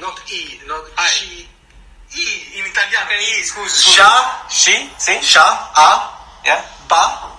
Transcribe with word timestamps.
Not 0.00 0.20
I, 0.26 0.60
not 0.66 0.90
Ah. 0.96 1.06
ci. 1.06 1.48
I 2.12 2.58
in 2.58 2.64
italiano. 2.66 3.10
I, 3.12 3.44
scusi. 3.44 3.92
Sha, 3.92 4.44
Sì, 4.48 4.92
sì. 4.96 5.18
sha, 5.22 5.70
a, 5.72 6.18
Yeah. 6.42 6.64
ba, 6.86 7.30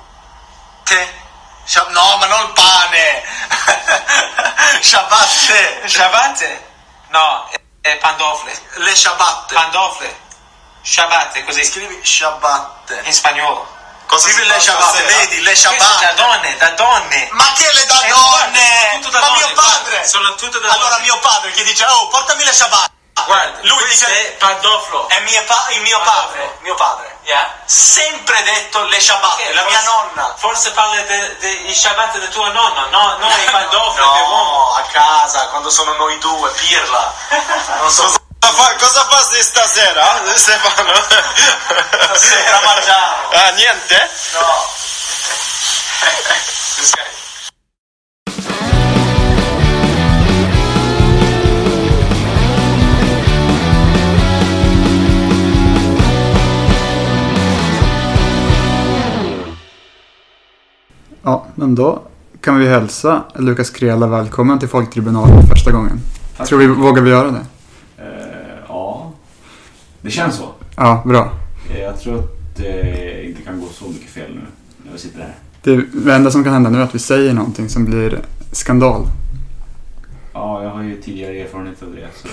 te. 0.84 1.20
Sha- 1.66 1.88
no, 1.90 2.18
ma 2.18 2.26
non 2.28 2.54
pane. 2.54 3.24
Ciabatte. 4.82 5.82
Ciabatte? 5.88 6.70
No, 7.10 7.50
è, 7.50 7.60
è 7.82 7.98
pandofle. 7.98 8.60
Le 8.76 8.96
ciabatte. 8.96 9.54
Pandofle. 9.54 10.20
Ciabatte, 10.84 11.44
così. 11.44 11.64
Scrivi 11.66 12.04
ciabatte. 12.04 13.02
In 13.06 13.14
spagnolo. 13.14 13.68
Cosa 14.12 14.28
scrivi 14.28 14.46
le 14.46 14.60
ciabatte? 14.60 15.04
Vedi, 15.04 15.42
le 15.42 15.52
è 15.52 15.54
da 15.54 15.60
ciabatte. 15.62 16.14
donne, 16.16 16.58
da 16.58 16.70
donne. 16.72 17.30
Ma 17.32 17.50
che 17.54 17.72
le 17.72 17.86
da 17.86 18.02
Eh, 18.04 18.08
donne? 18.10 18.28
guarda, 18.28 19.10
da 19.10 19.20
Ma 19.22 19.26
donne, 19.28 19.38
mio 19.46 19.54
guarda, 19.54 19.62
padre. 19.72 20.08
sono 20.08 20.36
tutto 20.36 20.60
da 20.60 20.70
Allora 20.70 20.90
donne. 20.90 21.02
mio 21.04 21.20
padre 21.20 21.52
che 21.52 21.64
dice, 21.64 21.86
oh, 21.86 22.08
portami 22.10 22.44
le 22.44 22.54
ciabatte. 22.54 22.90
Guarda, 23.26 23.60
Lui 23.62 23.86
dice- 23.88 24.08
è 24.08 24.32
pandoflo. 24.34 25.08
È 25.08 25.20
mio 25.22 25.44
pa- 25.46 25.66
il 25.70 25.82
mio 25.82 26.00
padre, 26.02 26.58
mio 26.62 26.76
padre. 26.76 27.20
Yeah. 27.24 27.54
Sempre 27.66 28.44
detto 28.44 28.82
le 28.84 29.00
ciabatte, 29.00 29.44
Che 29.44 29.54
la 29.54 29.64
mia 29.64 29.80
forse- 29.80 29.86
nonna. 30.14 30.36
Forse 30.38 30.72
parli 30.72 31.06
dei 31.40 31.74
ciabatte 31.76 32.20
del 32.20 32.30
tuo 32.30 32.52
nonno, 32.52 32.88
no, 32.90 33.16
non 33.18 33.30
i 33.30 33.44
pandofli 33.50 34.02
No, 34.02 34.28
uomo. 34.28 34.74
a 34.74 34.82
casa, 34.92 35.48
quando 35.48 35.70
sono 35.70 35.94
noi 35.94 36.18
due, 36.18 36.50
pirla. 36.52 37.14
Non 37.80 37.90
so 37.92 38.14
Cosa, 38.44 39.06
fai 39.10 39.44
stasera, 39.44 40.04
Stefano? 40.36 40.94
Stasera 42.08 42.60
mangiamo. 42.66 43.30
Ah, 43.34 43.52
niente? 43.52 44.10
No. 44.34 44.80
Ja, 61.24 61.46
men 61.56 61.76
då 61.76 62.02
kan 62.42 62.60
vi 62.60 62.68
hälsa 62.68 63.24
Lukas 63.36 63.70
Krela 63.70 64.08
välkommen 64.08 64.60
till 64.60 64.70
Folktribunalen 64.70 65.48
första 65.48 65.72
gången. 65.72 66.00
Tack. 66.38 66.48
Tror 66.48 66.60
vi, 66.60 66.68
vågar 66.68 67.02
vi 67.02 67.10
göra 67.10 67.32
det? 67.32 67.46
Eh, 67.98 68.31
det 70.02 70.12
känns 70.12 70.36
så. 70.36 70.50
Ja, 70.76 71.04
bra. 71.06 71.34
Eh, 71.74 71.82
Jag 71.82 72.00
tror 72.00 72.20
att 72.20 72.56
det 72.58 73.26
inte 73.26 73.42
kan 73.42 73.60
gå 73.62 73.68
så 73.68 73.86
mycket 73.88 74.10
fel 74.10 74.32
nu 74.36 74.42
när 74.86 74.92
vi 74.94 74.98
sitter 75.00 75.20
här. 75.20 75.36
Det, 75.64 76.14
enda 76.16 76.32
som 76.32 76.44
kan 76.44 76.54
hända 76.54 76.70
nu 76.70 76.78
är 76.78 76.84
att 76.84 76.96
vi 76.96 77.00
säger 77.00 77.34
någonting 77.34 77.70
som 77.70 77.86
blir 77.86 78.20
skandal. 78.52 79.08
Ja, 80.34 80.64
jag 80.64 80.70
har 80.70 80.84
ju 80.84 81.02
tidigare 81.02 81.40
erfarenhet 81.40 81.84
av 81.84 81.96
det. 81.96 82.08
Så. 82.22 82.28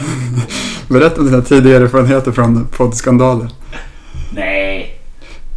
Berätta 0.94 1.20
om 1.20 1.26
dina 1.26 1.42
tidigare 1.42 1.84
erfarenheter 1.84 2.32
från 2.32 2.66
poddskandaler. 2.66 3.50
Nej, 4.34 5.00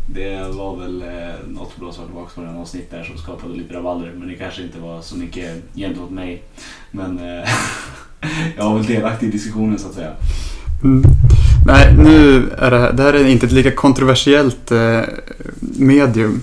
det 0.07 0.47
var 0.53 0.75
väl 0.77 1.01
eh, 1.01 1.07
något 1.47 1.77
bra 1.77 1.91
sak 1.91 2.05
tillbaka 2.05 2.31
på 2.35 2.41
den 2.41 2.57
avsnitt 2.57 2.91
där 2.91 3.03
som 3.03 3.17
skapade 3.17 3.53
lite 3.53 3.73
rabalder. 3.73 4.13
Men 4.17 4.27
det 4.27 4.35
kanske 4.35 4.61
inte 4.63 4.79
var 4.79 5.01
så 5.01 5.17
mycket 5.17 5.63
gentemot 5.75 6.11
mig. 6.11 6.43
Men 6.91 7.19
eh, 7.19 7.49
jag 8.57 8.63
var 8.65 8.75
väl 8.77 8.85
delaktig 8.85 9.27
i 9.27 9.31
diskussionen 9.31 9.79
så 9.79 9.87
att 9.87 9.93
säga. 9.93 10.11
Mm. 10.83 11.03
Nej, 11.65 11.93
nu 11.97 12.49
är 12.57 12.71
det 12.71 12.79
här, 12.79 12.93
det 12.93 13.03
här 13.03 13.13
är 13.13 13.25
inte 13.25 13.45
ett 13.45 13.51
lika 13.51 13.71
kontroversiellt 13.71 14.71
eh, 14.71 14.99
medium 15.59 16.41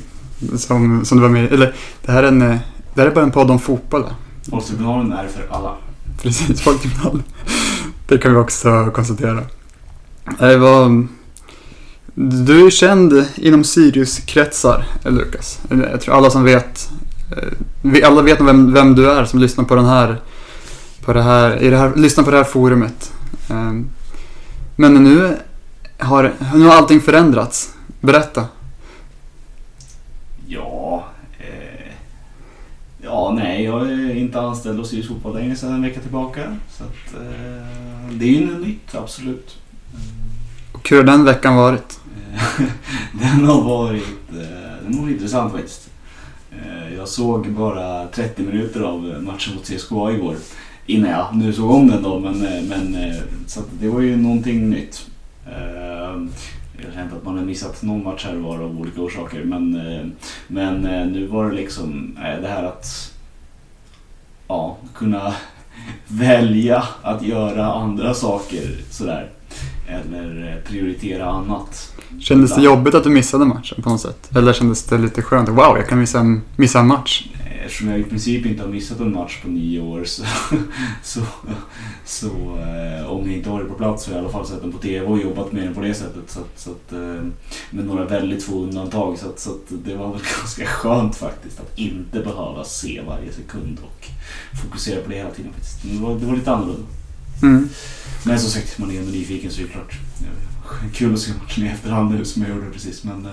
som, 0.57 1.05
som 1.05 1.19
du 1.19 1.23
var 1.23 1.31
med. 1.31 1.53
Eller, 1.53 1.75
det 2.07 2.13
här 2.13 2.23
är, 2.23 2.29
en, 2.29 2.43
eh, 2.43 2.57
det 2.95 3.01
här 3.01 3.09
är 3.09 3.15
bara 3.15 3.25
en 3.25 3.31
podd 3.31 3.51
om 3.51 3.59
fotboll. 3.59 4.05
Folktribunalen 4.51 5.13
är 5.13 5.29
för 5.29 5.57
alla. 5.57 5.75
Precis, 6.23 6.61
Folktribunalen. 6.61 7.23
Det 8.09 8.19
kan 8.19 8.33
vi 8.33 8.39
också 8.39 8.91
konstatera. 8.95 9.43
Det 10.39 10.57
var, 10.57 11.07
du 12.15 12.67
är 12.67 12.71
känd 12.71 13.25
inom 13.37 13.65
Sirius-kretsar, 13.65 14.85
eh, 15.05 15.13
Lukas. 15.13 15.61
Jag 15.93 16.01
tror 16.01 16.15
alla 16.15 16.31
som 16.31 16.45
vet, 16.45 16.91
eh, 17.37 17.49
vi 17.83 18.03
alla 18.03 18.23
vet 18.23 18.41
vem, 18.41 18.73
vem 18.73 18.95
du 18.95 19.11
är 19.11 19.25
som 19.25 19.41
lyssnar 19.41 19.65
på 19.65 19.75
den 19.75 19.87
här, 19.87 20.21
på 21.05 21.13
det 21.13 21.23
här, 21.23 21.63
i 21.63 21.71
det 21.71 21.77
här, 21.77 21.93
lyssnar 21.97 22.25
på 22.25 22.31
det 22.31 22.37
här 22.37 22.45
forumet. 22.45 23.13
Men 24.81 24.95
nu 25.05 25.37
har, 25.99 26.35
nu 26.55 26.65
har 26.65 26.75
allting 26.75 27.01
förändrats. 27.01 27.75
Berätta. 28.01 28.47
Ja, 30.47 31.05
eh, 31.39 31.93
ja 33.03 33.33
nej 33.37 33.65
jag 33.65 33.91
är 33.91 34.15
inte 34.15 34.41
anställd 34.41 34.79
hos 34.79 34.91
Sirius 34.91 35.09
Fotboll 35.09 35.35
längre 35.35 35.57
sedan 35.57 35.73
en 35.73 35.83
vecka 35.83 36.01
tillbaka. 36.01 36.57
Så 36.71 36.85
att, 36.85 37.15
eh, 37.15 38.11
det 38.11 38.25
är 38.25 38.29
ju 38.29 38.47
något 38.47 38.67
nytt, 38.67 38.95
absolut. 38.95 39.57
Och 40.73 40.89
hur 40.91 40.97
har 40.97 41.05
den 41.05 41.25
veckan 41.25 41.57
varit? 41.57 42.01
Den 43.13 43.45
har 43.45 43.63
varit, 43.63 44.31
eh, 44.31 44.83
den 44.83 45.03
varit 45.03 45.13
intressant 45.13 45.53
faktiskt. 45.53 45.91
Eh, 46.53 46.95
jag 46.97 47.09
såg 47.09 47.51
bara 47.51 48.09
30 48.09 48.43
minuter 48.43 48.81
av 48.81 49.01
matchen 49.03 49.55
mot 49.55 49.65
CSKA 49.65 50.13
igår. 50.13 50.37
Innan 50.91 51.11
jag 51.11 51.37
nu 51.37 51.53
såg 51.53 51.71
om 51.71 51.89
den 51.89 52.03
då, 52.03 52.19
men, 52.19 52.47
eh, 52.47 52.63
men 52.63 52.95
eh, 52.95 53.17
så 53.47 53.61
att 53.61 53.67
det 53.81 53.89
var 53.89 54.01
ju 54.01 54.17
någonting 54.17 54.71
nytt. 54.71 55.07
Eh, 55.47 55.53
jag 56.77 56.87
har 56.87 56.95
känt 56.95 57.13
att 57.13 57.25
man 57.25 57.39
har 57.39 57.45
missat 57.45 57.83
någon 57.83 58.05
match 58.05 58.25
här 58.25 58.37
och 58.37 58.43
var 58.43 58.59
av 58.59 58.81
olika 58.81 59.01
orsaker. 59.01 59.45
Men, 59.45 59.83
men 60.47 60.83
nu 61.13 61.27
var 61.27 61.51
det 61.51 61.57
liksom 61.57 62.19
det 62.43 62.49
här 62.49 62.63
att 62.63 63.13
ja, 64.49 64.77
kunna 64.95 65.35
välja 66.07 66.85
att 67.03 67.23
göra 67.23 67.73
andra 67.73 68.15
saker 68.15 68.77
sådär. 68.91 69.31
Eller 69.89 70.63
prioritera 70.67 71.31
annat. 71.31 71.95
Kändes 72.21 72.55
det 72.55 72.63
jobbigt 72.63 72.95
att 72.95 73.05
du 73.05 73.11
missade 73.11 73.45
matchen 73.45 73.83
på 73.83 73.91
något 73.91 74.01
sätt? 74.01 74.37
Eller 74.37 74.53
kändes 74.53 74.85
det 74.85 74.99
lite 74.99 75.23
skönt? 75.23 75.49
Wow, 75.49 75.77
jag 75.77 75.89
kan 75.89 75.99
missa 75.99 76.21
en, 76.21 76.43
missa 76.57 76.79
en 76.79 76.87
match. 76.87 77.29
Eftersom 77.69 77.89
jag 77.89 78.01
i 78.01 78.05
princip 78.05 78.47
inte 78.47 78.63
har 78.63 78.71
missat 78.71 79.01
en 79.01 79.13
match 79.13 79.43
på 79.43 79.49
nio 79.49 79.81
år 79.81 80.05
så, 80.05 80.25
så, 81.03 81.21
så 82.05 82.27
eh, 82.27 83.11
om 83.11 83.27
jag 83.27 83.37
inte 83.37 83.51
har 83.51 83.57
varit 83.57 83.69
på 83.69 83.75
plats 83.75 84.05
så 84.05 84.11
har 84.11 84.17
jag 84.17 84.23
i 84.23 84.25
alla 84.25 84.33
fall 84.33 84.47
sett 84.47 84.63
den 84.63 84.73
på 84.73 84.79
TV 84.79 85.07
och 85.07 85.19
jobbat 85.19 85.53
med 85.53 85.63
den 85.63 85.75
på 85.75 85.81
det 85.81 85.95
sättet. 85.95 86.31
Så 86.31 86.41
så 86.57 86.71
att, 86.71 86.93
eh, 86.93 87.25
med 87.71 87.85
några 87.85 88.05
väldigt 88.05 88.45
få 88.45 88.63
undantag. 88.63 89.19
Så, 89.19 89.29
att, 89.29 89.39
så 89.39 89.51
att 89.51 89.85
det 89.85 89.95
var 89.95 90.13
väl 90.13 90.21
ganska 90.39 90.67
skönt 90.67 91.17
faktiskt 91.17 91.61
att 91.61 91.79
inte 91.79 92.21
behöva 92.21 92.65
se 92.65 93.01
varje 93.07 93.33
sekund 93.33 93.79
och 93.83 94.07
fokusera 94.63 95.03
på 95.03 95.11
det 95.11 95.17
hela 95.17 95.31
tiden. 95.31 95.53
Faktiskt. 95.53 95.83
Det, 95.83 95.99
var, 95.99 96.15
det 96.15 96.27
var 96.27 96.37
lite 96.37 96.53
annorlunda. 96.53 96.87
Mm. 97.43 97.69
Men 98.25 98.39
som 98.39 98.51
sagt, 98.51 98.79
man 98.79 98.91
är 98.91 98.99
ändå 98.99 99.11
nyfiken 99.11 99.51
så 99.51 99.61
är 99.61 99.65
det 99.65 99.73
klart. 99.73 99.99
Kul 100.93 101.15
att 101.15 101.21
se 101.21 101.31
matchen 101.43 101.65
i 101.65 101.69
efterhand 101.69 102.15
nu 102.15 102.25
som 102.25 102.43
jag 102.43 102.51
gjorde 102.51 102.71
precis. 102.71 103.05
Men 103.05 103.29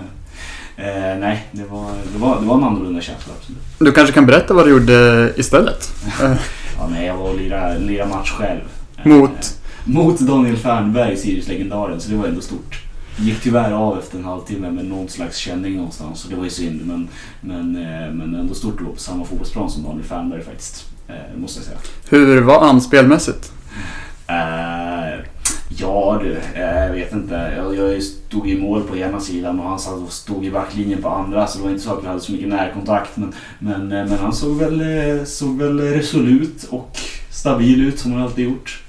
eh, 0.76 1.12
eh, 1.12 1.18
nej, 1.18 1.48
det 1.52 1.64
var, 1.64 1.90
det, 2.12 2.18
var, 2.18 2.40
det 2.40 2.46
var 2.46 2.56
en 2.56 2.64
annorlunda 2.64 3.00
känsla 3.00 3.32
absolut. 3.38 3.62
Du 3.78 3.92
kanske 3.92 4.14
kan 4.14 4.26
berätta 4.26 4.54
vad 4.54 4.66
du 4.66 4.70
gjorde 4.70 5.32
istället? 5.36 5.94
Ja, 6.78 6.88
nej, 6.90 7.06
jag 7.06 7.16
var 7.16 7.30
och 7.30 7.36
lirade, 7.36 7.78
lirade 7.78 8.10
match 8.10 8.30
själv. 8.30 8.60
Mot? 9.04 9.30
Eh, 9.30 9.36
mot 9.84 10.20
Daniel 10.20 10.56
Fernberg, 10.56 11.16
Sirius-legendaren, 11.16 12.00
så 12.00 12.10
det 12.10 12.16
var 12.16 12.26
ändå 12.26 12.40
stort. 12.40 12.82
Gick 13.18 13.40
tyvärr 13.40 13.72
av 13.72 13.98
efter 13.98 14.18
en 14.18 14.24
halvtimme 14.24 14.70
med 14.70 14.84
någon 14.84 15.08
slags 15.08 15.36
känning 15.36 15.76
någonstans, 15.76 16.20
så 16.20 16.28
det 16.28 16.36
var 16.36 16.44
ju 16.44 16.50
synd. 16.50 16.80
Men, 16.84 17.08
men, 17.40 17.76
eh, 17.76 18.12
men 18.12 18.34
ändå 18.34 18.54
stort 18.54 18.74
att 18.74 18.80
vara 18.80 18.94
på 18.94 19.00
samma 19.00 19.24
fotbollsplan 19.24 19.70
som 19.70 19.82
Daniel 19.82 20.04
Fernberg 20.04 20.42
faktiskt, 20.42 20.84
måste 21.36 21.58
jag 21.58 21.66
säga. 21.66 21.78
Hur 22.08 22.40
var 22.40 22.66
han 22.66 22.80
spelmässigt? 22.80 23.52
Eh, 24.26 25.24
ja 25.68 26.20
du, 26.22 26.32
eh, 26.54 26.84
jag 26.86 26.92
vet 26.92 27.12
inte. 27.12 27.52
Jag, 27.56 27.76
jag 27.76 28.02
stod 28.02 28.48
i 28.48 28.60
mål 28.60 28.82
på 28.82 28.96
ena 28.96 29.20
sidan 29.20 29.60
och 29.60 29.68
han 29.68 29.78
stod 30.08 30.44
i 30.44 30.50
backlinjen 30.50 31.02
på 31.02 31.08
andra 31.08 31.46
så 31.46 31.58
det 31.58 31.64
var 31.64 31.70
inte 31.70 31.82
så 31.82 31.92
att 31.92 32.04
vi 32.04 32.08
hade 32.08 32.20
så 32.20 32.32
mycket 32.32 32.48
närkontakt. 32.48 33.16
Men, 33.16 33.32
men, 33.58 33.92
eh, 33.92 34.08
men 34.08 34.18
han 34.18 34.32
såg 34.32 34.56
väl, 34.56 35.26
såg 35.26 35.58
väl 35.58 35.80
resolut 35.80 36.64
och 36.70 36.98
stabil 37.30 37.88
ut 37.88 37.98
som 37.98 38.12
han 38.12 38.22
alltid 38.22 38.44
gjort. 38.44 38.82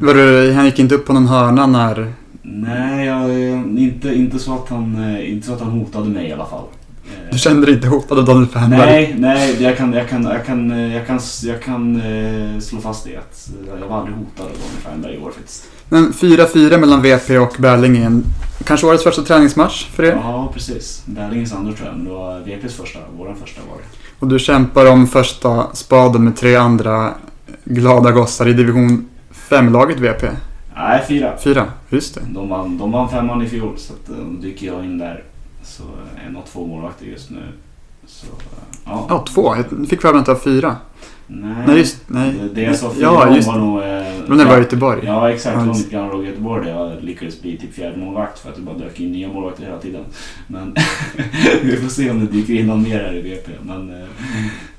Var 0.00 0.14
du, 0.14 0.52
han 0.52 0.64
gick 0.64 0.78
inte 0.78 0.94
upp 0.94 1.06
på 1.06 1.12
någon 1.12 1.26
hörna 1.26 1.66
när... 1.66 2.12
nej, 2.42 3.06
jag, 3.06 3.30
inte, 3.78 4.14
inte, 4.14 4.38
så 4.38 4.54
att 4.54 4.68
han, 4.68 5.16
inte 5.20 5.46
så 5.46 5.52
att 5.52 5.60
han 5.60 5.70
hotade 5.70 6.08
mig 6.08 6.28
i 6.28 6.32
alla 6.32 6.46
fall. 6.46 6.64
Du 7.32 7.38
kände 7.38 7.66
dig 7.66 7.74
inte 7.74 7.88
hotad 7.88 8.18
av 8.18 8.24
Daniel 8.24 8.46
Fernberg? 8.46 8.80
Nej, 8.80 9.14
nej, 9.18 9.62
jag 9.62 9.76
kan, 9.76 9.92
jag 9.92 10.08
kan, 10.08 10.24
jag 10.24 10.46
kan, 10.46 10.70
jag 10.70 11.06
kan, 11.06 11.20
jag 11.42 11.62
kan 11.62 11.96
eh, 12.00 12.60
slå 12.60 12.80
fast 12.80 13.04
det 13.04 13.16
att 13.16 13.48
eh, 13.48 13.80
jag 13.80 13.88
var 13.88 13.98
aldrig 13.98 14.16
hotad 14.16 14.46
av 14.46 14.52
Daniel 14.52 14.82
Fernberg 14.84 15.14
i 15.14 15.18
år 15.18 15.30
faktiskt. 15.30 15.64
Men 15.88 16.12
4-4 16.12 16.78
mellan 16.78 17.02
VP 17.02 17.38
och 17.38 17.54
Berlingen. 17.58 18.24
Kanske 18.64 18.86
årets 18.86 19.04
första 19.04 19.22
träningsmatch 19.22 19.86
för 19.86 20.02
er? 20.02 20.12
Ja, 20.22 20.50
precis. 20.54 21.02
Berlingens 21.06 21.52
andra 21.52 21.72
tror 21.72 21.88
jag, 21.88 21.96
men 21.96 22.04
det 22.04 22.10
var 22.10 22.40
VPs 22.40 22.74
första. 22.76 22.98
Våran 23.18 23.36
första 23.36 23.60
var 23.70 23.76
det. 23.76 23.84
Och 24.18 24.28
du 24.28 24.38
kämpar 24.38 24.86
om 24.86 25.06
första 25.06 25.66
spaden 25.74 26.24
med 26.24 26.36
tre 26.36 26.56
andra 26.56 27.14
glada 27.64 28.12
gossar 28.12 28.48
i 28.48 28.52
division 28.52 29.08
5-laget 29.48 30.00
VP. 30.00 30.26
Nej, 30.76 31.04
fyra. 31.08 31.32
Fyra, 31.44 31.66
just 31.88 32.14
det. 32.14 32.20
De 32.28 32.48
vann, 32.48 32.78
de 32.78 32.92
vann 32.92 33.08
femman 33.10 33.42
i 33.42 33.48
fjol, 33.48 33.74
så 33.76 33.92
att, 33.92 34.08
eh, 34.08 34.16
då 34.16 34.42
dyker 34.42 34.66
jag 34.66 34.84
in 34.84 34.98
där. 34.98 35.24
Så 35.78 35.84
eh, 35.84 36.26
en 36.26 36.36
av 36.36 36.42
två 36.42 36.66
målvakter 36.66 37.06
just 37.06 37.30
nu. 37.30 37.42
Så, 38.06 38.26
eh, 38.26 38.32
ja. 38.84 39.06
Ja, 39.08 39.24
två. 39.28 39.56
Jag 39.56 39.88
fick 39.88 40.00
för 40.00 40.12
mig 40.12 40.20
att 40.20 40.26
det 40.26 40.32
var 40.32 40.40
fyra. 40.40 40.76
Nej, 41.26 41.54
Nej, 41.66 41.78
just- 41.78 42.02
nej. 42.06 42.32
Det, 42.42 42.48
det 42.54 42.62
jag 42.62 42.76
sa 42.76 42.90
fyra 42.90 43.02
Ja, 43.02 43.34
just- 43.36 43.48
var 43.48 43.58
nog 43.58 43.78
eh, 43.82 44.36
det 44.38 44.44
var 44.44 44.56
i 44.56 44.60
Göteborg. 44.60 45.00
Ja 45.06 45.30
exakt, 45.30 45.54
det 45.56 45.60
Ja, 45.60 45.66
var 45.66 45.74
just- 45.74 45.84
mitt 45.84 45.92
gamla 45.92 46.12
lag 46.12 46.24
i 46.24 46.28
Göteborg 46.28 46.64
där 46.64 46.70
jag 46.72 47.04
lyckades 47.04 47.42
bli 47.42 47.58
typ 47.58 47.74
fjärde 47.74 47.96
målvakt 47.96 48.38
för 48.38 48.50
att 48.50 48.56
det 48.56 48.62
bara 48.62 48.78
dök 48.78 49.00
in 49.00 49.12
nya 49.12 49.28
målvakter 49.28 49.64
hela 49.64 49.78
tiden. 49.78 50.04
Men 50.46 50.74
vi 51.62 51.76
får 51.76 51.88
se 51.88 52.10
om 52.10 52.20
det 52.20 52.32
dyker 52.32 52.54
in 52.54 52.66
någon 52.66 52.82
mer 52.82 52.98
här 52.98 53.14
i 53.14 53.20
VP. 53.22 53.50
Men 53.62 53.90
eh, 53.90 54.06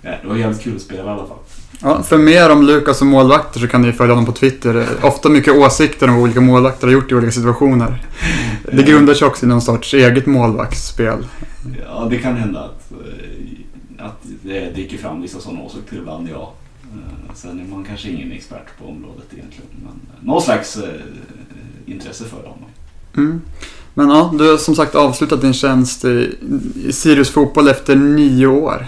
det 0.01 0.27
var 0.27 0.35
jävligt 0.35 0.61
kul 0.61 0.75
att 0.75 0.81
spela 0.81 1.03
i 1.05 1.07
alla 1.13 1.25
fall. 1.27 1.37
Ja, 1.81 2.03
för 2.03 2.17
mer 2.17 2.49
om 2.49 2.63
Lukas 2.63 2.97
som 2.97 3.07
målvakter 3.07 3.59
så 3.59 3.67
kan 3.67 3.81
ni 3.81 3.91
följa 3.91 4.13
honom 4.13 4.25
på 4.25 4.31
Twitter. 4.31 4.87
Ofta 5.01 5.29
mycket 5.29 5.53
åsikter 5.53 6.07
om 6.07 6.13
vad 6.13 6.23
olika 6.23 6.41
målvakter 6.41 6.87
har 6.87 6.93
gjort 6.93 7.11
i 7.11 7.15
olika 7.15 7.31
situationer. 7.31 8.07
Det 8.71 8.83
grundar 8.83 9.13
sig 9.13 9.27
också 9.27 9.45
i 9.45 9.49
någon 9.49 9.61
sorts 9.61 9.93
eget 9.93 10.25
målvaktsspel. 10.25 11.25
Ja, 11.85 12.07
det 12.09 12.17
kan 12.17 12.35
hända 12.35 12.59
att, 12.59 12.91
eh, 12.91 14.05
att 14.05 14.25
det 14.41 14.75
dyker 14.75 14.97
fram 14.97 15.21
vissa 15.21 15.39
sådana 15.39 15.61
åsikter 15.61 15.97
ibland, 15.97 16.29
ja. 16.31 16.53
Eh, 16.83 17.33
Sen 17.35 17.59
är 17.59 17.75
man 17.75 17.83
kanske 17.83 18.09
ingen 18.09 18.31
expert 18.31 18.67
på 18.79 18.85
området 18.89 19.25
egentligen. 19.33 19.69
Men 19.83 19.91
eh, 19.91 20.25
någon 20.27 20.41
slags 20.41 20.77
intresse 21.85 22.23
för 22.23 22.37
honom. 22.37 22.69
Mm. 23.17 23.41
Men 23.93 24.09
ja, 24.09 24.33
du 24.37 24.51
har 24.51 24.57
som 24.57 24.75
sagt 24.75 24.95
avslutat 24.95 25.41
din 25.41 25.53
tjänst 25.53 26.05
i, 26.05 26.35
i 26.85 26.93
Sirius 26.93 27.29
Fotboll 27.29 27.67
efter 27.67 27.95
nio 27.95 28.47
år. 28.47 28.87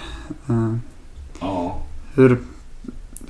Ja, 1.39 1.81
Hur 2.15 2.37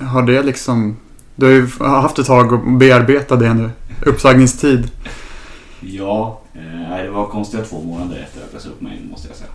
har 0.01 0.21
det 0.23 0.43
liksom... 0.43 0.97
Du 1.35 1.45
har 1.45 1.53
ju 1.53 1.67
haft 1.79 2.19
ett 2.19 2.25
tag 2.25 2.53
att 2.53 2.79
bearbeta 2.79 3.35
det 3.35 3.53
nu. 3.53 3.69
Uppsägningstid. 4.05 4.91
ja 5.81 6.41
eh, 6.53 7.03
det 7.03 7.09
var 7.09 7.25
konstiga 7.27 7.63
två 7.63 7.81
månader 7.81 8.19
efter 8.19 8.41
att 8.41 8.53
jag 8.53 8.61
sa 8.61 8.69
upp 8.69 8.81
mig 8.81 9.01
måste 9.11 9.27
jag 9.27 9.37
säga. 9.37 9.49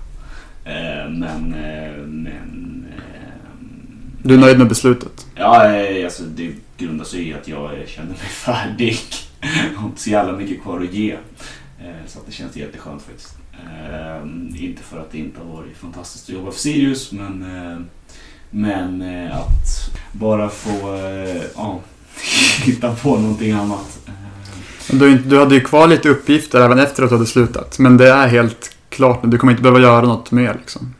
Eh, 0.65 1.11
Men, 1.11 1.55
eh, 1.55 1.97
men 2.07 2.87
eh, 2.91 3.01
Du 4.23 4.35
är 4.35 4.39
nöjd 4.39 4.59
med 4.59 4.69
beslutet? 4.69 5.27
Ja, 5.35 5.73
eh, 5.75 6.05
alltså 6.05 6.23
det 6.23 6.53
grundar 6.79 7.05
sig 7.05 7.29
i 7.29 7.35
att 7.35 7.49
jag 7.49 7.65
eh, 7.65 7.87
kände 7.87 8.11
mig 8.11 8.19
färdig. 8.45 8.99
Jag 9.41 9.81
har 9.81 9.89
inte 9.89 10.01
så 10.01 10.11
jävla 10.11 10.33
mycket 10.33 10.63
kvar 10.63 10.81
att 10.81 10.93
ge. 10.95 11.17
Så 12.07 12.19
att 12.19 12.27
det 12.27 12.33
känns 12.33 12.57
jätteskönt 12.57 13.03
faktiskt. 13.03 13.37
Inte 14.57 14.83
för 14.83 14.99
att 15.01 15.13
det 15.13 15.19
inte 15.19 15.41
har 15.41 15.57
varit 15.57 15.77
fantastiskt 15.77 16.29
att 16.29 16.35
jobba 16.35 16.51
för 16.51 16.59
Sirius, 16.59 17.13
men, 17.13 17.45
men 18.51 19.03
eh, 19.03 19.37
att 19.39 19.91
bara 20.13 20.49
få 20.49 20.95
eh, 20.95 21.43
ja, 21.57 21.81
hitta 22.63 22.95
på 22.95 23.17
någonting 23.17 23.53
annat. 23.53 23.99
Du, 24.91 25.19
du 25.19 25.39
hade 25.39 25.55
ju 25.55 25.61
kvar 25.61 25.87
lite 25.87 26.09
uppgifter 26.09 26.61
även 26.61 26.79
efter 26.79 27.03
att 27.03 27.09
du 27.09 27.15
hade 27.15 27.27
slutat. 27.27 27.79
Men 27.79 27.97
det 27.97 28.11
är 28.11 28.27
helt 28.29 28.77
klart 28.89 29.23
nu. 29.23 29.31
Du 29.31 29.39
kommer 29.39 29.53
inte 29.53 29.63
behöva 29.63 29.81
göra 29.81 30.07
något 30.07 30.31
mer 30.31 30.55
liksom. 30.61 30.95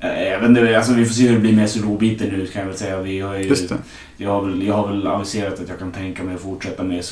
eh, 0.00 0.22
Jag 0.22 0.40
vet 0.40 0.48
inte, 0.48 0.76
alltså 0.76 0.92
vi 0.92 1.04
får 1.06 1.14
se 1.14 1.26
hur 1.28 1.34
det 1.34 1.40
blir 1.40 1.52
med 1.56 1.70
SLO-biten 1.70 2.28
nu 2.28 2.46
kan 2.46 2.60
jag 2.62 2.68
väl 2.68 2.76
säga. 2.78 3.00
Vi 3.00 3.20
har 3.20 3.36
ju. 3.36 3.54
Jag 4.16 4.30
har, 4.30 4.42
väl, 4.42 4.62
jag 4.66 4.74
har 4.74 4.88
väl 4.88 5.06
aviserat 5.06 5.60
att 5.60 5.68
jag 5.68 5.78
kan 5.78 5.92
tänka 5.92 6.22
mig 6.22 6.34
att 6.34 6.40
fortsätta 6.40 6.82
med 6.82 7.04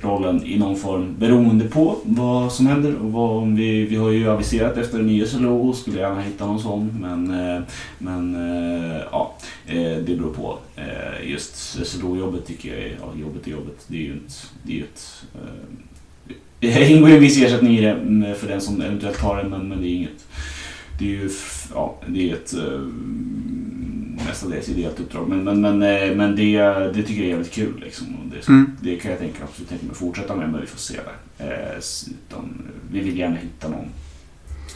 rollen 0.00 0.46
i 0.46 0.58
någon 0.58 0.76
form 0.76 1.14
beroende 1.18 1.64
på 1.64 1.96
vad 2.04 2.52
som 2.52 2.66
händer. 2.66 2.96
Och 2.96 3.12
vad, 3.12 3.42
om 3.42 3.56
vi, 3.56 3.84
vi 3.84 3.96
har 3.96 4.10
ju 4.10 4.28
aviserat 4.28 4.76
efter 4.76 4.98
en 4.98 5.06
ny 5.06 5.26
SLO 5.26 5.68
och 5.68 5.76
skulle 5.76 5.98
gärna 5.98 6.20
hitta 6.20 6.46
någon 6.46 6.60
sån. 6.60 6.96
Men, 7.00 7.30
eh, 7.30 7.62
men 7.98 8.34
eh, 8.34 9.02
ja, 9.12 9.36
eh, 9.66 9.96
det 9.96 10.16
beror 10.18 10.32
på. 10.32 10.58
Just 11.24 11.86
SLO-jobbet 11.86 12.46
tycker 12.46 12.68
jag 12.68 12.78
är, 12.78 12.98
ja, 13.00 13.20
jobbet 13.20 13.46
är 13.46 13.50
jobbet. 13.50 13.84
Det 13.86 13.96
är 13.96 14.02
ju 14.02 14.16
ett, 14.16 14.50
det 14.62 14.72
är 14.72 14.76
ju 14.76 14.82
ett 14.82 15.24
det 16.60 16.90
ingår 16.90 17.08
ju 17.08 17.14
en 17.14 17.20
viss 17.20 17.42
ersättning 17.42 17.78
i 17.78 17.80
det 17.80 17.90
mm, 17.90 18.34
för 18.34 18.48
den 18.48 18.60
som 18.60 18.80
eventuellt 18.80 19.18
tar 19.18 19.36
det 19.36 19.48
men, 19.48 19.68
men 19.68 19.80
det 19.80 19.88
är 19.88 19.94
inget 19.94 20.26
det 20.98 21.04
är 21.04 21.08
ju 21.08 21.30
ja, 21.74 22.00
det 22.06 22.30
är 22.30 22.34
ett 22.34 22.54
mestadels 24.28 24.68
ideellt. 24.68 24.98
Men, 25.28 25.44
men, 25.44 25.60
men, 25.60 25.82
eh, 25.82 26.16
men 26.16 26.36
det, 26.36 26.58
det 26.94 27.02
tycker 27.02 27.14
jag 27.14 27.24
är 27.24 27.28
jävligt 27.30 27.52
kul. 27.52 27.80
Liksom. 27.84 28.06
Det, 28.32 28.48
Mm. 28.48 28.70
det 28.80 28.96
kan 28.96 29.10
jag 29.10 29.20
tänka, 29.20 29.44
absolut 29.44 29.68
tänka 29.68 29.86
mig 29.86 29.94
fortsätta 29.94 30.36
med, 30.36 30.48
men 30.52 30.60
vi 30.60 30.66
får 30.66 30.78
se 30.78 30.94
där. 30.94 31.46
Eh, 31.46 31.78
utan, 32.28 32.62
vi 32.92 33.00
vill 33.00 33.18
gärna 33.18 33.36
hitta 33.36 33.68
någon, 33.68 33.86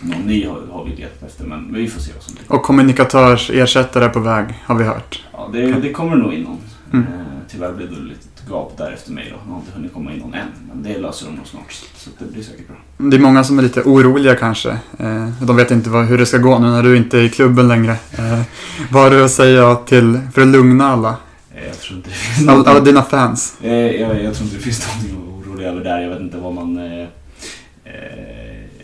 någon 0.00 0.22
ny 0.26 0.46
har, 0.46 0.60
har 0.70 0.84
vi 0.84 0.90
letat 0.96 1.22
efter, 1.22 1.44
men 1.44 1.74
vi 1.74 1.88
får 1.88 2.00
se 2.00 2.12
vad 2.14 2.22
som 2.22 2.34
blir. 2.34 2.52
Och 2.52 2.62
kommunikatörs 2.62 3.50
ersättare 3.50 4.04
är 4.04 4.08
på 4.08 4.20
väg, 4.20 4.46
har 4.64 4.74
vi 4.78 4.84
hört. 4.84 5.22
Ja, 5.32 5.50
det, 5.52 5.72
det 5.72 5.92
kommer 5.92 6.16
nog 6.16 6.34
in 6.34 6.42
någon. 6.42 6.58
Mm. 6.92 7.04
Tyvärr 7.52 7.72
blev 7.72 7.90
det 7.90 7.96
ett 7.96 8.02
litet 8.02 8.48
gap 8.50 8.76
där 8.76 8.92
efter 8.92 9.12
mig. 9.12 9.26
Då. 9.30 9.36
Jag 9.46 9.52
har 9.52 9.60
inte 9.60 9.72
hunnit 9.72 9.92
komma 9.92 10.12
in 10.12 10.18
någon 10.18 10.34
än, 10.34 10.48
men 10.68 10.82
det 10.82 10.98
löser 10.98 11.26
de 11.26 11.34
nog 11.36 11.46
snart. 11.46 11.72
Så, 11.96 12.10
det 12.18 12.32
blir 12.32 12.42
säkert 12.42 12.68
bra. 12.68 12.76
Det 13.10 13.16
är 13.16 13.20
många 13.20 13.44
som 13.44 13.58
är 13.58 13.62
lite 13.62 13.80
oroliga 13.82 14.34
kanske. 14.36 14.70
Eh, 14.98 15.28
de 15.42 15.56
vet 15.56 15.70
inte 15.70 15.90
hur 15.90 16.18
det 16.18 16.26
ska 16.26 16.38
gå 16.38 16.58
nu 16.58 16.66
när 16.66 16.82
du 16.82 16.96
inte 16.96 17.18
är 17.18 17.22
i 17.22 17.28
klubben 17.28 17.68
längre. 17.68 17.92
Eh, 17.92 18.42
vad 18.90 19.02
har 19.02 19.10
du 19.10 19.24
att 19.24 19.30
säga 19.30 19.74
till, 19.74 20.20
för 20.34 20.42
att 20.42 20.48
lugna 20.48 20.86
alla? 20.86 21.16
Eh, 21.54 21.66
jag 21.66 21.78
tror 21.80 21.96
inte 21.96 22.10
det 22.10 22.14
finns 22.14 22.48
Alla, 22.48 22.58
någon... 22.58 22.68
alla 22.68 22.80
dina 22.80 23.02
fans? 23.02 23.54
Eh, 23.62 23.72
jag, 23.72 24.22
jag 24.22 24.34
tror 24.34 24.44
inte 24.44 24.56
det 24.56 24.62
finns 24.62 24.86
någonting 24.88 25.16
att 25.16 25.46
orolig 25.46 25.64
över 25.66 25.84
där. 25.84 26.00
Jag 26.00 26.10
vet 26.10 26.20
inte 26.20 26.36
vad 26.38 26.54
man... 26.54 26.78
Eh, 26.78 27.06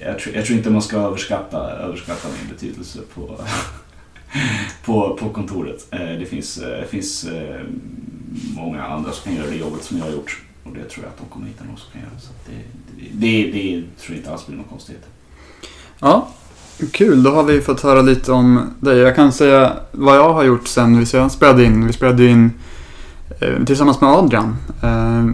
jag, 0.00 0.18
tror, 0.18 0.34
jag 0.36 0.44
tror 0.44 0.58
inte 0.58 0.70
man 0.70 0.82
ska 0.82 0.96
överskatta, 0.96 1.70
överskatta 1.70 2.28
min 2.40 2.54
betydelse 2.54 2.98
på, 3.14 3.40
på, 4.84 5.16
på 5.20 5.28
kontoret. 5.28 5.86
Eh, 5.90 6.18
det 6.18 6.26
finns, 6.26 6.58
eh, 6.58 6.84
finns 6.84 7.24
eh, 7.24 7.60
många 8.56 8.84
andra 8.84 9.12
som 9.12 9.24
kan 9.24 9.34
göra 9.34 9.50
det 9.50 9.56
jobbet 9.56 9.84
som 9.84 9.98
jag 9.98 10.04
har 10.04 10.12
gjort. 10.12 10.42
Och 10.64 10.72
det 10.74 10.84
tror 10.84 11.04
jag 11.04 11.10
att 11.10 11.18
de 11.18 11.26
kommer 11.26 11.46
hitta 11.46 11.64
någon 11.64 11.76
som 11.76 11.92
kan 11.92 12.00
göra. 12.00 12.20
Så 12.20 12.28
det, 12.46 12.62
det, 13.12 13.42
det, 13.42 13.52
det 13.52 13.82
tror 14.00 14.08
jag 14.08 14.16
inte 14.16 14.32
alls 14.32 14.46
blir 14.46 14.56
någon 14.56 14.66
konstighet. 14.66 15.04
Ja, 16.00 16.28
kul. 16.92 17.22
Då 17.22 17.30
har 17.30 17.42
vi 17.42 17.60
fått 17.60 17.80
höra 17.80 18.02
lite 18.02 18.32
om 18.32 18.74
dig. 18.80 18.98
Jag 18.98 19.16
kan 19.16 19.32
säga 19.32 19.72
vad 19.92 20.16
jag 20.16 20.32
har 20.32 20.44
gjort 20.44 20.68
sen 20.68 20.98
vi 20.98 21.06
spelade 21.30 21.64
in. 21.64 21.86
Vi 21.86 21.92
spelade 21.92 22.26
in 22.26 22.52
eh, 23.40 23.64
tillsammans 23.64 24.00
med 24.00 24.10
Adrian. 24.10 24.56
Eh, 24.82 25.26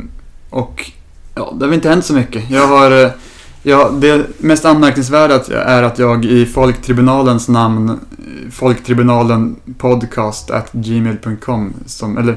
och 0.50 0.90
ja, 1.34 1.54
det 1.58 1.66
har 1.66 1.72
inte 1.72 1.88
hänt 1.88 2.04
så 2.04 2.14
mycket. 2.14 2.50
Jag 2.50 2.66
har... 2.66 3.04
Eh, 3.04 3.10
ja, 3.66 3.90
det 3.90 4.26
mest 4.38 4.64
anmärkningsvärda 4.64 5.40
är 5.50 5.82
att 5.82 5.98
jag 5.98 6.24
i 6.24 6.46
Folktribunalens 6.46 7.48
namn, 7.48 8.00
Folktribunalen 8.50 9.56
podcast 9.78 10.50
at 10.50 10.72
gmail.com, 10.72 11.74
som, 11.86 12.18
eller, 12.18 12.36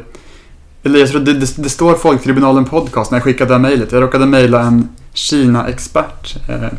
eller 0.84 1.00
jag 1.00 1.10
tror 1.10 1.22
det, 1.22 1.34
det, 1.34 1.58
det 1.58 1.70
står 1.70 1.96
Folktribunalen 1.96 2.66
podcast 2.66 3.12
när 3.12 3.16
jag 3.16 3.24
skickade 3.24 3.50
det 3.50 3.54
här 3.54 3.62
mejlet. 3.62 3.92
Jag 3.92 4.04
råkade 4.04 4.26
mejla 4.26 4.62
en 4.62 4.90
Kina-expert 5.14 6.36
eh, 6.50 6.70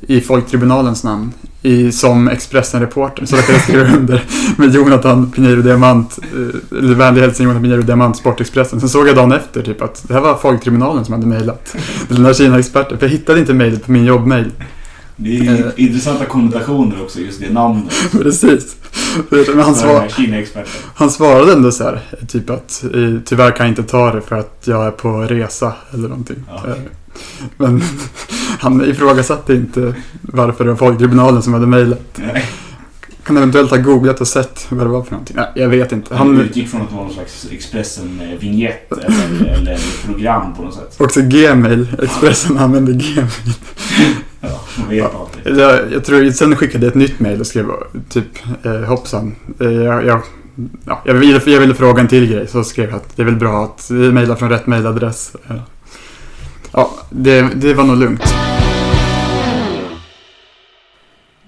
i 0.00 0.20
Folktribunalens 0.20 1.04
namn 1.04 1.32
i, 1.62 1.92
som 1.92 2.28
Expressen-reporter. 2.28 3.26
Så 3.26 3.36
råkade 3.36 3.52
jag 3.52 3.62
skriva 3.62 3.96
under 3.96 4.24
med 4.56 4.74
Jonathan 4.74 5.30
Pinheiro 5.30 5.62
Diamant, 5.62 6.18
eh, 6.22 6.78
eller 6.78 6.94
vänlig 6.94 7.22
hälsning 7.22 7.44
Jonathan 7.44 7.62
Pinheiro 7.62 7.82
Diamant, 7.82 8.16
Sportexpressen. 8.16 8.80
Sen 8.80 8.88
såg 8.88 9.08
jag 9.08 9.16
dagen 9.16 9.32
efter 9.32 9.62
typ 9.62 9.82
att 9.82 10.08
det 10.08 10.14
här 10.14 10.20
var 10.20 10.36
Folktribunalen 10.36 11.04
som 11.04 11.14
hade 11.14 11.26
mejlat 11.26 11.76
den 12.08 12.24
här 12.24 12.34
Kina-experten. 12.34 12.98
För 12.98 13.06
jag 13.06 13.10
hittade 13.10 13.40
inte 13.40 13.54
mejlet 13.54 13.86
på 13.86 13.92
min 13.92 14.04
jobbmejl. 14.04 14.50
Det 15.16 15.38
är 15.38 15.66
Eh. 15.66 15.72
intressanta 15.76 16.24
konnotationer 16.24 17.02
också, 17.02 17.20
just 17.20 17.40
det 17.40 17.50
namnet. 17.52 17.92
Precis. 18.12 18.76
Men 19.30 19.60
han, 19.60 19.74
svar, 19.74 20.08
han 20.94 21.10
svarade 21.10 21.52
ändå 21.52 21.72
så 21.72 21.84
här, 21.84 22.00
typ 22.28 22.50
att 22.50 22.84
eh, 22.94 23.14
tyvärr 23.24 23.50
kan 23.50 23.66
jag 23.66 23.72
inte 23.72 23.82
ta 23.82 24.12
det 24.12 24.20
för 24.20 24.36
att 24.36 24.62
jag 24.64 24.86
är 24.86 24.90
på 24.90 25.20
resa 25.22 25.72
eller 25.94 26.08
någonting. 26.08 26.36
Ja. 26.48 26.62
Eh, 26.68 26.74
Men 27.56 27.82
han 28.58 28.84
ifrågasatte 28.90 29.54
inte 29.54 29.94
varför 30.20 30.64
det 30.64 30.70
var 30.70 30.76
Folktribunalen 30.76 31.42
som 31.42 31.54
hade 31.54 31.66
mejlat. 31.66 32.20
Kan 33.24 33.36
eventuellt 33.36 33.70
ha 33.70 33.76
googlat 33.76 34.20
och 34.20 34.28
sett 34.28 34.66
vad 34.68 34.86
det 34.86 34.90
var 34.90 35.02
för 35.02 35.10
någonting. 35.12 35.36
Nej, 35.36 35.48
jag 35.54 35.68
vet 35.68 35.92
inte. 35.92 36.14
Han 36.16 36.40
utgick 36.40 36.68
från 36.68 36.82
att 36.82 36.88
det 36.90 36.94
var 36.96 37.02
någon 37.02 37.12
slags 37.12 37.46
Expressen-vignett 37.50 38.92
eller, 39.04 39.52
eller 39.54 39.78
program 40.06 40.54
på 40.54 40.62
något 40.62 40.74
sätt. 40.74 41.00
också 41.00 41.20
Gmail. 41.22 41.86
Expressen 42.02 42.58
använde 42.58 42.92
Gmail. 42.92 43.26
Ja, 44.44 44.60
man 44.78 44.88
vet 44.88 45.14
alltid. 45.14 45.58
Jag, 45.58 45.92
jag 45.92 46.04
tror, 46.04 46.30
sen 46.30 46.56
skickade 46.56 46.86
jag 46.86 46.90
ett 46.90 46.94
nytt 46.98 47.20
mejl 47.20 47.40
och 47.40 47.46
skrev 47.46 47.66
typ 48.08 48.24
eh, 48.62 48.72
hoppsan. 48.80 49.34
Eh, 49.60 49.72
jag, 49.72 50.06
jag, 50.06 50.20
ja, 50.86 51.02
jag, 51.04 51.14
ville, 51.14 51.40
jag 51.46 51.60
ville 51.60 51.74
fråga 51.74 52.00
en 52.00 52.08
till 52.08 52.26
grej 52.32 52.46
så 52.48 52.64
skrev 52.64 52.88
jag 52.88 52.96
att 52.96 53.16
det 53.16 53.22
är 53.22 53.26
väl 53.26 53.36
bra 53.36 53.64
att 53.64 53.90
vi 53.90 54.12
mejlar 54.12 54.36
från 54.36 54.48
rätt 54.48 54.66
mejladress. 54.66 55.36
Eh, 55.50 55.56
Ja, 56.72 56.90
det, 57.10 57.48
det 57.54 57.74
var 57.74 57.84
nog 57.84 57.96
lugnt. 57.98 58.34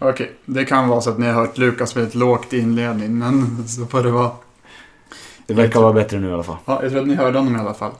Okej, 0.09 0.33
det 0.45 0.65
kan 0.65 0.89
vara 0.89 1.01
så 1.01 1.11
att 1.11 1.19
ni 1.19 1.27
har 1.27 1.33
hört 1.33 1.59
Lukas 1.59 1.97
väldigt 1.97 2.15
lågt 2.15 2.53
i 2.53 2.59
inledning, 2.59 3.19
men 3.19 3.69
så 3.69 3.87
får 3.87 4.03
det 4.03 4.11
vara. 4.11 4.31
Det 5.47 5.55
verkar 5.55 5.81
vara 5.81 5.93
bättre 5.93 6.19
nu 6.19 6.29
i 6.29 6.33
alla 6.33 6.43
fall. 6.43 6.57
Ja, 6.65 6.83
jag 6.83 6.91
tror 6.91 7.01
att 7.03 7.09
ni 7.09 7.15
hörde 7.15 7.39
honom 7.39 7.57
i 7.57 7.59
alla 7.59 7.75
fall. 7.75 7.93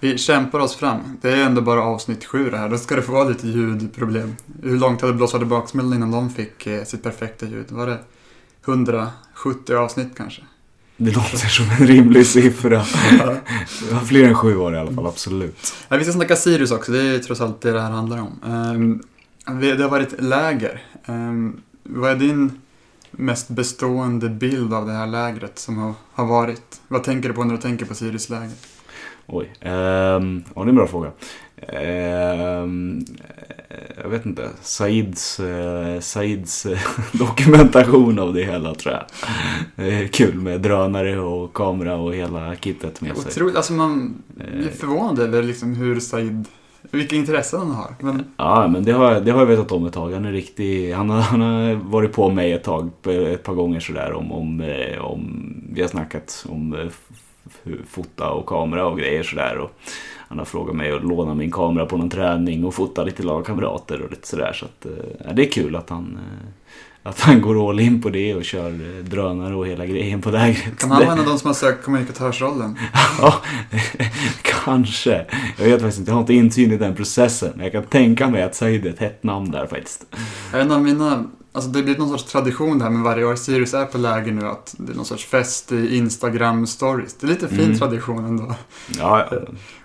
Vi 0.00 0.18
kämpar 0.18 0.58
oss 0.58 0.76
fram. 0.76 1.18
Det 1.22 1.30
är 1.30 1.36
ändå 1.36 1.60
bara 1.60 1.82
avsnitt 1.82 2.24
sju 2.24 2.50
det 2.50 2.56
här. 2.58 2.68
Då 2.68 2.78
ska 2.78 2.96
det 2.96 3.02
få 3.02 3.12
vara 3.12 3.28
lite 3.28 3.48
ljudproblem. 3.48 4.36
Hur 4.62 4.78
långt 4.78 5.00
hade 5.00 5.12
blåsade 5.12 5.44
baksmällan 5.44 5.94
innan 5.94 6.10
de 6.10 6.30
fick 6.30 6.66
eh, 6.66 6.84
sitt 6.84 7.02
perfekta 7.02 7.46
ljud? 7.46 7.66
Var 7.68 7.86
det 7.86 7.98
170 8.64 9.74
avsnitt 9.74 10.08
kanske? 10.16 10.42
Det 10.96 11.10
låter 11.10 11.36
som 11.36 11.64
en 11.70 11.86
rimlig 11.86 12.26
siffra. 12.26 12.84
Det 13.88 13.94
var 13.94 14.00
fler 14.00 14.24
än 14.24 14.34
sju 14.34 14.56
år 14.56 14.74
i 14.74 14.78
alla 14.78 14.92
fall, 14.92 15.06
absolut. 15.06 15.74
Ja, 15.88 15.96
vi 15.96 16.04
ska 16.04 16.12
snacka 16.12 16.36
Sirius 16.36 16.70
också. 16.70 16.92
Det 16.92 17.02
är 17.02 17.18
trots 17.18 17.40
allt 17.40 17.60
det 17.60 17.72
det 17.72 17.80
här 17.80 17.90
handlar 17.90 18.18
om. 18.18 18.40
Ehm, 18.46 19.02
det 19.54 19.82
har 19.82 19.88
varit 19.90 20.20
läger. 20.22 20.82
Ehm, 21.06 21.60
vad 21.82 22.10
är 22.10 22.16
din... 22.16 22.52
mest 23.10 23.48
bestående 23.48 24.28
bild 24.28 24.74
av 24.74 24.86
det 24.86 24.92
här 24.92 25.06
lägret 25.06 25.58
som 25.58 25.78
har, 25.78 25.92
har 26.12 26.26
varit? 26.26 26.80
Vad 26.88 27.04
tänker 27.04 27.28
du 27.28 27.34
på 27.34 27.44
när 27.44 27.54
du 27.54 27.60
tänker 27.60 27.86
på 27.86 27.94
Sirius-lägret? 27.94 28.66
Oj. 29.26 29.52
ehm, 29.60 30.44
ja, 30.54 30.62
det 30.62 30.66
är 30.66 30.68
en 30.68 30.74
bra 30.74 30.86
fråga. 30.86 31.10
Eh, 31.56 32.66
jag 34.02 34.08
vet 34.10 34.26
inte. 34.26 34.48
Saids, 34.62 35.40
eh, 35.40 36.00
Saids 36.00 36.66
eh, 36.66 36.78
dokumentation 37.12 38.18
av 38.18 38.34
det 38.34 38.44
hela 38.44 38.74
tror 38.74 38.94
jag. 38.94 39.04
Det 39.76 39.94
är 39.94 40.06
kul 40.08 40.34
med 40.34 40.60
drönare 40.60 41.20
och 41.20 41.54
kamera 41.54 41.96
och 41.96 42.14
hela 42.14 42.56
kittet 42.56 43.00
med 43.00 43.16
sig. 43.16 43.26
Otroligt, 43.30 43.56
alltså 43.56 43.72
man 43.72 44.22
Eh. 44.40 44.66
är 44.66 44.70
förvånad 44.70 45.18
över 45.18 45.42
liksom 45.42 45.74
hur 45.74 46.00
Said, 46.00 46.44
vilka 46.82 47.16
intressen 47.16 47.60
han 47.60 47.70
har. 47.70 47.94
Men 48.00 48.24
Ja, 48.36 48.68
men 48.68 48.84
det 48.84 48.92
har, 48.92 49.20
det 49.20 49.30
har 49.30 49.38
jag 49.38 49.46
vetat 49.46 49.72
om 49.72 49.86
ett 49.86 49.92
tag. 49.92 50.12
Han 50.12 50.24
är 50.24 50.32
riktig, 50.32 50.92
han 50.92 51.10
har, 51.10 51.20
han 51.20 51.40
har 51.40 51.74
varit 51.74 52.12
på 52.12 52.30
mig 52.30 52.52
ett 52.52 52.64
tag, 52.64 52.90
ett 53.06 53.42
par 53.42 53.54
gånger 53.54 53.80
sådär 53.80 54.12
om, 54.12 54.32
om, 54.32 54.60
eh, 54.60 54.98
om 54.98 55.52
vi 55.72 55.80
har 55.80 55.88
snackat 55.88 56.46
om 56.48 56.74
eh, 56.74 56.86
fota 57.88 58.30
och 58.30 58.46
kamera 58.46 58.86
och 58.86 58.98
grejer 58.98 59.22
sådär. 59.22 59.58
Och 59.58 59.70
han 60.28 60.38
har 60.38 60.44
frågat 60.44 60.76
mig 60.76 60.92
att 60.92 61.04
låna 61.04 61.34
min 61.34 61.50
kamera 61.50 61.86
på 61.86 61.96
någon 61.96 62.10
träning 62.10 62.64
och 62.64 62.74
fota 62.74 63.04
lite 63.04 63.22
lagkamrater 63.22 64.02
och 64.02 64.10
lite 64.10 64.28
sådär. 64.28 64.52
Så 64.52 64.64
att, 64.64 64.86
eh, 64.86 64.92
ja, 65.26 65.32
det 65.32 65.46
är 65.46 65.50
kul 65.50 65.76
att 65.76 65.90
han, 65.90 66.18
att 67.08 67.20
han 67.20 67.40
går 67.40 67.70
all 67.70 67.80
in 67.80 68.02
på 68.02 68.10
det 68.10 68.34
och 68.34 68.44
kör 68.44 68.70
eh, 68.70 69.04
drönare 69.04 69.54
och 69.56 69.66
hela 69.66 69.86
grejen 69.86 70.20
på 70.20 70.30
lägret. 70.30 70.78
kan 70.78 70.90
han 70.90 71.00
vara 71.00 71.12
en 71.12 71.18
av 71.20 71.26
de 71.26 71.38
som 71.38 71.46
har 71.46 71.54
sökt 71.54 71.84
kommunikatörsrollen? 71.84 72.78
Ja, 73.20 73.34
kanske. 74.42 75.26
Jag 75.58 75.64
vet 75.64 75.80
faktiskt 75.80 75.98
inte, 75.98 76.10
jag 76.10 76.14
har 76.16 76.20
inte 76.20 76.34
insyn 76.34 76.72
i 76.72 76.76
den 76.76 76.94
processen. 76.94 77.52
Men 77.54 77.64
jag 77.64 77.72
kan 77.72 77.82
tänka 77.82 78.28
mig 78.28 78.42
att 78.42 78.54
Said 78.54 78.86
är 78.86 78.90
ett 78.90 78.98
hett 78.98 79.22
namn 79.22 79.50
där 79.50 79.66
faktiskt. 79.66 80.04
En 80.52 80.72
av 80.72 80.82
mina, 80.82 81.24
alltså 81.52 81.70
det 81.70 81.82
blir 81.82 81.98
någon 81.98 82.08
sorts 82.18 82.24
tradition 82.32 82.78
det 82.78 82.84
här 82.84 82.90
med 82.90 83.02
varje 83.02 83.24
år 83.24 83.36
Sirius 83.36 83.74
är 83.74 83.84
på 83.84 83.98
läger 83.98 84.32
nu 84.32 84.46
att 84.46 84.74
det 84.78 84.92
är 84.92 84.96
någon 84.96 85.04
sorts 85.04 85.24
fest 85.24 85.72
i 85.72 85.96
Instagram 85.96 86.66
stories. 86.66 87.14
Det 87.20 87.26
är 87.26 87.28
lite 87.28 87.48
fin 87.48 87.60
Mm. 87.60 87.78
tradition 87.78 88.24
ändå. 88.24 88.54
Ja, 88.98 89.28
ja. 89.30 89.36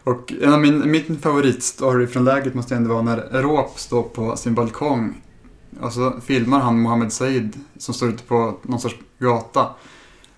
Och 0.03 0.33
en 0.41 0.53
av 0.53 0.59
min, 0.59 0.91
min 0.91 1.19
favoritstory 1.21 2.07
från 2.07 2.25
lägret 2.25 2.53
måste 2.53 2.75
ändå 2.75 2.89
vara 2.93 3.01
när 3.01 3.41
Råp 3.41 3.79
står 3.79 4.03
på 4.03 4.35
sin 4.37 4.53
balkong 4.55 5.13
och 5.81 5.93
så 5.93 6.13
filmar 6.25 6.59
han 6.59 6.81
Mohammed 6.81 7.13
Said 7.13 7.59
som 7.77 7.93
står 7.93 8.09
ute 8.09 8.23
på 8.23 8.59
någon 8.63 8.79
sorts 8.79 8.95
gata 9.19 9.69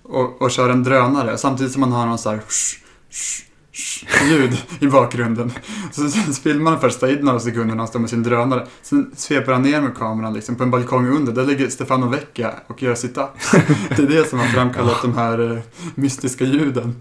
och, 0.03 0.41
och 0.41 0.51
kör 0.51 0.69
en 0.69 0.83
drönare 0.83 1.37
samtidigt 1.37 1.73
som 1.73 1.81
man 1.81 1.91
har 1.91 2.05
någon 2.05 2.17
så 2.17 2.29
här 2.29 2.41
sh, 2.47 2.79
sh, 3.09 3.43
sh, 3.71 4.05
ljud 4.29 4.57
i 4.79 4.87
bakgrunden. 4.87 5.51
Så, 5.91 6.09
så 6.09 6.41
filmar 6.41 6.71
han 6.71 6.79
först 6.79 6.99
Said 6.99 7.23
några 7.23 7.39
sekunder 7.39 7.75
när 7.75 7.77
han 7.77 7.87
står 7.87 7.99
med 7.99 8.09
sin 8.09 8.23
drönare. 8.23 8.67
Sen 8.81 9.11
sveper 9.15 9.51
han 9.51 9.61
ner 9.61 9.81
med 9.81 9.95
kameran 9.95 10.33
liksom 10.33 10.55
på 10.55 10.63
en 10.63 10.71
balkong 10.71 11.07
under. 11.07 11.33
Där 11.33 11.45
ligger 11.45 11.69
Stefano 11.69 12.09
Vecchia 12.09 12.53
och 12.67 12.83
gör 12.83 12.95
sit-ups. 12.95 13.61
Det 13.95 14.03
är 14.03 14.07
det 14.07 14.29
som 14.29 14.39
har 14.39 14.47
framkallat 14.47 15.01
de 15.01 15.13
här 15.13 15.51
eh, 15.51 15.59
mystiska 15.95 16.45
ljuden. 16.45 16.95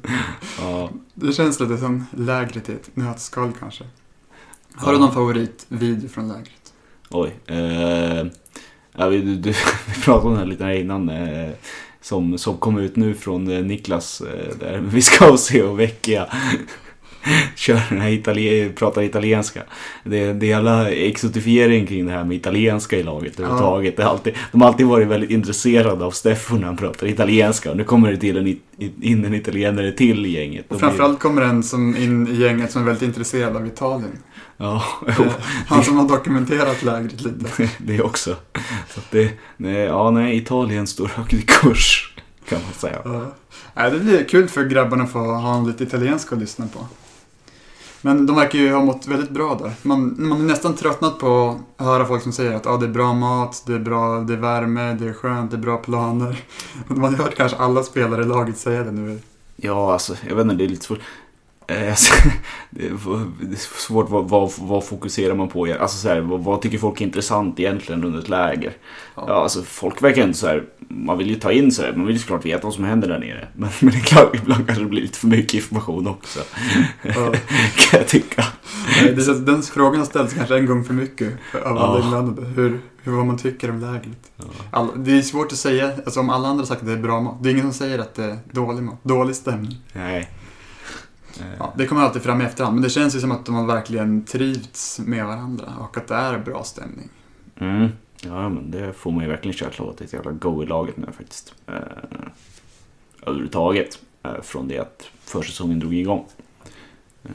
ja. 0.58 0.90
Det 1.14 1.32
känns 1.32 1.60
lite 1.60 1.78
som 1.78 2.06
lägret 2.10 2.68
i 2.68 2.72
ett 2.72 2.90
nötskal 2.94 3.52
kanske. 3.60 3.84
Har 4.74 4.92
du 4.92 4.98
någon 4.98 5.14
favoritvideo 5.14 6.08
från 6.08 6.28
lägret? 6.28 6.63
Oj. 7.16 7.30
Eh, 7.46 8.26
ja, 8.96 9.08
vi, 9.08 9.18
du, 9.20 9.34
du, 9.34 9.50
vi 9.86 10.02
pratade 10.04 10.26
om 10.26 10.32
det 10.32 10.38
här 10.38 10.46
lite 10.46 10.64
här 10.64 10.72
innan. 10.72 11.08
Eh, 11.08 11.50
som, 12.00 12.38
som 12.38 12.56
kom 12.56 12.78
ut 12.78 12.96
nu 12.96 13.14
från 13.14 13.50
eh, 13.50 13.64
Niklas. 13.64 14.20
Eh, 14.20 14.56
där 14.60 14.78
Viscausi 14.78 15.62
och 15.62 15.80
Vecchia 15.80 16.28
kör 17.54 17.80
den 17.88 18.00
här 18.00 18.10
italien, 18.10 18.72
pratar 18.72 19.02
italienska. 19.02 19.62
Det, 20.04 20.32
det 20.32 20.46
är 20.46 20.50
jävla 20.50 20.90
exotifiering 20.90 21.86
kring 21.86 22.06
det 22.06 22.12
här 22.12 22.24
med 22.24 22.36
italienska 22.36 22.96
i 22.96 23.02
laget 23.02 23.40
överhuvudtaget. 23.40 24.00
Alltid, 24.00 24.34
de 24.52 24.60
har 24.60 24.68
alltid 24.68 24.86
varit 24.86 25.08
väldigt 25.08 25.30
intresserade 25.30 26.04
av 26.04 26.10
Steffo 26.10 26.54
när 26.54 26.66
han 26.66 26.76
pratar 26.76 27.06
italienska. 27.06 27.70
Och 27.70 27.76
nu 27.76 27.84
kommer 27.84 28.10
det 28.10 28.16
till 28.16 28.36
en, 28.36 28.46
in 29.02 29.24
en 29.24 29.34
italienare 29.34 29.92
till 29.92 30.26
i 30.26 30.30
gänget. 30.30 30.72
Och 30.72 30.80
framförallt 30.80 31.20
kommer 31.20 31.42
en 31.42 31.62
som 31.62 31.96
in 31.96 32.28
i 32.28 32.40
gänget 32.40 32.72
som 32.72 32.82
är 32.82 32.86
väldigt 32.86 33.02
intresserad 33.02 33.56
av 33.56 33.66
Italien. 33.66 34.18
Ja, 34.56 34.82
Han 35.66 35.84
som 35.84 35.96
har 35.96 36.08
dokumenterat 36.08 36.82
lägret 36.82 37.22
lite. 37.22 37.70
det 37.78 38.02
också. 38.02 38.36
Så 38.94 39.00
det, 39.10 39.30
nej, 39.56 39.76
ja, 39.76 40.10
nej, 40.10 40.36
Italien 40.36 40.86
står 40.86 41.06
högt 41.06 41.32
i 41.32 41.42
kurs 41.42 42.14
kan 42.48 42.58
man 42.64 42.72
säga. 42.72 42.98
Ja. 43.74 43.90
Det 43.90 43.98
blir 43.98 44.24
kul 44.24 44.48
för 44.48 44.64
grabbarna 44.64 45.04
att 45.04 45.12
få 45.12 45.18
ha 45.18 45.66
lite 45.66 45.84
italienska 45.84 46.34
att 46.34 46.40
lyssna 46.40 46.66
på. 46.66 46.86
Men 48.04 48.26
de 48.26 48.36
verkar 48.36 48.58
ju 48.58 48.72
ha 48.72 48.84
mått 48.84 49.06
väldigt 49.06 49.30
bra 49.30 49.58
där. 49.62 49.72
Man, 49.82 50.14
man 50.18 50.40
är 50.40 50.44
nästan 50.44 50.74
tröttnat 50.74 51.18
på 51.18 51.60
att 51.76 51.86
höra 51.86 52.04
folk 52.04 52.22
som 52.22 52.32
säger 52.32 52.54
att 52.54 52.66
ah, 52.66 52.76
det 52.76 52.86
är 52.86 52.90
bra 52.90 53.12
mat, 53.12 53.62
det 53.66 53.74
är 53.74 53.78
bra, 53.78 54.20
det 54.20 54.32
är 54.32 54.36
värme, 54.36 54.94
det 54.94 55.08
är 55.08 55.12
skönt, 55.12 55.50
det 55.50 55.56
är 55.56 55.60
bra 55.60 55.76
planer. 55.76 56.44
Man 56.86 57.14
har 57.14 57.24
hört 57.24 57.34
kanske 57.34 57.58
alla 57.58 57.82
spelare 57.82 58.22
i 58.22 58.26
laget 58.26 58.58
säga 58.58 58.82
det 58.82 58.90
nu. 58.90 59.20
Ja, 59.56 59.92
alltså, 59.92 60.14
jag 60.28 60.36
vet 60.36 60.42
inte, 60.42 60.54
det 60.54 60.64
är 60.64 60.68
lite 60.68 60.84
svårt. 60.84 60.98
Eh, 61.66 61.76
Det 62.70 62.86
är 62.86 63.56
svårt, 63.78 64.10
vad, 64.10 64.28
vad, 64.28 64.52
vad 64.58 64.84
fokuserar 64.86 65.34
man 65.34 65.48
på? 65.48 65.64
Alltså 65.80 65.96
så 65.98 66.08
här, 66.08 66.20
vad, 66.20 66.44
vad 66.44 66.60
tycker 66.62 66.78
folk 66.78 67.00
är 67.00 67.04
intressant 67.04 67.60
egentligen 67.60 68.04
under 68.04 68.18
ett 68.18 68.28
läger? 68.28 68.72
Ja. 69.14 69.24
Ja, 69.28 69.34
alltså 69.34 69.62
folk 69.62 70.02
verkar 70.02 70.22
inte 70.22 70.38
så 70.38 70.46
här, 70.46 70.64
man 70.88 71.18
vill 71.18 71.28
ju 71.28 71.34
ta 71.34 71.52
in 71.52 71.72
så 71.72 71.82
här, 71.82 71.92
man 71.92 72.06
vill 72.06 72.14
ju 72.16 72.20
såklart 72.20 72.44
veta 72.46 72.64
vad 72.64 72.74
som 72.74 72.84
händer 72.84 73.08
där 73.08 73.18
nere. 73.18 73.48
Men, 73.56 73.68
men 73.80 73.90
det 73.92 73.98
är 73.98 74.00
klart, 74.00 74.34
ibland 74.34 74.66
kanske 74.66 74.84
det 74.84 74.90
blir 74.90 75.02
lite 75.02 75.18
för 75.18 75.26
mycket 75.26 75.54
information 75.54 76.06
också. 76.06 76.40
Ja. 77.02 77.12
kan 77.76 78.00
jag 78.00 78.08
tycka. 78.08 78.44
Nej, 79.02 79.14
det 79.14 79.22
känns, 79.22 79.38
den 79.46 79.62
frågan 79.62 79.98
har 79.98 80.06
ställts 80.06 80.34
kanske 80.34 80.56
en 80.58 80.66
gång 80.66 80.84
för 80.84 80.94
mycket 80.94 81.32
av 81.64 81.78
alla 81.78 81.98
Ja. 81.98 82.04
inblandade. 82.04 82.46
Hur, 82.48 82.80
hur, 83.02 83.12
vad 83.12 83.26
man 83.26 83.38
tycker 83.38 83.70
om 83.70 83.80
lägret. 83.80 84.18
Ja. 84.36 84.44
All, 84.70 84.88
det 85.04 85.18
är 85.18 85.22
svårt 85.22 85.52
att 85.52 85.58
säga, 85.58 85.92
alltså 86.04 86.20
om 86.20 86.30
alla 86.30 86.48
andra 86.48 86.66
sagt 86.66 86.80
att 86.80 86.86
det 86.86 86.92
är 86.92 86.96
bra 86.96 87.20
mat. 87.20 87.36
Det 87.42 87.48
är 87.48 87.50
ingen 87.50 87.62
som 87.64 87.72
säger 87.72 87.98
att 87.98 88.14
det 88.14 88.24
är 88.24 88.38
dålig 88.50 88.82
mat, 88.82 88.98
dålig 89.04 89.36
stämning. 89.36 89.78
Nej. 89.92 90.30
Eh, 91.40 91.46
Ja, 91.58 91.72
det 91.76 91.86
kommer 91.86 92.02
alltid 92.02 92.22
fram 92.22 92.40
i 92.40 92.44
efterhand, 92.44 92.74
men 92.74 92.82
det 92.82 92.90
känns 92.90 93.16
ju 93.16 93.20
som 93.20 93.32
att 93.32 93.46
de 93.46 93.54
har 93.54 93.66
verkligen 93.66 94.24
trivts 94.24 95.00
med 95.00 95.26
varandra 95.26 95.72
och 95.80 95.96
att 95.96 96.06
det 96.08 96.14
är 96.14 96.38
bra 96.38 96.64
stämning. 96.64 97.08
Mm. 97.56 97.88
Ja, 98.20 98.48
men 98.48 98.70
det 98.70 98.92
får 98.92 99.10
man 99.12 99.24
ju 99.24 99.30
verkligen 99.30 99.56
känsla 99.56 99.84
av 99.84 99.90
att 99.90 99.98
det 99.98 100.02
är 100.04 100.06
ett 100.06 100.12
jävla 100.12 100.30
go 100.32 100.62
i 100.62 100.66
laget 100.66 100.96
nu 100.96 101.06
faktiskt. 101.16 101.54
Eh, 101.66 101.74
överhuvudtaget. 103.22 103.98
Eh, 104.22 104.40
från 104.42 104.68
det 104.68 104.78
att 104.78 105.02
försäsongen 105.24 105.78
drog 105.80 105.94
igång. 105.94 106.26
Eh, 107.24 107.30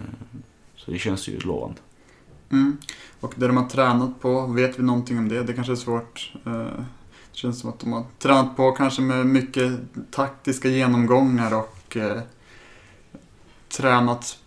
så 0.76 0.92
det 0.92 1.00
känns 1.00 1.28
ju 1.28 1.40
lovande. 1.40 1.78
Mm. 2.52 2.78
Och 3.20 3.34
det 3.38 3.48
de 3.48 3.58
har 3.58 3.66
tränat 3.70 4.20
på, 4.22 4.46
vet 4.46 4.80
vi 4.80 4.84
någonting 4.84 5.18
om 5.18 5.30
det? 5.30 5.44
Det 5.44 5.54
kanske 5.54 5.74
är 5.74 5.76
svårt. 5.76 6.34
Eh, 6.46 6.52
Det 7.32 7.38
känns 7.38 7.60
som 7.60 7.70
att 7.70 7.80
de 7.80 7.94
har 7.94 8.04
tränat 8.20 8.56
på 8.58 8.72
kanske 8.72 9.02
med 9.02 9.26
mycket 9.26 9.72
taktiska 10.12 10.70
genomgångar 10.70 11.54
och 11.60 11.98
eh, 11.98 12.22
tränat... 13.78 14.38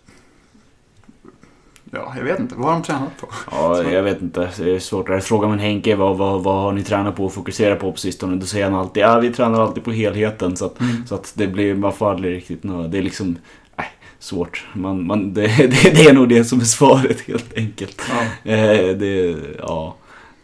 Ja, 1.91 2.13
jag 2.17 2.23
vet 2.23 2.39
inte. 2.39 2.55
Vad 2.55 2.65
har 2.65 2.73
de 2.73 2.83
tränat 2.83 3.17
på? 3.17 3.27
Ja, 3.51 3.83
jag 3.83 4.03
vet 4.03 4.21
inte. 4.21 4.49
Det 4.57 4.71
är 4.75 4.79
svårt. 4.79 5.09
Jag 5.09 5.23
frågar 5.23 5.47
man 5.47 5.59
Henke 5.59 5.95
vad, 5.95 6.17
vad, 6.17 6.43
vad 6.43 6.61
har 6.61 6.71
ni 6.71 6.83
tränat 6.83 7.15
på 7.15 7.25
och 7.25 7.33
fokuserat 7.33 7.79
på 7.79 7.91
på 7.91 7.97
sistone? 7.97 8.35
Då 8.35 8.45
säger 8.45 8.65
han 8.65 8.75
alltid 8.79 9.03
ja, 9.03 9.19
vi 9.19 9.33
tränar 9.33 9.61
alltid 9.61 9.83
på 9.83 9.91
helheten. 9.91 10.55
Så 10.57 10.65
att, 10.65 10.79
Mm. 10.81 11.07
så 11.07 11.15
att 11.15 11.33
det 11.35 11.47
blir, 11.47 11.75
man 11.75 11.93
får 11.93 12.11
aldrig 12.11 12.35
riktigt 12.35 12.63
nå- 12.63 12.87
Det 12.87 12.97
är 12.97 13.01
liksom, 13.01 13.37
nej, 13.75 13.87
svårt. 14.19 14.67
Man, 14.73 15.05
man, 15.07 15.33
det, 15.33 15.47
det, 15.57 15.67
det 15.95 16.05
är 16.05 16.13
nog 16.13 16.29
det 16.29 16.43
som 16.45 16.59
är 16.59 16.63
svaret 16.65 17.21
helt 17.21 17.57
enkelt. 17.57 18.01
Ja. 18.45 18.51
Eh, 18.51 18.95
det, 18.97 19.35
ja. 19.59 19.95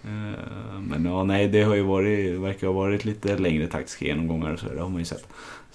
Eh, 0.04 0.80
men 0.80 1.06
ja, 1.06 1.24
nej, 1.24 1.48
det 1.48 1.64
har 1.64 1.76
ju 1.76 1.82
varit, 1.84 2.40
verkar 2.40 2.68
ha 2.68 2.74
varit 2.74 3.06
lite 3.06 3.38
längre 3.38 3.68
taktiska 3.68 4.06
genomgångar 4.06 4.54
och 4.54 4.60
så, 4.60 4.66
det 4.66 4.82
har 4.82 4.90
man 4.90 5.00
ju 5.00 5.06
sett. 5.06 5.28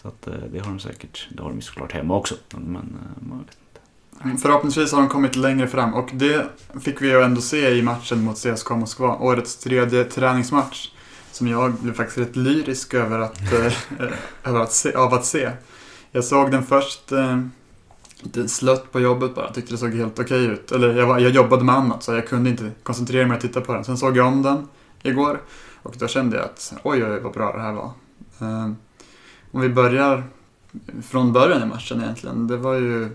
Så 0.04 0.08
att 0.08 0.26
eh, 0.26 0.34
det 0.52 0.58
har 0.58 0.66
de 0.66 0.78
säkert, 0.78 1.28
det 1.30 1.42
har 1.42 1.50
de 1.50 1.60
såklart 1.60 1.92
hemma 1.92 2.16
också. 2.16 2.34
Men, 2.50 2.76
eh, 2.76 3.28
man 3.28 3.38
vet 3.38 3.56
inte. 3.68 4.24
Mm, 4.24 4.38
Förhoppningsvis 4.38 4.92
har 4.92 5.00
de 5.00 5.08
kommit 5.08 5.36
längre 5.36 5.68
fram 5.68 5.94
och 5.94 6.10
det 6.12 6.46
fick 6.80 7.02
vi 7.02 7.08
ju 7.08 7.22
ändå 7.22 7.40
se 7.40 7.70
i 7.70 7.82
matchen 7.82 8.24
mot 8.24 8.36
CSKA 8.36 8.76
Moskva. 8.76 9.16
Årets 9.16 9.56
tredje 9.56 10.04
träningsmatch. 10.04 10.90
Som 11.32 11.48
jag 11.48 11.72
blev 11.72 11.94
faktiskt 11.94 12.18
rätt 12.18 12.36
lyrisk 12.36 12.94
över 12.94 13.18
att, 13.18 13.52
eh, 13.52 13.72
över 14.44 14.60
att 14.60 14.72
se, 14.72 14.92
av 14.92 15.14
att 15.14 15.24
se. 15.24 15.50
Jag 16.10 16.24
såg 16.24 16.50
den 16.50 16.62
först 16.62 17.12
eh, 17.12 17.40
lite 18.20 18.48
slött 18.48 18.92
på 18.92 19.00
jobbet 19.00 19.34
bara. 19.34 19.52
Tyckte 19.52 19.72
det 19.72 19.78
såg 19.78 19.94
helt 19.94 20.18
okej 20.18 20.44
ut. 20.44 20.72
Eller 20.72 20.94
jag, 20.96 21.06
var, 21.06 21.18
jag 21.18 21.30
jobbade 21.30 21.64
med 21.64 21.74
annat 21.74 22.02
så 22.02 22.12
jag 22.14 22.28
kunde 22.28 22.50
inte 22.50 22.70
koncentrera 22.82 23.26
mig 23.26 23.36
att 23.36 23.42
titta 23.42 23.60
på 23.60 23.74
den. 23.74 23.84
Sen 23.84 23.98
såg 23.98 24.16
jag 24.16 24.26
om 24.26 24.42
den 24.42 24.68
igår 25.02 25.40
och 25.82 25.94
då 25.98 26.08
kände 26.08 26.36
jag 26.36 26.44
att 26.44 26.74
oj, 26.82 27.04
oj, 27.04 27.20
vad 27.20 27.32
bra 27.32 27.52
det 27.52 27.62
här 27.62 27.72
var. 27.72 27.90
Eh, 28.40 28.70
om 29.54 29.60
vi 29.60 29.68
börjar 29.68 30.22
från 31.02 31.32
början 31.32 31.62
i 31.62 31.66
matchen 31.66 32.00
egentligen. 32.00 32.46
Det 32.46 32.56
var 32.56 32.74
ju 32.74 33.08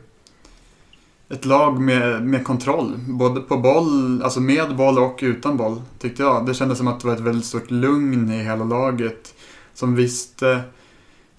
ett 1.30 1.46
lag 1.46 1.80
med, 1.80 2.24
med 2.24 2.44
kontroll. 2.44 3.00
Både 3.08 3.42
på 3.42 3.58
boll, 3.58 4.24
alltså 4.24 4.40
med 4.40 4.76
boll 4.76 5.00
och 5.00 5.20
utan 5.22 5.58
boll, 5.58 5.82
tyckte 6.00 6.24
jag. 6.24 6.46
Det 6.46 6.54
kändes 6.54 6.78
som 6.78 6.88
att 6.88 7.00
det 7.00 7.08
var 7.08 7.16
ett 7.16 7.20
väldigt 7.20 7.46
stort 7.46 7.72
lugn 7.72 8.32
i 8.32 8.44
hela 8.44 8.64
laget. 8.64 9.36
Som 9.74 9.96
visste 9.96 10.62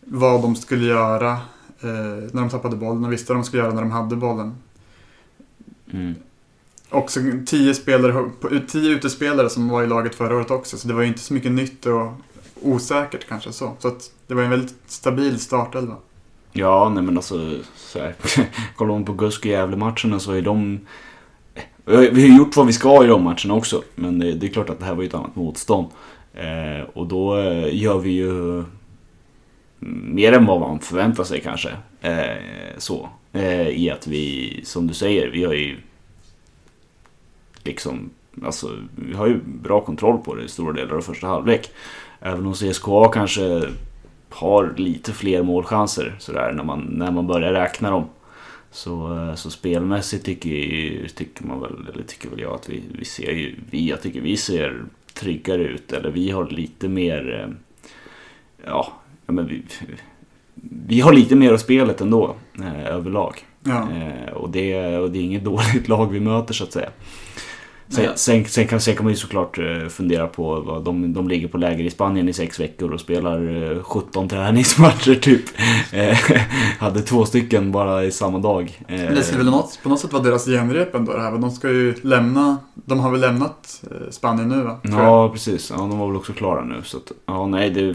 vad 0.01 0.43
de 0.43 0.57
skulle 0.57 0.87
göra 0.87 1.33
eh, 1.81 2.29
när 2.33 2.41
de 2.41 2.51
tappade 2.51 2.77
bollen 2.77 3.05
och 3.05 3.13
visste 3.13 3.33
vad 3.33 3.43
de 3.43 3.47
skulle 3.47 3.63
göra 3.63 3.75
när 3.75 3.83
de 3.83 3.91
hade 3.91 4.17
bollen. 4.17 4.55
Mm. 5.93 6.15
Också 6.91 7.21
tio, 7.47 7.75
spelare, 7.75 8.31
tio 8.69 8.91
utespelare 8.91 9.51
som 9.51 9.69
var 9.69 9.83
i 9.83 9.87
laget 9.87 10.15
förra 10.15 10.37
året 10.37 10.51
också, 10.51 10.79
så 10.79 10.89
det 10.89 10.95
var 10.95 11.03
ju 11.03 11.09
inte 11.09 11.21
så 11.21 11.35
mycket 11.35 11.53
nytt 11.53 11.87
att, 11.87 12.13
osäkert 12.63 13.29
kanske 13.29 13.53
så. 13.53 13.73
Så 13.79 13.89
att 13.89 14.13
det 14.27 14.35
var 14.35 14.43
en 14.43 14.51
väldigt 14.51 14.75
stabil 14.87 15.41
startelva. 15.41 15.97
Ja, 16.53 16.89
nej 16.89 17.03
men 17.03 17.17
alltså, 17.17 17.59
så 17.77 17.99
här, 17.99 18.15
kollar 18.77 18.93
man 18.93 19.05
på 19.05 19.13
Gusk 19.13 19.41
och 19.41 19.51
Gävle-matcherna 19.51 20.19
så 20.19 20.33
är 20.33 20.43
de... 20.43 20.81
Eh, 21.87 21.99
vi 21.99 22.31
har 22.31 22.39
gjort 22.39 22.57
vad 22.57 22.67
vi 22.67 22.73
ska 22.73 23.05
i 23.05 23.07
de 23.07 23.25
matcherna 23.25 23.55
också, 23.55 23.83
men 23.95 24.19
det, 24.19 24.33
det 24.33 24.47
är 24.47 24.51
klart 24.51 24.71
att 24.71 24.79
det 24.79 24.85
här 24.85 24.95
var 24.95 25.03
ju 25.03 25.09
ett 25.09 25.15
annat 25.15 25.37
motstånd. 25.37 25.87
Eh, 26.35 26.89
och 26.93 27.07
då 27.07 27.39
eh, 27.39 27.77
gör 27.77 27.99
vi 27.99 28.11
ju 28.11 28.65
mer 30.03 30.33
än 30.33 30.47
vad 30.47 30.61
man 30.61 30.81
förväntar 30.81 31.25
sig 31.25 31.41
kanske. 31.41 31.71
Eh, 32.01 32.37
så. 32.79 33.09
Eh, 33.33 33.69
I 33.69 33.91
att 33.91 34.07
vi, 34.07 34.61
som 34.65 34.87
du 34.87 34.95
säger, 34.95 35.31
vi 35.31 35.45
har 35.45 35.55
ju 35.55 35.79
liksom, 37.65 38.11
alltså, 38.45 38.79
vi 38.95 39.15
har 39.15 39.27
ju 39.27 39.41
bra 39.45 39.81
kontroll 39.81 40.19
på 40.19 40.35
det 40.35 40.45
i 40.45 40.49
stora 40.49 40.73
delar 40.73 40.97
av 40.97 41.01
första 41.01 41.27
halvlek. 41.27 41.71
Även 42.21 42.47
om 42.47 42.55
CSKA 42.55 43.09
kanske 43.13 43.63
har 44.29 44.75
lite 44.77 45.13
fler 45.13 45.43
målchanser 45.43 46.17
sådär 46.19 46.53
när 46.53 46.65
man, 46.65 46.81
när 46.81 47.11
man 47.11 47.27
börjar 47.27 47.53
räkna 47.53 47.91
dem. 47.91 48.05
Så, 48.71 49.17
eh, 49.17 49.35
så 49.35 49.51
spelmässigt 49.51 50.25
tycker, 50.25 51.09
tycker 51.09 51.45
man 51.45 51.61
väl, 51.61 51.87
eller 51.93 52.05
tycker 52.05 52.31
väl 52.31 52.41
jag 52.41 52.55
att 52.55 52.69
vi, 52.69 52.83
vi 52.99 53.05
ser 53.05 53.33
ju, 53.33 53.55
vi, 53.71 53.89
jag 53.89 54.03
tycker 54.03 54.21
vi 54.21 54.37
ser 54.37 54.85
tryggare 55.15 55.63
ut. 55.63 55.93
Eller 55.93 56.11
vi 56.11 56.31
har 56.31 56.47
lite 56.47 56.89
mer, 56.89 57.41
eh, 57.41 57.55
ja, 58.65 58.93
men 59.27 59.47
vi, 59.47 59.63
vi 60.87 61.01
har 61.01 61.13
lite 61.13 61.37
mer 61.37 61.53
av 61.53 61.59
spelet 61.59 62.01
ändå 62.01 62.37
eh, 62.59 62.87
överlag. 62.87 63.35
Ja. 63.65 63.89
Och, 64.33 64.51
det, 64.51 64.99
och 64.99 65.11
det 65.11 65.19
är 65.19 65.23
inget 65.23 65.45
dåligt 65.51 65.89
lag 65.89 66.13
vi 66.13 66.21
möter 66.21 66.55
så 66.55 66.65
att 66.65 66.73
säga. 66.73 66.91
Sen, 67.91 68.09
sen, 68.17 68.45
sen, 68.45 68.67
kan, 68.67 68.81
sen 68.81 68.95
kan 68.97 69.05
man 69.05 69.13
ju 69.13 69.17
såklart 69.17 69.59
eh, 69.59 69.89
fundera 69.89 70.27
på 70.27 70.61
vad 70.61 70.85
de, 70.85 71.13
de 71.13 71.29
ligger 71.29 71.49
på 71.49 71.59
läger 71.59 71.85
i 71.85 71.91
Spanien 71.91 72.29
i 72.29 72.33
sex 72.33 72.61
veckor 72.61 72.93
och 72.93 73.01
spelar 73.01 73.73
eh, 73.77 73.83
17 73.83 74.29
träningsmatcher 74.29 75.15
typ. 75.15 75.45
Eh, 75.93 76.19
hade 76.79 77.01
två 77.03 77.25
stycken 77.25 77.73
bara 77.73 78.05
i 78.05 78.11
samma 78.11 78.39
dag. 78.39 78.81
Eh, 78.89 78.97
Men 78.97 79.15
det 79.15 79.23
skulle 79.23 79.39
väl 79.39 79.51
något, 79.51 79.79
på 79.83 79.89
något 79.89 80.01
sätt 80.01 80.13
vara 80.13 80.23
deras 80.23 80.47
genrep 80.47 80.95
ändå 80.95 81.13
det 81.13 81.21
här. 81.23 81.33
De 81.33 81.51
ska 81.51 81.69
ju 81.69 81.95
lämna, 82.03 82.57
de 82.75 83.01
har 83.01 83.11
väl 83.11 83.21
lämnat 83.21 83.83
eh, 83.91 84.11
Spanien 84.11 84.49
nu 84.49 84.63
va? 84.63 84.79
Ja, 84.83 85.29
precis. 85.29 85.71
Ja, 85.71 85.77
de 85.77 85.99
var 85.99 86.07
väl 86.07 86.17
också 86.17 86.33
klara 86.33 86.65
nu. 86.65 86.83
Så 86.85 86.97
att, 86.97 87.13
ja, 87.27 87.47
nej, 87.47 87.71
det, 87.71 87.95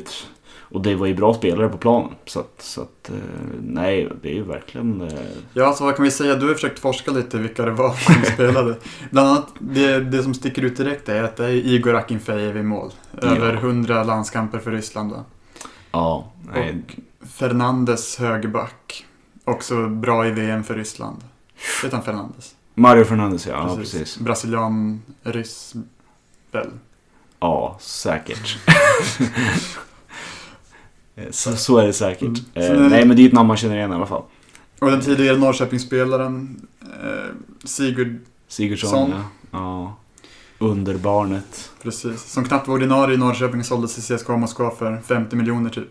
och 0.70 0.82
det 0.82 0.96
var 0.96 1.08
ju 1.08 1.14
bra 1.16 1.34
spelare 1.34 1.70
på 1.70 1.78
planen. 1.78 2.12
Så 2.26 2.40
att, 2.40 2.54
så 2.62 2.82
att 2.82 3.10
eh, 3.10 3.16
nej, 3.62 4.10
det 4.22 4.30
är 4.30 4.34
ju 4.34 4.44
verkligen... 4.44 5.02
eh, 5.02 5.20
Ja, 5.54 5.74
så 5.74 5.86
vad 5.86 5.96
kan 5.96 6.06
vi 6.06 6.12
säga? 6.12 6.36
Du 6.36 6.48
har 6.48 6.54
försökt 6.54 6.80
forska 6.80 7.12
lite 7.12 7.38
vilka 7.38 7.66
det 7.66 7.72
var 7.72 7.94
som 7.94 8.16
spelade. 8.34 8.76
Bland 9.12 9.28
annat, 9.30 9.48
det, 9.60 10.00
det 10.00 10.24
som 10.24 10.34
sticker 10.34 10.62
ut 10.62 10.78
direkt 10.78 11.10
är 11.10 11.24
att 11.24 11.36
det 11.36 11.46
är 11.46 11.50
Igor 11.52 11.96
Akinfejev 11.96 12.58
i 12.58 12.64
mål. 12.64 12.92
Över 13.22 13.54
Ja. 13.54 13.60
100 13.60 14.04
landskamper 14.04 14.60
för 14.60 14.72
Ryssland 14.72 15.12
då. 15.12 15.24
Ja, 15.92 16.32
nej, 16.54 16.82
Fernandes 17.22 18.18
högerback. 18.18 19.06
Också 19.44 19.88
bra 19.90 20.28
i 20.28 20.32
VM 20.32 20.64
för 20.64 20.76
Ryssland. 20.76 21.18
Heter 21.84 21.96
han 21.98 22.06
Fernandes? 22.06 22.56
Mario 22.74 23.04
Fernandes 23.04 23.48
ja, 23.48 23.66
ja 23.70 23.76
precis. 23.76 24.18
Brasilian, 24.18 25.02
ryss, 25.24 25.74
väl? 26.52 26.68
Ja, 27.40 27.78
säkert. 27.82 28.58
så, 31.32 31.56
så 31.56 31.78
är 31.78 31.86
det 31.88 31.94
säkert. 31.94 32.22
Mm. 32.56 32.72
Eh, 32.84 32.90
nej, 32.90 33.06
men 33.06 33.18
det 33.18 33.24
är 33.24 33.28
ett 33.28 33.34
namn 33.34 33.48
man 33.48 33.58
känner 33.58 33.76
igen 33.76 33.92
i 33.92 33.96
alla 33.96 34.06
fall. 34.06 34.22
Och 34.80 34.92
den 34.92 35.02
tidigare 35.02 35.38
Norrköpingsspelaren 35.38 36.62
eh, 36.82 37.36
Sigurd, 37.64 38.18
Sigurdsson, 38.48 38.90
Son. 38.90 39.10
ja. 39.12 39.24
ja. 39.52 39.96
Underbarnet. 40.60 41.72
precis. 41.84 42.22
Som 42.32 42.44
knappt 42.46 42.68
var 42.68 42.76
ordinarie 42.76 43.16
i 43.16 43.18
Norrköping 43.18 43.64
såldes 43.64 43.96
till 44.06 44.18
CSKA 44.18 44.38
Moskva 44.38 44.72
för 44.72 44.98
50 45.08 45.36
miljoner 45.36 45.70
typ. 45.70 45.90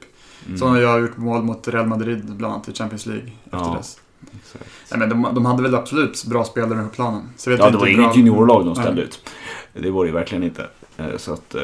Mm. 0.49 0.63
Har 0.63 0.79
jag 0.81 1.01
gjort 1.01 1.17
mål 1.17 1.43
mot 1.43 1.69
Real 1.69 1.87
Madrid 1.87 2.25
bland 2.37 2.55
annat 2.55 2.69
i 2.69 2.73
Champions 2.73 3.07
League 3.07 3.31
efter 3.45 3.59
Ja. 3.59 3.75
dess. 3.79 4.01
Exakt. 4.43 4.65
Nej, 4.91 4.99
men 5.01 5.09
de, 5.09 5.35
de 5.35 5.47
hade 5.47 5.63
väl 5.63 5.75
absolut 5.75 6.25
bra 6.25 6.45
spelare 6.45 6.83
på 6.83 6.89
planen. 6.89 7.23
Så 7.37 7.51
vet 7.51 7.59
Ja, 7.59 7.67
det 7.67 7.73
var 7.73 7.81
bra- 7.81 7.89
inget 7.89 8.17
juniorlag 8.17 8.65
de 8.67 8.75
ställde 8.75 8.93
Nej. 8.95 9.05
ut. 9.05 9.31
Det 9.73 9.91
var 9.91 10.05
det 10.07 10.13
verkligen 10.13 10.45
inte. 10.45 10.67
Eh, 10.97 11.17
Så 11.17 11.33
att, 11.33 11.55
eh, 11.55 11.63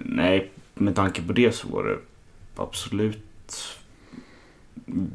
nej, 0.00 0.50
med 0.74 0.94
tanke 0.96 1.22
på 1.22 1.32
det 1.32 1.54
så 1.54 1.68
var 1.68 1.84
det 1.84 1.98
absolut... 2.56 3.22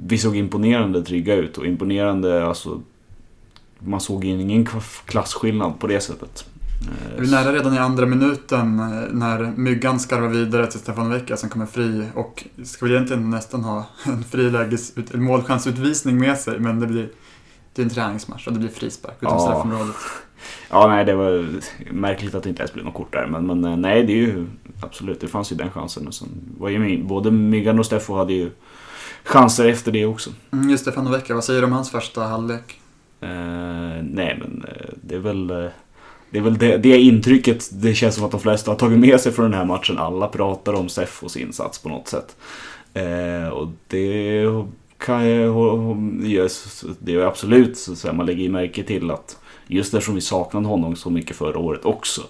Vi 0.06 0.18
såg 0.18 0.36
imponerande 0.36 1.04
trygga 1.04 1.36
ut 1.36 1.58
och 1.58 1.66
imponerande, 1.66 2.46
alltså... 2.48 2.82
Man 3.80 4.00
såg 4.02 4.26
ingen 4.26 4.68
klasskillnad 5.06 5.80
på 5.80 5.88
det 5.88 6.02
sättet. 6.02 6.46
Eh, 6.82 7.20
Vi 7.22 7.28
är 7.28 7.32
nära 7.32 7.54
redan 7.54 7.74
i 7.74 7.78
andra 7.78 8.06
minuten 8.06 8.80
eh, 8.80 8.86
när 9.12 9.54
Myggan 9.56 10.00
skarvar 10.00 10.28
vidare 10.28 10.68
till 10.68 10.80
Stefan 10.80 11.10
Vecka 11.10 11.38
som 11.38 11.50
kommer 11.50 11.66
fri 11.66 12.06
och 12.16 12.44
ska 12.64 12.86
väl 12.86 12.96
egentligen 12.96 13.30
nästan 13.30 13.64
ha 13.64 13.86
en 14.04 14.24
friläges, 14.24 14.94
en 15.14 15.24
målchansutvisning 15.24 16.18
med 16.18 16.38
sig 16.38 16.60
men 16.60 16.80
det 16.80 16.88
blir 16.88 17.10
det 17.74 17.82
är 17.82 17.84
en 17.84 17.90
träningsmatch 17.90 18.48
och 18.48 18.54
det 18.54 18.60
blir 18.60 18.70
frispark 18.70 19.16
utom 19.20 19.34
Ja. 19.34 19.40
straffområdet. 19.40 19.96
Ja, 20.70 20.88
nej, 20.88 21.06
det 21.06 21.16
var 21.16 21.46
märkligt 21.92 22.36
att 22.36 22.44
det 22.44 22.50
inte 22.50 22.62
ens 22.62 22.74
blev 22.74 22.86
något 22.86 22.94
kort 22.94 23.14
där. 23.14 23.28
Men, 23.28 23.46
men 23.48 23.66
eh, 23.66 23.78
nej, 23.78 24.04
det 24.04 24.14
är 24.14 24.18
ju 24.18 24.48
absolut, 24.82 25.20
det 25.20 25.28
fanns 25.28 25.52
ju 25.52 25.56
den 25.56 25.72
chansen. 25.72 26.08
Och 26.08 26.14
sen 26.14 26.30
var 26.58 26.70
ju 26.70 27.04
både 27.04 27.32
Myggan 27.32 27.80
och 27.80 27.86
Steffo 27.86 28.14
hade 28.14 28.34
ju 28.34 28.52
chanser 29.24 29.68
efter 29.68 29.92
det 29.92 30.06
också. 30.06 30.30
Mm, 30.52 30.70
just 30.70 30.82
Stefan 30.82 31.12
Vecka, 31.12 31.34
vad 31.34 31.44
säger 31.44 31.62
du 31.62 31.66
om 31.66 31.74
hans 31.74 31.92
första 31.92 32.24
halvlek? 32.24 32.80
Eh, 33.22 33.30
nej, 34.04 34.38
men 34.40 34.66
eh, 34.68 34.90
det 35.02 35.16
är 35.16 35.20
väl, 35.20 35.48
det, 36.30 36.38
är 36.38 36.42
väl 36.42 36.58
det, 36.58 36.78
det 36.78 36.98
intrycket 36.98 37.70
det 37.72 37.94
känns 37.94 38.16
som 38.16 38.26
att 38.26 38.32
de 38.32 38.40
flesta 38.40 38.72
har 38.72 38.76
tagit 38.76 39.00
med 39.00 39.20
sig 39.20 39.32
från 39.32 39.52
den 39.52 39.60
här 39.60 39.66
matchen. 39.66 39.98
Alla 39.98 40.28
pratar 40.28 40.74
om 40.74 40.90
Steffos 40.90 41.38
insats 41.38 41.80
på 41.80 41.90
något 41.90 42.08
sätt. 42.08 42.36
Eh, 42.94 43.48
och 43.48 43.68
det 43.88 44.46
kan 44.98 45.30
jag, 45.30 45.98
det 47.00 47.16
är 47.16 47.20
absolut 47.20 47.78
så 47.78 47.92
att 47.92 47.98
säga, 47.98 48.14
man 48.14 48.26
lägger 48.26 48.44
ju 48.44 48.50
märke 48.50 48.84
till 48.84 49.12
att 49.12 49.41
just 49.72 49.94
eftersom 49.94 50.16
vi 50.16 50.22
saknade 50.22 50.68
honom 50.68 50.96
så 50.96 51.10
mycket 51.10 51.36
förra 51.36 51.60
året 51.60 51.86
också. 51.86 52.22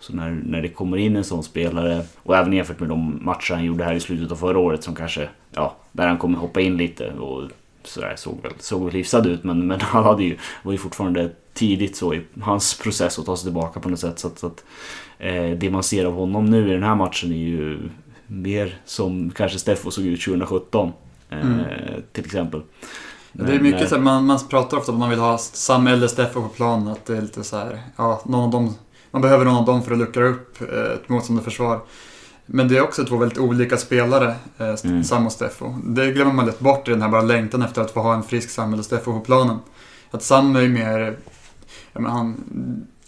Så 0.00 0.12
när, 0.12 0.30
när 0.30 0.62
det 0.62 0.68
kommer 0.68 0.96
in 0.96 1.16
en 1.16 1.24
sån 1.24 1.42
spelare 1.42 2.02
och 2.16 2.36
även 2.36 2.52
jämfört 2.52 2.80
med 2.80 2.88
de 2.88 3.18
matcher 3.24 3.54
han 3.54 3.64
gjorde 3.64 3.84
här 3.84 3.94
i 3.94 4.00
slutet 4.00 4.32
av 4.32 4.36
förra 4.36 4.58
året 4.58 4.84
som 4.84 4.94
kanske, 4.94 5.28
ja, 5.50 5.76
där 5.92 6.06
han 6.06 6.18
kommer 6.18 6.38
hoppa 6.38 6.60
in 6.60 6.76
lite 6.76 7.12
och 7.12 7.50
sådär 7.84 8.14
såg 8.16 8.42
väl, 8.42 8.52
såg 8.58 8.84
väl 8.84 8.94
hyfsad 8.94 9.26
ut 9.26 9.44
men, 9.44 9.66
men 9.66 9.80
han 9.80 10.04
hade 10.04 10.24
ju, 10.24 10.36
var 10.62 10.72
ju 10.72 10.78
fortfarande 10.78 11.30
tidigt 11.52 11.96
så 11.96 12.14
i 12.14 12.20
hans 12.40 12.78
process 12.78 13.18
att 13.18 13.26
ta 13.26 13.36
sig 13.36 13.44
tillbaka 13.44 13.80
på 13.80 13.88
något 13.88 14.00
sätt. 14.00 14.18
Så 14.18 14.26
att, 14.26 14.38
så 14.38 14.46
att 14.46 14.64
eh, 15.18 15.50
det 15.50 15.70
man 15.70 15.82
ser 15.82 16.04
av 16.04 16.14
honom 16.14 16.46
nu 16.46 16.68
i 16.68 16.72
den 16.72 16.82
här 16.82 16.94
matchen 16.94 17.32
är 17.32 17.36
ju 17.36 17.78
mer 18.26 18.74
som 18.84 19.30
kanske 19.30 19.58
Steffo 19.58 19.90
såg 19.90 20.04
ut 20.04 20.22
2017. 20.22 20.88
Eh, 20.88 20.92
Mm. 21.32 21.64
Till 22.12 22.24
exempel. 22.24 22.62
Det 23.32 23.42
är 23.42 23.46
Men, 23.46 23.62
mycket 23.62 23.88
så 23.88 23.94
här, 23.94 24.02
man, 24.02 24.26
man 24.26 24.38
pratar 24.48 24.76
ofta 24.76 24.92
om 24.92 24.96
att 24.96 25.00
man 25.00 25.10
vill 25.10 25.18
ha 25.18 25.38
Sam 25.38 25.86
eller 25.86 26.08
Steffo 26.08 26.42
på 26.42 26.48
planen, 26.48 26.88
att 26.88 27.06
det 27.06 27.16
är 27.16 27.22
lite 27.22 27.44
så 27.44 27.56
här, 27.56 27.82
ja, 27.96 28.22
någon 28.24 28.44
av 28.44 28.50
dem, 28.50 28.74
man 29.10 29.22
behöver 29.22 29.44
någon 29.44 29.56
av 29.56 29.64
dem 29.64 29.82
för 29.82 29.92
att 29.92 29.98
luckra 29.98 30.24
upp 30.24 30.60
eh, 30.60 30.92
ett 30.92 31.08
motstående 31.08 31.44
försvar. 31.44 31.80
Men 32.46 32.68
det 32.68 32.76
är 32.76 32.82
också 32.82 33.04
två 33.04 33.16
väldigt 33.16 33.38
olika 33.38 33.76
spelare, 33.76 34.34
eh, 34.58 34.74
Mm. 34.84 35.04
Sam 35.04 35.26
och 35.26 35.32
Steffo. 35.32 35.74
Det 35.84 36.12
glömmer 36.12 36.32
man 36.32 36.46
lätt 36.46 36.60
bort 36.60 36.88
i 36.88 36.90
den 36.90 37.02
här 37.02 37.08
bara 37.08 37.22
längtan 37.22 37.62
efter 37.62 37.82
att 37.82 37.90
få 37.90 38.00
ha 38.00 38.14
en 38.14 38.22
frisk 38.22 38.50
Sam 38.50 38.72
eller 38.72 38.82
Steffo 38.82 39.12
på 39.12 39.20
planen. 39.20 39.58
Att 40.10 40.22
Sam 40.22 40.56
är 40.56 40.60
ju 40.60 40.68
mer, 40.68 41.16
ja, 41.92 42.00
men 42.00 42.12
han 42.12 42.36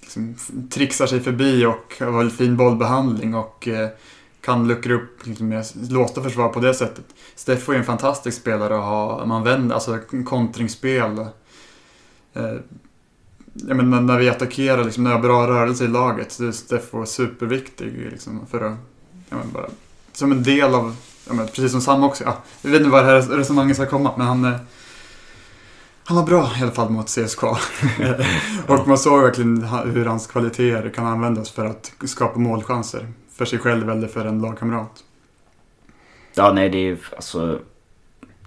liksom 0.00 0.34
trixar 0.70 1.06
sig 1.06 1.20
förbi 1.20 1.66
och 1.66 1.94
har 2.00 2.10
väldigt 2.10 2.38
fin 2.38 2.56
bollbehandling 2.56 3.34
och 3.34 3.68
eh, 3.68 3.88
kan 4.42 4.68
luckra 4.68 4.94
upp 4.94 5.26
liksom, 5.26 5.48
med 5.48 5.64
låsta 5.90 6.22
försvar 6.22 6.48
på 6.48 6.60
det 6.60 6.74
sättet. 6.74 7.04
Steffo 7.34 7.72
är 7.72 7.76
en 7.76 7.84
fantastisk 7.84 8.40
spelare 8.40 8.74
att 8.74 8.84
ha, 8.84 9.26
man 9.26 9.44
vänder, 9.44 9.74
alltså 9.74 9.98
kontringsspel. 10.26 11.18
Eh, 12.32 12.54
jag 13.52 13.76
menar, 13.76 14.00
när 14.00 14.18
vi 14.18 14.28
attackerar, 14.28 14.84
liksom, 14.84 15.04
när 15.04 15.10
vi 15.10 15.16
har 15.16 15.22
bra 15.22 15.46
rörelse 15.46 15.84
i 15.84 15.88
laget, 15.88 16.32
så 16.32 16.44
är 16.44 16.52
Steffo 16.52 17.06
superviktig 17.06 18.08
liksom, 18.10 18.46
för 18.50 18.60
att, 18.60 18.76
ja, 19.28 19.36
men 19.36 19.52
bara, 19.52 19.66
som 20.12 20.32
en 20.32 20.42
del 20.42 20.74
av, 20.74 20.96
ja, 21.26 21.32
men, 21.32 21.46
precis 21.46 21.70
som 21.70 21.80
Sam 21.80 22.04
också, 22.04 22.24
ja, 22.24 22.38
jag 22.62 22.70
vet 22.70 22.80
inte 22.80 22.90
var 22.90 23.02
det 23.02 23.06
här 23.06 23.20
resonemanget 23.20 23.76
ska 23.76 23.86
komma, 23.86 24.12
men 24.16 24.26
han, 24.26 24.44
eh, 24.44 24.56
han 26.04 26.16
var 26.16 26.24
bra 26.24 26.50
i 26.58 26.62
alla 26.62 26.72
fall 26.72 26.90
mot 26.90 27.08
CSKA. 27.08 27.46
och 28.66 28.88
man 28.88 28.98
såg 28.98 29.22
verkligen 29.22 29.62
hur 29.64 30.06
hans 30.06 30.26
kvaliteter 30.26 30.90
kan 30.90 31.06
användas 31.06 31.50
för 31.50 31.64
att 31.64 31.92
skapa 32.04 32.38
målchanser 32.38 33.06
för 33.34 33.44
sig 33.44 33.58
själv 33.58 33.90
eller 33.90 34.08
för 34.08 34.24
en 34.24 34.38
lagkamrat. 34.38 35.04
Ja, 36.34 36.52
nej, 36.52 36.70
det 36.70 36.78
är 36.78 36.98
alltså 37.16 37.58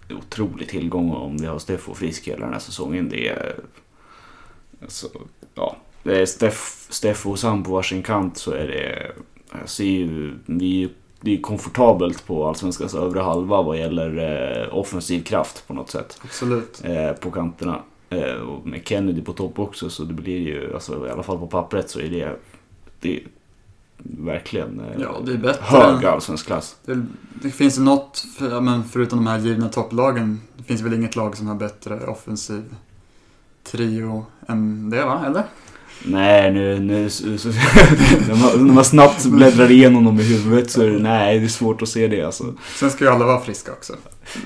otrolig 0.09 0.69
tillgång 0.69 1.11
om 1.11 1.37
vi 1.37 1.45
har 1.45 1.59
Steffo 1.59 1.93
frisk 1.93 2.27
hela 2.27 2.45
den 2.45 2.53
här 2.53 2.59
säsongen. 2.59 3.09
Det 3.09 3.27
är 3.27 3.55
alltså, 4.81 5.07
ja, 5.55 5.77
Steff, 6.27 6.87
Steffo 6.89 7.31
och 7.31 7.39
Sam 7.39 7.63
på 7.63 7.71
varsin 7.71 8.03
kant 8.03 8.37
så 8.37 8.51
är 8.51 8.67
det, 8.67 9.11
jag 9.59 9.69
ser 9.69 9.83
ju, 9.83 10.33
vi 10.45 10.83
är 10.83 10.89
det 11.25 11.33
är 11.33 11.41
komfortabelt 11.41 12.27
på 12.27 12.47
Allsvenskans 12.47 12.95
övre 12.95 13.19
halva 13.19 13.61
vad 13.61 13.77
gäller 13.77 14.17
eh, 14.17 14.77
offensiv 14.77 15.23
kraft 15.23 15.67
på 15.67 15.73
något 15.73 15.89
sätt. 15.89 16.19
Absolut. 16.23 16.81
eh, 16.83 17.11
på 17.11 17.31
kanterna. 17.31 17.81
Eh, 18.09 18.33
och 18.33 18.67
med 18.67 18.87
Kennedy 18.87 19.21
på 19.21 19.33
topp 19.33 19.59
också 19.59 19.89
så 19.89 20.03
det 20.03 20.13
blir 20.13 20.39
ju, 20.39 20.73
alltså, 20.73 21.07
i 21.07 21.09
alla 21.09 21.23
fall 21.23 21.37
på 21.37 21.47
pappret 21.47 21.89
så 21.89 21.99
är 21.99 22.09
det, 22.09 22.35
det 22.99 23.23
verkligen 24.03 24.79
eh, 24.79 25.01
Ja, 25.01 25.21
det 25.25 25.31
är 25.31 25.37
bättre. 25.37 25.63
hög 25.63 26.05
allsvensk 26.05 26.45
klass. 26.45 26.75
Det, 26.85 27.05
det 27.41 27.49
finns 27.49 27.77
något, 27.79 28.25
för, 28.37 28.61
men 28.61 28.83
förutom 28.83 29.19
de 29.19 29.27
här 29.27 29.39
givna 29.39 29.69
topplagen, 29.69 30.41
det 30.57 30.63
finns 30.63 30.81
väl 30.81 30.93
inget 30.93 31.15
lag 31.15 31.37
som 31.37 31.47
har 31.47 31.55
bättre 31.55 32.05
offensiv 32.07 32.63
trio 33.63 34.25
än 34.47 34.89
det 34.89 35.05
va, 35.05 35.23
eller? 35.27 35.43
Nej, 36.05 36.51
nu, 36.53 36.79
nu 36.79 37.09
så, 37.09 37.37
så, 37.37 37.47
när, 38.27 38.35
man, 38.55 38.67
när 38.67 38.73
man 38.73 38.85
snabbt 38.85 39.25
bläddrar 39.25 39.71
igenom 39.71 40.03
dem 40.05 40.19
i 40.19 40.23
huvudet 40.23 40.71
så 40.71 40.81
är 40.81 40.89
det, 40.89 40.99
nej, 40.99 41.39
det 41.39 41.45
är 41.45 41.49
svårt 41.49 41.81
att 41.81 41.89
se 41.89 42.07
det 42.07 42.21
alltså. 42.23 42.53
Sen 42.75 42.91
ska 42.91 43.03
ju 43.03 43.09
alla 43.11 43.25
vara 43.25 43.41
friska 43.41 43.71
också. 43.71 43.93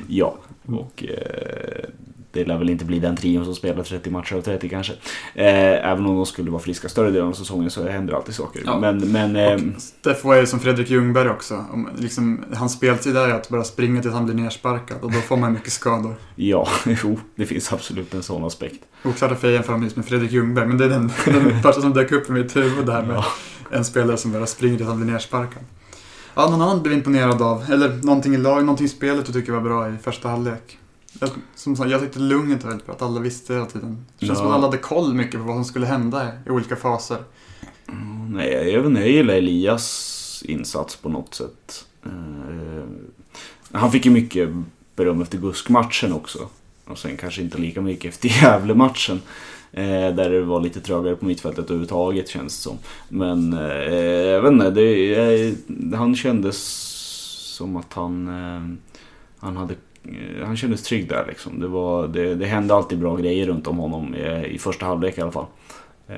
Ja, 0.07 0.37
och 0.67 1.03
eh, 1.03 1.89
det 2.31 2.45
lär 2.45 2.57
väl 2.57 2.69
inte 2.69 2.85
bli 2.85 2.99
den 2.99 3.15
trion 3.15 3.45
som 3.45 3.55
spelar 3.55 3.83
30 3.83 4.09
matcher 4.09 4.35
av 4.35 4.41
30 4.41 4.69
kanske. 4.69 4.93
Eh, 5.35 5.89
även 5.91 6.05
om 6.05 6.15
de 6.15 6.25
skulle 6.25 6.51
vara 6.51 6.61
friska 6.61 6.89
större 6.89 7.11
delen 7.11 7.27
av 7.27 7.33
säsongen 7.33 7.69
så 7.69 7.87
händer 7.87 8.13
alltid 8.13 8.35
saker. 8.35 8.61
Ja. 8.65 8.79
Men, 8.79 9.11
men 9.11 9.35
eh, 9.35 9.57
Steffo 9.77 10.31
är 10.31 10.39
ju 10.39 10.45
som 10.45 10.59
Fredrik 10.59 10.89
Ljungberg 10.89 11.29
också. 11.29 11.65
Om, 11.71 11.89
liksom, 11.97 12.45
hans 12.53 12.73
speltid 12.73 13.17
är 13.17 13.29
att 13.29 13.49
bara 13.49 13.63
springa 13.63 14.01
tills 14.01 14.13
han 14.13 14.25
blir 14.25 14.35
nersparkad 14.35 14.97
och 15.01 15.11
då 15.11 15.19
får 15.19 15.37
man 15.37 15.53
mycket 15.53 15.71
skador. 15.73 16.15
ja, 16.35 16.67
jo, 17.03 17.19
det 17.35 17.45
finns 17.45 17.73
absolut 17.73 18.13
en 18.13 18.23
sån 18.23 18.43
aspekt. 18.43 18.83
Oklart 19.03 19.31
varför 19.31 19.47
jag 19.47 19.53
jämför 19.53 19.71
honom 19.71 19.83
just 19.83 19.95
med 19.95 20.05
Fredrik 20.05 20.31
Ljungberg, 20.31 20.67
men 20.67 20.77
det 20.77 20.85
är 20.85 20.89
den, 20.89 21.11
den 21.25 21.61
första 21.63 21.81
som 21.81 21.93
dök 21.93 22.11
upp 22.11 22.29
i 22.29 22.31
mitt 22.31 22.55
huvud 22.55 22.85
där 22.85 23.03
med 23.03 23.15
Ja. 23.15 23.25
en 23.71 23.85
spelare 23.85 24.17
som 24.17 24.31
bara 24.31 24.45
springer 24.45 24.77
tills 24.77 24.89
han 24.89 25.01
blir 25.01 25.13
nersparkad. 25.13 25.63
Ja, 26.35 26.49
någon 26.49 26.61
annan 26.61 26.81
blev 26.83 26.93
imponerad 26.93 27.41
av, 27.41 27.65
eller 27.71 27.89
någonting 28.03 28.33
i 28.33 28.37
lag, 28.37 28.61
någonting 28.61 28.85
i 28.85 28.89
spelet 28.89 29.25
du 29.25 29.33
tycker 29.33 29.51
var 29.51 29.61
bra 29.61 29.89
i 29.89 29.93
första 30.03 30.29
halvlek? 30.29 30.77
Jag, 31.19 31.29
som 31.55 31.75
sagt, 31.75 31.91
jag 31.91 32.01
tyckte 32.01 32.19
lugnet 32.19 32.63
var 32.63 32.69
väldigt 32.69 32.85
bra, 32.85 32.95
att 32.95 33.01
alla 33.01 33.19
visste 33.19 33.53
hela 33.53 33.65
tiden. 33.65 34.05
Det 34.19 34.25
känns 34.25 34.37
Ja. 34.37 34.43
som 34.43 34.47
att 34.47 34.53
alla 34.57 34.67
hade 34.67 34.77
koll 34.77 35.13
mycket 35.13 35.39
på 35.39 35.45
vad 35.47 35.55
som 35.55 35.65
skulle 35.65 35.85
hända 35.85 36.27
i 36.45 36.49
olika 36.49 36.75
faser. 36.75 37.17
Nej, 38.29 38.69
jag, 38.71 38.77
vet 38.81 38.85
inte, 38.89 39.01
jag 39.01 39.09
gillar 39.09 39.33
Elias 39.33 40.43
insats 40.47 40.95
på 40.95 41.09
något 41.09 41.33
sätt. 41.35 41.85
Eh, 42.05 42.83
han 43.71 43.91
fick 43.91 44.05
ju 44.05 44.11
mycket 44.11 44.49
beröm 44.95 45.21
efter 45.21 45.37
Gusk-matchen 45.37 46.13
också. 46.13 46.39
Och 46.85 46.97
sen 46.97 47.17
kanske 47.17 47.41
inte 47.41 47.57
lika 47.57 47.81
mycket 47.81 48.13
efter 48.13 48.29
Gävle-matchen. 48.43 49.21
Eh, 49.71 49.85
där 50.15 50.29
det 50.29 50.41
var 50.41 50.61
lite 50.61 50.81
trögare 50.81 51.15
på 51.15 51.25
mittfältet 51.25 51.65
överhuvudtaget 51.65 52.29
känns 52.29 52.57
det 52.57 52.63
som. 52.63 52.77
Men 53.09 53.53
eh, 53.53 53.59
jag 54.05 54.41
vet 54.41 54.51
inte, 54.51 54.69
det, 54.71 55.15
eh, 55.47 55.53
han 55.99 56.15
kändes 56.15 56.57
som 57.57 57.75
att 57.77 57.93
han, 57.93 58.27
eh, 58.27 58.75
han 59.39 59.57
hade 59.57 59.75
Eh, 60.15 60.45
han 60.45 60.57
kändes 60.57 60.83
trygg 60.83 61.09
där 61.09 61.25
liksom. 61.27 61.59
Det, 61.59 61.67
var, 61.67 62.07
det, 62.07 62.35
det 62.35 62.45
hände 62.45 62.75
alltid 62.75 62.99
bra 62.99 63.15
grejer 63.15 63.47
runt 63.47 63.67
om 63.67 63.77
honom 63.77 64.15
i, 64.15 64.45
i 64.45 64.57
första 64.57 64.85
halvlek 64.85 65.17
i 65.17 65.21
alla 65.21 65.31
fall. 65.31 65.45
Eh, 66.07 66.17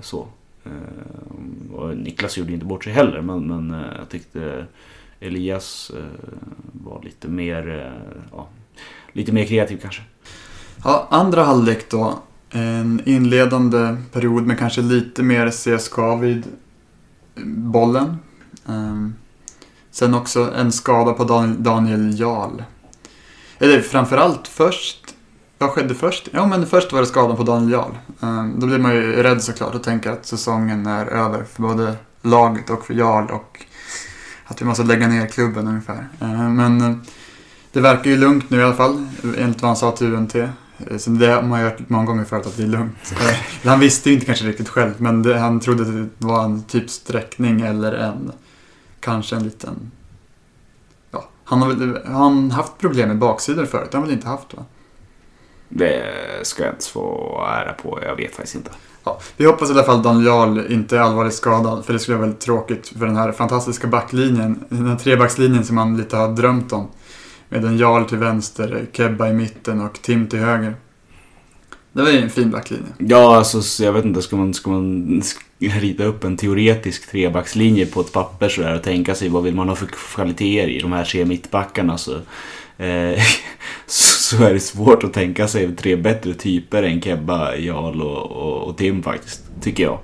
så. 0.00 0.26
Eh, 0.64 1.74
och 1.74 1.96
Niklas 1.96 2.38
gjorde 2.38 2.52
inte 2.52 2.66
bort 2.66 2.84
sig 2.84 2.92
heller 2.92 3.20
men, 3.20 3.46
men 3.46 3.80
eh, 3.80 3.86
jag 3.98 4.08
tyckte 4.08 4.66
Elias 5.20 5.92
eh, 5.96 6.04
var 6.72 7.02
lite 7.02 7.28
mer, 7.28 7.68
eh, 7.68 8.22
ja, 8.32 8.48
lite 9.12 9.32
mer 9.32 9.44
kreativ 9.44 9.78
kanske. 9.82 10.02
Ja, 10.84 11.06
andra 11.10 11.44
halvlek 11.44 11.90
då. 11.90 12.18
En 12.50 13.02
inledande 13.04 13.96
period 14.12 14.46
med 14.46 14.58
kanske 14.58 14.82
lite 14.82 15.22
mer 15.22 15.50
CSKA 15.50 16.16
vid 16.16 16.44
bollen. 17.44 18.16
Ehm, 18.68 19.14
sen 19.90 20.14
också 20.14 20.52
en 20.54 20.72
skada 20.72 21.12
på 21.12 21.24
Daniel 21.58 22.20
Jarl. 22.20 22.62
Eller 23.62 23.80
framförallt 23.82 24.48
först. 24.48 25.14
Vad 25.58 25.70
skedde 25.70 25.94
först? 25.94 26.28
Ja, 26.32 26.46
men 26.46 26.66
först 26.66 26.92
var 26.92 27.00
det 27.00 27.06
skadan 27.06 27.36
på 27.36 27.42
Daniel 27.42 27.72
Jarl. 27.72 27.92
Ehm, 28.20 28.60
då 28.60 28.66
blir 28.66 28.78
man 28.78 28.94
ju 28.94 29.22
rädd 29.22 29.42
såklart 29.42 29.74
och 29.74 29.82
tänker 29.82 30.10
att 30.10 30.26
säsongen 30.26 30.86
är 30.86 31.06
över 31.06 31.44
för 31.44 31.62
både 31.62 31.94
laget 32.22 32.70
och 32.70 32.86
för 32.86 32.94
Jarl 32.94 33.30
och 33.30 33.64
att 34.44 34.60
vi 34.60 34.64
måste 34.64 34.82
lägga 34.82 35.08
ner 35.08 35.26
klubben 35.26 35.68
ungefär. 35.68 36.08
Ehm, 36.20 36.56
men 36.56 36.80
eh, 36.80 36.96
det 37.72 37.80
verkar 37.80 38.10
ju 38.10 38.16
lugnt 38.16 38.50
nu 38.50 38.58
i 38.60 38.62
alla 38.62 38.74
fall, 38.74 39.06
enligt 39.38 39.62
vad 39.62 39.68
han 39.68 39.76
sa 39.76 39.90
till 39.92 40.14
UNT. 40.14 40.34
Eh, 40.34 40.48
Så 40.98 41.10
det 41.10 41.26
har 41.26 41.42
man 41.42 41.60
ju 41.60 41.64
hört 41.66 41.88
många 41.88 42.04
gånger 42.04 42.24
förut 42.24 42.46
att 42.46 42.56
det 42.56 42.62
är 42.62 42.66
lugnt. 42.66 43.14
Eh, 43.28 43.68
Han 43.68 43.80
visste 43.80 44.08
ju 44.08 44.14
inte 44.14 44.26
kanske 44.26 44.44
riktigt 44.44 44.68
själv, 44.68 44.94
men 44.98 45.22
det, 45.22 45.38
han 45.38 45.60
trodde 45.60 45.82
att 45.82 45.88
det 46.18 46.26
var 46.26 46.44
en 46.44 46.62
typ 46.62 46.90
sträckning 46.90 47.60
eller 47.60 47.92
en, 47.92 48.32
kanske 49.00 49.36
en 49.36 49.42
liten, 49.44 49.90
han 51.52 51.62
har 51.62 51.68
väl 51.68 51.98
han 52.06 52.50
haft 52.50 52.78
problem 52.78 53.08
med 53.08 53.18
baksidor 53.18 53.64
förut, 53.64 53.88
det 53.90 53.96
har 53.96 54.00
han 54.00 54.08
väl 54.08 54.16
inte 54.16 54.28
haft 54.28 54.54
va? 54.54 54.64
Det 55.68 56.04
ska 56.42 56.64
jag 56.64 56.72
inte 56.72 56.86
få 56.86 57.44
ära 57.48 57.72
på, 57.72 57.98
jag 58.02 58.16
vet 58.16 58.34
faktiskt 58.34 58.54
inte. 58.54 58.70
Ja, 59.04 59.20
vi 59.36 59.44
hoppas 59.44 59.68
i 59.70 59.72
alla 59.72 59.82
fall 59.82 59.96
att 59.96 60.04
Daniel 60.04 60.26
Jarl 60.26 60.72
inte 60.72 60.96
är 60.96 61.00
allvarligt 61.00 61.34
skadad, 61.34 61.84
för 61.84 61.92
det 61.92 61.98
skulle 61.98 62.16
vara 62.16 62.26
väldigt 62.26 62.44
tråkigt 62.44 62.88
för 62.88 63.06
den 63.06 63.16
här 63.16 63.32
fantastiska 63.32 63.86
backlinjen, 63.86 64.64
den 64.68 64.86
här 64.86 64.96
trebackslinjen 64.96 65.64
som 65.64 65.76
man 65.76 65.96
lite 65.96 66.16
har 66.16 66.28
drömt 66.28 66.72
om. 66.72 66.88
Med 67.48 67.64
en 67.64 67.78
Jarl 67.78 68.04
till 68.04 68.18
vänster, 68.18 68.86
Kebba 68.92 69.28
i 69.28 69.32
mitten 69.32 69.80
och 69.80 70.02
Tim 70.02 70.26
till 70.26 70.38
höger. 70.38 70.74
Det 71.92 72.02
var 72.02 72.10
ju 72.10 72.18
en 72.18 72.30
fin 72.30 72.50
backlinje. 72.50 72.86
Ja, 72.98 73.36
alltså 73.36 73.62
så 73.62 73.84
jag 73.84 73.92
vet 73.92 74.04
inte, 74.04 74.22
ska 74.22 74.36
man, 74.36 74.54
ska 74.54 74.70
man 74.70 75.22
rita 75.68 76.04
upp 76.04 76.24
en 76.24 76.36
teoretisk 76.36 77.10
trebackslinje 77.10 77.86
på 77.86 78.00
ett 78.00 78.12
papper 78.12 78.48
sådär 78.48 78.76
och 78.76 78.82
tänka 78.82 79.14
sig 79.14 79.28
vad 79.28 79.42
vill 79.42 79.54
man 79.54 79.68
ha 79.68 79.76
för 79.76 79.86
kvaliteter 79.86 80.68
i 80.68 80.80
de 80.80 80.92
här 80.92 81.04
tre 81.04 81.24
mittbackarna 81.24 81.98
så, 81.98 82.14
eh, 82.78 83.22
så 83.86 84.44
är 84.44 84.54
det 84.54 84.60
svårt 84.60 85.04
att 85.04 85.12
tänka 85.12 85.48
sig 85.48 85.76
tre 85.76 85.96
bättre 85.96 86.34
typer 86.34 86.82
än 86.82 87.02
Kebba, 87.02 87.56
Jarl 87.56 88.02
och, 88.02 88.30
och, 88.30 88.68
och 88.68 88.76
Tim 88.76 89.02
faktiskt, 89.02 89.44
tycker 89.60 89.82
jag. 89.82 89.98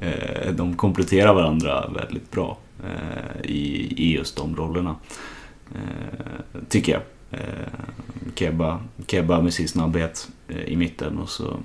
Eh, 0.00 0.52
de 0.52 0.76
kompletterar 0.76 1.34
varandra 1.34 1.90
väldigt 1.94 2.30
bra 2.30 2.58
eh, 2.84 3.50
i, 3.50 3.94
i 3.96 4.14
just 4.14 4.36
de 4.36 4.56
rollerna. 4.56 4.96
Eh, 5.74 6.60
tycker 6.68 6.92
jag. 6.92 7.02
Eh, 7.30 7.40
Kebba, 8.34 8.80
Kebba 9.06 9.40
med 9.42 9.54
sin 9.54 9.68
snabbhet 9.68 10.28
eh, 10.48 10.64
i 10.64 10.76
mitten 10.76 11.18
och 11.18 11.28
så 11.28 11.56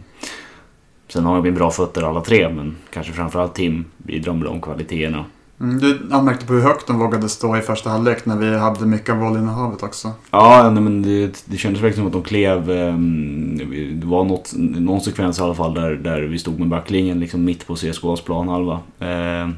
Sen 1.13 1.25
har 1.25 1.41
de 1.41 1.51
bra 1.51 1.71
fötter 1.71 2.03
alla 2.03 2.21
tre 2.21 2.49
men 2.49 2.75
kanske 2.93 3.13
framförallt 3.13 3.55
Tim 3.55 3.85
bidrar 3.97 4.33
med 4.33 4.45
de 4.45 4.61
kvaliteterna. 4.61 5.25
Mm, 5.59 5.79
du 5.79 5.99
anmärkte 6.11 6.45
på 6.45 6.53
hur 6.53 6.61
högt 6.61 6.87
de 6.87 6.99
vågade 6.99 7.29
stå 7.29 7.57
i 7.57 7.61
första 7.61 7.89
halvlek 7.89 8.25
när 8.25 8.37
vi 8.37 8.57
hade 8.57 8.85
mycket 8.85 9.09
av 9.09 9.19
bollinnehavet 9.19 9.83
också. 9.83 10.11
Ja, 10.31 10.69
nej, 10.73 10.83
men 10.83 11.01
det, 11.01 11.43
det 11.45 11.57
kändes 11.57 11.81
verkligen 11.81 11.95
som 11.95 12.07
att 12.07 12.23
de 12.23 12.29
klev... 12.29 12.71
ehm, 12.71 13.99
det 13.99 14.07
var 14.07 14.23
något, 14.23 14.53
någon 14.57 15.01
sekvens 15.01 15.39
i 15.39 15.41
alla 15.41 15.53
fall 15.55 15.73
där, 15.73 15.91
där 15.91 16.21
vi 16.21 16.39
stod 16.39 16.59
med 16.59 16.67
backlinjen 16.67 17.19
liksom 17.19 17.45
mitt 17.45 17.67
på 17.67 17.75
CSKAs 17.75 18.21
planhalva. 18.21 18.79
Eh, 18.99 19.49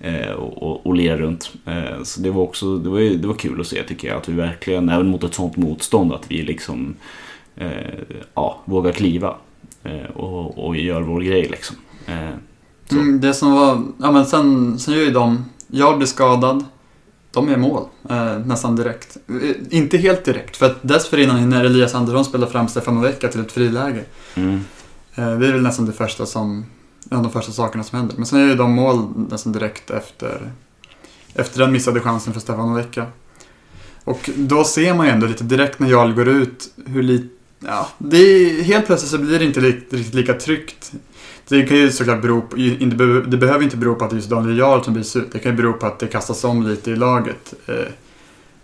eh, 0.00 0.30
och, 0.30 0.62
och, 0.62 0.86
och 0.86 0.94
lirade 0.94 1.22
runt. 1.22 1.52
Eh, 1.66 2.02
så 2.02 2.20
det 2.20 2.30
var 2.30 2.42
också 2.42 2.76
det 2.78 2.88
var, 2.88 3.00
det 3.00 3.28
var 3.28 3.34
kul 3.34 3.60
att 3.60 3.66
se 3.66 3.82
tycker 3.82 4.08
jag. 4.08 4.16
Att 4.16 4.28
vi 4.28 4.32
verkligen, 4.32 4.88
även 4.88 5.06
mot 5.06 5.24
ett 5.24 5.34
sånt 5.34 5.56
motstånd, 5.56 6.12
att 6.12 6.30
vi 6.30 6.42
liksom 6.42 6.94
eh, 7.56 7.68
ja, 8.34 8.58
vågar 8.64 8.92
kliva. 8.92 9.34
Eh, 9.84 10.10
och, 10.16 10.66
och 10.66 10.76
gör 10.76 11.00
vår 11.00 11.20
grej 11.20 11.48
liksom. 11.48 11.76
Eh. 12.06 12.30
Mm, 12.90 13.20
det 13.20 13.34
som 13.34 13.52
var, 13.52 13.82
ja 13.98 14.10
men 14.10 14.26
sen, 14.26 14.78
sen 14.78 14.94
gör 14.94 15.00
ju 15.00 15.10
de, 15.10 15.44
jag 15.66 15.96
blir 15.96 16.06
skadad, 16.06 16.64
de 17.30 17.48
är 17.48 17.56
mål 17.56 17.84
eh, 18.10 18.38
nästan 18.38 18.76
direkt. 18.76 19.16
Eh, 19.28 19.56
inte 19.78 19.98
helt 19.98 20.24
direkt, 20.24 20.56
för 20.56 20.66
att 20.66 20.78
dessförinnan 20.82 21.38
hinner 21.38 21.64
Elias 21.64 21.94
Andersson 21.94 22.24
spela 22.24 22.46
fram 22.46 22.68
Stefan 22.68 23.00
Vecka 23.02 23.28
till 23.28 23.40
ett 23.40 23.52
friläge. 23.52 24.04
mm. 24.34 24.60
Eh, 25.14 25.38
det 25.38 25.48
är 25.48 25.52
väl 25.52 25.62
nästan 25.62 25.86
det 25.86 25.92
första 25.92 26.26
som, 26.26 26.66
en 27.10 27.16
av 27.16 27.22
de 27.22 27.32
första 27.32 27.52
sakerna 27.52 27.84
som 27.84 27.98
händer. 27.98 28.16
Men 28.16 28.26
sen 28.26 28.38
är 28.40 28.46
ju 28.46 28.54
de 28.54 28.72
mål 28.72 29.26
nästan 29.30 29.52
direkt 29.52 29.90
efter, 29.90 30.52
efter 31.34 31.60
den 31.60 31.72
missade 31.72 32.00
chansen 32.00 32.32
för 32.32 32.40
Stefan 32.40 32.74
Vecka. 32.74 33.06
Och 34.04 34.30
då 34.36 34.64
ser 34.64 34.94
man 34.94 35.06
ju 35.06 35.12
ändå 35.12 35.26
lite 35.26 35.44
direkt 35.44 35.78
när 35.78 35.88
Jarl 35.90 36.12
går 36.12 36.28
ut 36.28 36.74
hur 36.86 37.02
lite, 37.02 37.28
ja, 37.66 37.88
det 37.98 38.16
är, 38.16 38.62
helt 38.62 38.86
plötsligt 38.86 39.10
så 39.10 39.18
blir 39.18 39.38
det 39.38 39.44
inte 39.44 39.60
riktigt 39.60 40.14
lika 40.14 40.34
tryggt. 40.34 40.92
Det 41.48 41.62
kan 41.62 41.76
ju 41.76 41.90
såklart 41.90 42.22
bero 42.22 42.40
på, 42.40 42.58
inte, 42.58 42.96
det 43.26 43.36
behöver 43.36 43.64
inte 43.64 43.76
bero 43.76 43.94
på 43.94 44.04
att 44.04 44.10
det 44.10 44.14
är 44.14 44.18
just 44.18 44.30
Daniel 44.30 44.58
Jarl 44.58 44.82
som 44.82 44.94
byts 44.94 45.16
ut. 45.16 45.32
Det 45.32 45.38
kan 45.38 45.52
ju 45.52 45.56
bero 45.56 45.72
på 45.72 45.86
att 45.86 45.98
det 45.98 46.06
kastas 46.06 46.44
om 46.44 46.66
lite 46.66 46.90
i 46.90 46.96
laget. 46.96 47.54
Eh, 47.66 47.74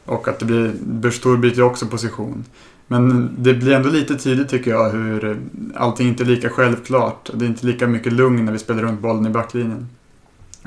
och 0.05 0.29
att 0.29 0.39
det 0.39 0.45
blir, 0.45 0.73
Burstor 0.81 1.37
byter 1.37 1.63
också 1.63 1.87
position. 1.87 2.45
Men 2.87 3.31
det 3.39 3.55
blir 3.55 3.73
ändå 3.73 3.89
lite 3.89 4.19
tydligt 4.19 4.49
tycker 4.49 4.71
jag 4.71 4.91
hur 4.91 5.25
eh, 5.25 5.37
allting 5.75 6.09
inte 6.09 6.23
är 6.23 6.27
lika 6.27 6.51
självklart. 6.51 7.31
Det 7.35 7.45
är 7.45 7.49
inte 7.49 7.67
lika 7.67 7.87
mycket 7.87 8.13
lugn 8.13 8.45
när 8.45 8.53
vi 8.53 8.59
spelar 8.59 8.83
runt 8.83 9.01
bollen 9.01 9.27
i 9.27 9.31
backlinjen. 9.31 9.89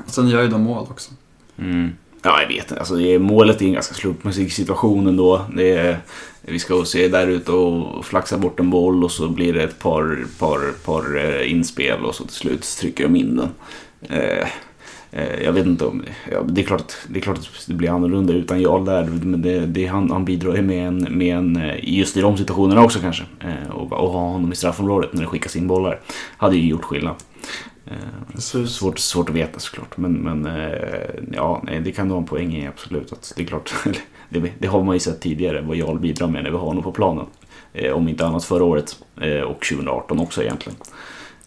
Sen 0.08 0.28
gör 0.28 0.42
ju 0.42 0.48
de 0.48 0.62
mål 0.62 0.88
också. 0.90 1.12
Mm. 1.58 1.90
Ja, 2.24 2.42
jag 2.42 2.48
vet 2.48 2.58
inte. 2.72 2.80
Alltså, 2.80 2.96
det 2.96 3.14
är, 3.14 3.20
målet 3.20 3.62
är 3.62 3.66
en 3.66 3.74
ganska 3.74 3.94
slumpmässig 3.94 4.54
situation 4.54 5.08
ändå. 5.08 5.42
Det 5.56 5.72
är, 5.72 5.98
vi 6.42 6.60
ska 6.60 6.86
se 6.86 7.08
där 7.08 7.28
ute 7.28 7.52
och 7.52 8.06
flaxa 8.06 8.38
bort 8.38 8.60
en 8.60 8.70
boll 8.70 9.04
och 9.04 9.12
så 9.12 9.28
blir 9.30 9.54
det 9.54 9.64
ett 9.64 9.80
par, 9.80 10.26
par, 10.40 10.72
par 10.86 11.18
eh, 11.18 11.52
inspel 11.52 12.06
och 12.06 12.16
så 12.16 12.24
till 12.24 12.36
slut 12.36 12.62
trycker 12.80 13.04
de 13.04 13.16
in 13.16 13.36
den. 13.36 13.50
Eh, 14.10 14.48
eh, 15.12 15.44
jag 15.44 15.54
vet 15.54 15.66
inte 15.66 15.86
om... 15.86 16.04
Ja, 16.32 16.42
det, 16.46 16.62
är 16.62 16.66
klart, 16.66 16.82
att- 16.82 17.06
det 17.08 17.20
är 17.20 17.22
klart 17.22 17.38
att 17.38 17.48
det 17.68 17.74
blir 17.74 17.90
annorlunda 17.90 18.34
utan 18.34 18.62
Jarl 18.62 18.86
där. 18.86 19.04
Men 19.24 19.42
det, 19.42 19.60
det, 19.66 19.86
han, 19.86 20.12
han 20.12 20.26
bidrar 20.26 20.56
ju 20.56 20.62
med 20.62 20.88
en, 20.88 21.08
med 21.10 21.38
en... 21.38 21.56
Eh, 21.58 21.76
just 21.82 22.18
i 22.18 22.22
de 22.22 22.38
situationerna 22.38 22.84
också 22.84 23.00
kanske. 23.00 23.24
Eh, 23.40 23.72
och, 23.72 23.94
och 23.94 24.12
ha 24.12 24.20
honom 24.20 24.52
i 24.52 24.56
straffområdet 24.56 25.14
när 25.14 25.22
det 25.22 25.28
skickas 25.28 25.56
in 25.56 25.68
bollar. 25.68 26.00
Hade 26.38 26.56
ju 26.58 26.68
gjort 26.70 26.84
skillnad. 26.84 27.16
Svårt, 28.68 29.00
svårt 29.00 29.30
att 29.30 29.36
veta 29.36 29.60
såklart. 29.60 29.98
Men, 29.98 30.14
men 30.14 30.46
eh, 30.46 30.72
ja, 31.32 31.64
det 31.84 31.92
kan 31.92 32.08
du 32.08 32.14
ha 32.14 32.22
en 32.22 32.28
poäng 32.28 32.54
i 32.56 32.68
absolut. 32.68 33.12
Att 33.14 33.34
det 33.36 33.42
är 33.44 33.46
klart, 33.48 33.74
det, 34.30 34.52
det 34.60 34.68
har 34.68 34.84
man 34.84 34.96
ju 34.96 35.00
sett 35.00 35.22
tidigare 35.22 35.62
vad 35.62 35.76
Jarl 35.78 36.00
bidrar 36.00 36.28
med 36.28 36.44
när 36.44 36.52
vi 36.52 36.58
har 36.58 36.66
honom 36.66 36.84
på 36.84 36.92
planen. 36.92 37.26
Eh, 37.74 37.92
om 37.94 38.08
inte 38.08 38.26
annat 38.28 38.46
förra 38.46 38.64
året 38.64 38.98
eh, 39.22 39.40
och 39.42 39.62
2018 39.62 40.20
också 40.20 40.44
egentligen. 40.44 40.78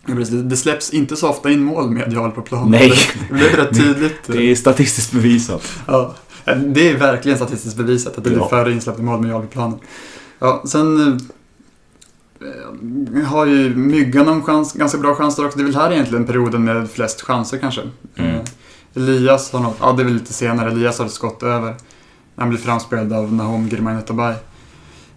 Ja, 0.07 0.15
precis. 0.15 0.35
Det- 0.43 0.57
släpps 0.57 0.91
inte 0.93 1.17
så 1.17 1.29
ofta 1.29 1.51
in 1.51 1.63
mål 1.65 1.91
med 1.91 2.13
Jarl 2.13 2.31
på 2.31 2.43
planen. 2.43 2.71
Nej. 2.71 2.93
Det 3.29 3.35
blev 3.35 3.47
rätt 3.57 3.77
tydligt. 3.85 4.21
Det 4.27 4.51
är 4.51 4.55
statistiskt 4.55 5.13
bevisat. 5.13 5.73
Ja, 5.87 6.15
det 6.67 6.89
är 6.91 6.97
verkligen 6.99 7.39
statistiskt 7.39 7.77
bevisat 7.77 8.19
att 8.19 8.25
det 8.25 8.31
blir 8.31 8.39
Ja. 8.41 8.49
färre 8.49 8.73
insläppta 8.73 9.03
mål 9.03 9.21
med 9.21 9.31
Jarl 9.31 9.43
på 9.43 9.49
planen. 9.49 9.79
Ja, 10.39 10.63
sen 10.67 11.21
har 13.27 13.47
ju 13.47 13.77
Myggan 13.77 14.27
någon 14.27 14.43
chans, 14.43 14.73
ganska 14.73 14.99
bra 14.99 15.15
chans 15.15 15.39
också. 15.39 15.59
Det 15.59 15.63
är 15.63 15.67
väl 15.67 15.77
här 15.77 15.93
egentligen 15.93 16.25
perioden 16.25 16.65
med 16.65 16.91
flest 16.91 17.23
chanser 17.23 17.59
kanske. 17.59 17.81
Mm. 18.17 18.35
Eh, 18.35 18.41
Elias 18.95 19.53
har 19.53 19.61
något, 19.61 19.77
ja 19.81 19.93
det 19.93 20.03
är 20.03 20.05
väl 20.05 20.15
lite 20.15 20.33
senare, 20.33 20.71
Elias 20.71 20.99
har 20.99 21.07
ett 21.07 21.13
skott 21.13 21.43
över. 21.43 21.75
Han 22.37 22.49
blir 22.49 22.59
framspelad 22.59 23.13
av 23.13 23.33
Nahom 23.33 23.69
Girmay 23.69 23.95
Netabay. 23.95 24.35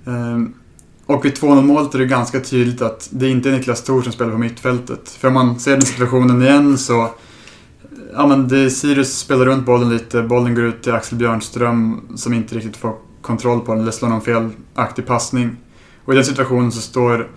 Eh, 0.06 0.40
och 1.06 1.26
vid 1.26 1.34
2-0 1.34 1.62
målet 1.62 1.96
är 1.96 2.00
det 2.00 2.06
ganska 2.06 2.40
tydligt 2.40 2.82
att 2.82 3.10
det 3.12 3.30
inte 3.30 3.50
är 3.50 3.54
Niklas 3.54 3.84
Thor 3.84 4.02
som 4.02 4.12
spelar 4.12 4.32
på 4.32 4.38
mittfältet. 4.38 5.10
För 5.10 5.28
om 5.28 5.34
man 5.34 5.60
ser 5.60 5.72
den 5.72 5.82
situationen 5.82 6.42
igen 6.42 6.78
så 6.78 7.10
Ja 8.14 8.28
men 8.28 8.48
det 8.48 8.58
är 8.58 8.70
Sirius 8.70 9.20
spelar 9.20 9.46
runt 9.46 9.66
bollen 9.66 9.90
lite, 9.90 10.22
bollen 10.22 10.56
går 10.56 10.64
ut 10.64 10.84
till 10.84 10.94
Axel 10.94 11.18
Björnström 11.18 12.02
som 12.16 12.34
inte 12.34 12.56
riktigt 12.56 12.78
får 12.78 12.96
kontroll 13.22 13.62
på 13.62 13.74
den 13.74 13.82
eller 13.82 13.92
slår 13.92 14.10
någon 14.10 14.22
felaktig 14.22 15.06
passning. 15.06 15.58
Och 16.06 16.14
i 16.14 16.16
den 16.16 16.26
situationen 16.26 16.72
så 16.72 16.82
står 16.82 17.28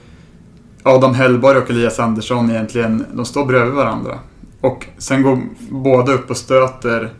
Adam 0.82 1.14
Hellborg 1.14 1.58
och 1.58 1.70
Elias 1.70 1.98
Andersson 1.98 2.50
egentligen, 2.50 3.06
de 3.12 3.24
står 3.24 3.46
bredvid 3.46 3.74
varandra. 3.74 4.18
Och 4.60 4.86
sen 4.98 5.22
går 5.22 5.38
båda 5.70 6.12
upp 6.12 6.30
och 6.30 6.36
stöter. 6.36 7.12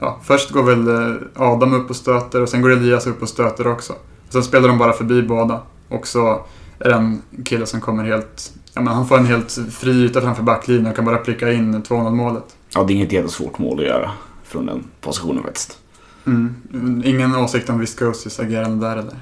Ja, 0.00 0.20
först 0.24 0.50
går 0.50 0.62
väl 0.62 0.88
eh, 0.88 1.16
Adam 1.34 1.74
upp 1.74 1.90
och 1.90 1.96
stöter 1.96 2.42
och 2.42 2.48
sen 2.48 2.62
går 2.62 2.72
Elias 2.72 3.06
upp 3.06 3.22
och 3.22 3.28
stöter 3.28 3.66
också. 3.66 3.92
Sen 4.28 4.42
spelar 4.42 4.68
de 4.68 4.78
bara 4.78 4.92
förbi 4.92 5.22
båda. 5.22 5.60
Och 5.88 6.06
så 6.06 6.46
är 6.78 6.88
det 6.88 6.94
en 6.94 7.22
kille 7.44 7.66
som 7.66 7.80
kommer 7.80 8.04
helt... 8.04 8.52
Ja, 8.74 8.80
men 8.80 8.94
han 8.94 9.08
får 9.08 9.18
en 9.18 9.26
helt 9.26 9.58
fri 9.70 10.04
yta 10.04 10.20
framför 10.20 10.42
backlinjen 10.42 10.86
och 10.86 10.96
kan 10.96 11.04
bara 11.04 11.18
pricka 11.18 11.52
in 11.52 11.82
2-0 11.82 12.10
målet. 12.10 12.56
Ja, 12.74 12.84
det 12.84 12.92
är 12.92 12.94
inget 12.94 13.12
jättesvårt 13.12 13.58
mål 13.58 13.80
att 13.80 13.86
göra 13.86 14.10
från 14.44 14.66
den 14.66 14.84
positionen 15.00 15.42
faktiskt. 15.42 15.78
Mm. 16.26 17.02
Ingen 17.04 17.36
åsikt 17.36 17.70
om 17.70 17.78
Viscosis 17.78 18.40
agerande 18.40 18.86
där 18.86 18.96
eller? 18.96 19.16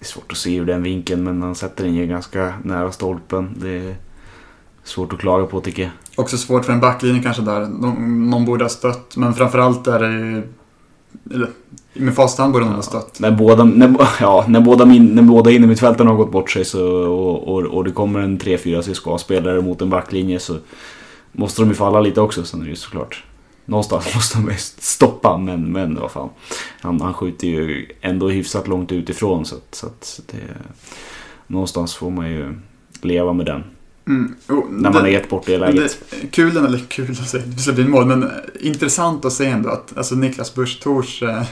Det 0.00 0.04
är 0.04 0.08
svårt 0.08 0.32
att 0.32 0.38
se 0.38 0.56
ur 0.56 0.66
den 0.66 0.82
vinkeln 0.82 1.24
men 1.24 1.42
han 1.42 1.54
sätter 1.54 1.84
den 1.84 1.94
ju 1.94 2.06
ganska 2.06 2.54
nära 2.64 2.92
stolpen. 2.92 3.54
Det 3.56 3.68
är 3.68 3.96
svårt 4.84 5.12
att 5.12 5.18
klaga 5.18 5.46
på 5.46 5.60
tycker 5.60 5.82
jag. 5.82 5.90
Också 6.16 6.36
svårt 6.36 6.64
för 6.64 6.72
en 6.72 6.80
backlinje 6.80 7.22
kanske 7.22 7.42
där. 7.42 7.66
Någon, 7.66 8.44
borde 8.44 8.64
ha 8.64 8.68
stött, 8.68 9.16
men 9.16 9.34
framförallt 9.34 9.86
är 9.86 9.98
det 9.98 10.10
ju... 10.10 10.42
Eller, 11.34 11.48
med 11.92 12.14
fast 12.14 12.38
hand 12.38 12.52
borde 12.52 12.64
någon 12.64 12.74
ha 12.74 12.82
stött. 12.82 13.20
När 13.20 13.30
båda, 13.30 13.64
när, 13.64 13.94
ja, 14.20 14.44
när 14.48 14.60
båda, 14.60 14.84
min, 14.84 15.06
när 15.06 15.22
båda 15.22 15.50
innermittfältarna 15.50 16.10
har 16.10 16.16
gått 16.16 16.32
bort 16.32 16.50
sig 16.50 16.64
så, 16.64 16.86
och, 16.86 17.48
och, 17.48 17.62
och 17.62 17.84
det 17.84 17.90
kommer 17.90 18.20
en 18.20 18.38
3-4 18.38 18.82
CSKA-spelare 18.82 19.60
mot 19.60 19.82
en 19.82 19.90
backlinje 19.90 20.38
så 20.38 20.56
måste 21.32 21.62
de 21.62 21.68
ju 21.68 21.74
falla 21.74 22.00
lite 22.00 22.20
också. 22.20 22.44
Sen 22.44 22.60
är 22.60 22.64
det 22.64 22.70
ju 22.70 22.76
såklart 22.76 23.24
någonstans 23.70 24.04
måste 24.14 24.38
de 24.38 24.54
stoppa 24.78 25.38
men, 25.38 25.72
men 25.72 25.94
vad 25.94 26.10
fan. 26.10 26.28
Han, 26.80 27.00
han 27.00 27.14
skjuter 27.14 27.46
ju 27.48 27.86
ändå 28.00 28.28
hyfsat 28.28 28.68
långt 28.68 28.92
utifrån 28.92 29.44
så 29.46 29.54
att, 29.56 29.74
så 29.74 29.86
att 29.86 30.20
det, 30.26 30.38
någonstans 31.46 31.94
får 31.94 32.10
man 32.10 32.30
ju 32.30 32.54
leva 33.02 33.32
med 33.32 33.46
den. 33.46 33.64
Mm. 34.08 34.34
Jo, 34.48 34.66
När 34.70 34.82
man 34.82 34.92
det- 34.92 34.98
har 34.98 35.08
gett 35.08 35.28
bort 35.30 35.46
det 35.46 35.58
läget. 35.58 35.98
Det, 36.10 36.26
kul, 36.26 36.56
eller 36.56 36.78
kul 36.78 37.10
att 37.10 37.28
säga, 37.28 37.42
det 37.74 37.82
in 37.82 37.90
mål, 37.90 38.06
men 38.06 38.30
intressant 38.60 39.24
att 39.24 39.32
se 39.32 39.46
ändå 39.46 39.68
att 39.70 39.96
alltså 39.96 40.14
Niklas 40.14 40.54
Busch 40.54 40.80
Thors 40.82 41.22
eh, 41.22 41.42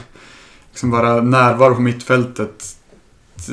liksom 0.69 0.91
bara 0.91 1.21
närvaro 1.21 1.75
på 1.75 1.81
mittfältet 1.81 2.75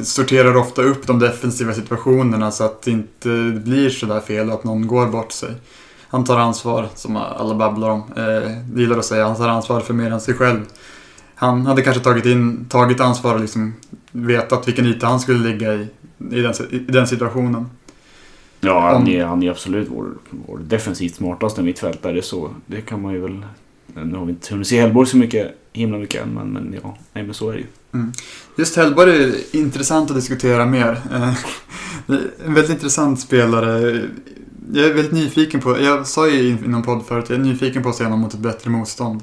sorterar 0.05 0.57
ofta 0.57 0.83
upp 0.83 1.07
de 1.07 1.19
defensiva 1.19 1.75
situationerna 1.75 2.51
så 2.51 2.65
att 2.65 2.83
det 2.83 2.91
inte 2.91 3.61
blir 3.65 3.91
så 3.91 4.07
där 4.07 4.21
fel 4.21 4.49
och 4.49 4.55
att 4.55 4.65
någon 4.65 4.87
går 4.87 5.07
bort 5.07 5.33
sig. 5.33 5.51
Han 6.09 6.25
tar 6.25 6.39
ansvar, 6.39 6.89
som 6.95 7.17
alla 7.17 7.55
babblar 7.55 7.89
om. 7.91 8.03
Eh, 8.17 8.51
det 8.73 8.81
gillar 8.81 8.99
att 8.99 9.05
säga, 9.05 9.27
han 9.27 9.37
tar 9.37 9.49
ansvar 9.49 9.81
för 9.81 9.95
mer 9.95 10.11
än 10.11 10.21
sig 10.21 10.35
själv. 10.35 10.61
Han 11.35 11.67
hade 11.67 11.83
kanske 11.83 12.03
tagit, 12.03 12.27
in, 12.27 12.65
tagit 12.69 13.01
ansvar 13.01 13.35
och 13.35 13.41
liksom 13.41 13.75
vetat 14.13 14.69
vilken 14.69 14.87
yta 14.87 15.07
han 15.07 15.21
skulle 15.21 15.49
ligga 15.53 15.75
i, 15.75 15.89
i 16.31 16.41
den, 16.41 16.55
i 16.71 16.79
den 16.79 17.07
situationen. 17.07 17.67
Ja, 18.61 18.81
han 18.81 19.09
är, 19.09 19.25
han 19.25 19.43
är 19.43 19.51
absolut 19.51 19.89
vår, 19.91 20.07
vår 20.31 20.59
defensivt 20.59 21.15
smartaste 21.15 21.63
mittfältare. 21.63 22.23
Så 22.23 22.51
det 22.67 22.81
kan 22.81 23.03
man 23.03 23.13
ju 23.13 23.21
väl... 23.21 23.43
Nu 24.05 24.17
har 24.17 24.25
vi 24.25 24.31
inte 24.33 24.53
hunnit 24.55 24.69
se 24.69 24.81
Hellborg 24.81 25.07
så 25.09 25.17
mycket, 25.17 25.55
himla 25.73 25.99
mycket 25.99 26.23
än, 26.23 26.29
men, 26.35 26.49
men 26.49 26.77
ja, 26.83 26.97
nej 27.13 27.25
men 27.25 27.35
så 27.35 27.51
är 27.51 27.53
det 27.53 27.59
ju. 27.59 27.67
Just 28.59 28.77
Hellborg 28.77 29.25
är 29.25 29.35
intressant 29.53 30.11
att 30.11 30.17
diskutera 30.17 30.67
mer. 30.67 31.01
Eh, 31.13 31.35
En 32.47 32.55
väldigt 32.55 32.71
intressant 32.71 33.21
spelare. 33.21 34.03
Jag 34.73 34.85
är 34.85 34.95
väldigt 34.95 35.13
nyfiken 35.13 35.61
på, 35.61 35.81
jag 35.81 36.07
sa 36.07 36.29
ju 36.29 36.39
i 36.39 36.59
någon 36.67 36.83
podd 36.83 37.07
förut, 37.07 37.25
jag 37.29 37.39
är 37.39 37.43
nyfiken 37.43 37.83
på 37.83 37.89
att 37.89 37.97
se 37.97 38.05
honom 38.05 38.21
mot 38.21 38.35
ett 38.35 38.41
bättre 38.41 38.71
motstånd. 38.71 39.23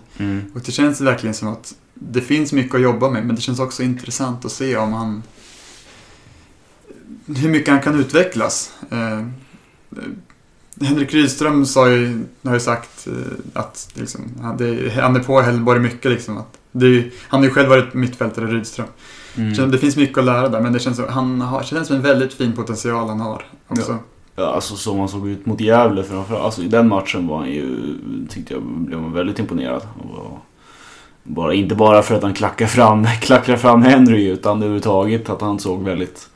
Och 0.53 0.61
det 0.65 0.71
känns 0.71 1.01
verkligen 1.01 1.33
som 1.33 1.47
att 1.47 1.75
det 1.93 2.21
finns 2.21 2.53
mycket 2.53 2.75
att 2.75 2.81
jobba 2.81 3.09
med, 3.09 3.25
men 3.25 3.35
det 3.35 3.41
känns 3.41 3.59
också 3.59 3.83
intressant 3.83 4.45
att 4.45 4.51
se 4.51 4.77
om 4.77 4.93
han... 4.93 5.23
Hur 7.25 7.49
mycket 7.49 7.69
han 7.69 7.81
kan 7.81 7.99
utvecklas. 7.99 8.73
Eh, 8.89 9.25
Henrik 10.81 11.13
Rydström 11.13 11.65
sa 11.65 11.89
ju, 11.89 12.23
har 12.43 12.53
ju 12.53 12.59
sagt 12.59 13.07
eh, 13.07 13.13
att 13.53 13.89
liksom, 13.93 14.21
han, 14.41 15.15
är 15.15 15.23
på 15.23 15.41
Hellborg 15.41 15.79
mycket 15.79 16.11
liksom. 16.11 16.37
Att 16.37 16.57
är, 16.83 17.11
han 17.27 17.39
har 17.39 17.47
ju 17.47 17.53
själv 17.53 17.69
varit 17.69 17.93
mittfältare, 17.93 18.45
Rydström. 18.45 18.87
Mm. 19.35 19.71
Det 19.71 19.77
finns 19.77 19.95
mycket 19.95 20.17
att 20.17 20.25
lära 20.25 20.49
där, 20.49 20.61
men 20.61 20.73
det 20.73 20.79
känns 20.79 20.97
som, 20.97 21.05
han 21.09 21.41
har, 21.41 21.63
känns 21.63 21.87
som 21.87 21.95
en 21.95 22.01
väldigt 22.01 22.33
fin 22.33 22.53
potential 22.53 23.07
han 23.09 23.19
har 23.19 23.45
också. 23.67 23.91
Ja, 23.91 23.99
alltså 24.35 24.75
som 24.75 24.99
han 24.99 25.09
såg 25.09 25.27
ut 25.27 25.45
mot 25.45 25.61
Gävle 25.61 26.03
framförallt. 26.03 26.43
Alltså 26.43 26.61
i 26.61 26.67
den 26.67 26.87
matchen 26.87 27.27
var 27.27 27.37
han 27.37 27.51
ju, 27.51 27.77
tyckte 28.29 28.53
jag, 28.53 28.63
blev 28.63 29.01
man 29.01 29.13
väldigt 29.13 29.39
imponerad. 29.39 29.81
Var, 29.95 30.39
bara, 31.23 31.53
inte 31.53 31.75
bara 31.75 32.01
för 32.01 32.15
att 32.15 32.23
han 32.23 32.33
klackar 32.33 32.67
fram, 32.67 33.07
klackar 33.21 33.57
fram 33.57 33.81
Henry 33.81 34.27
utan 34.27 34.57
överhuvudtaget 34.57 35.29
att 35.29 35.41
han 35.41 35.59
såg 35.59 35.83
väldigt 35.83 36.29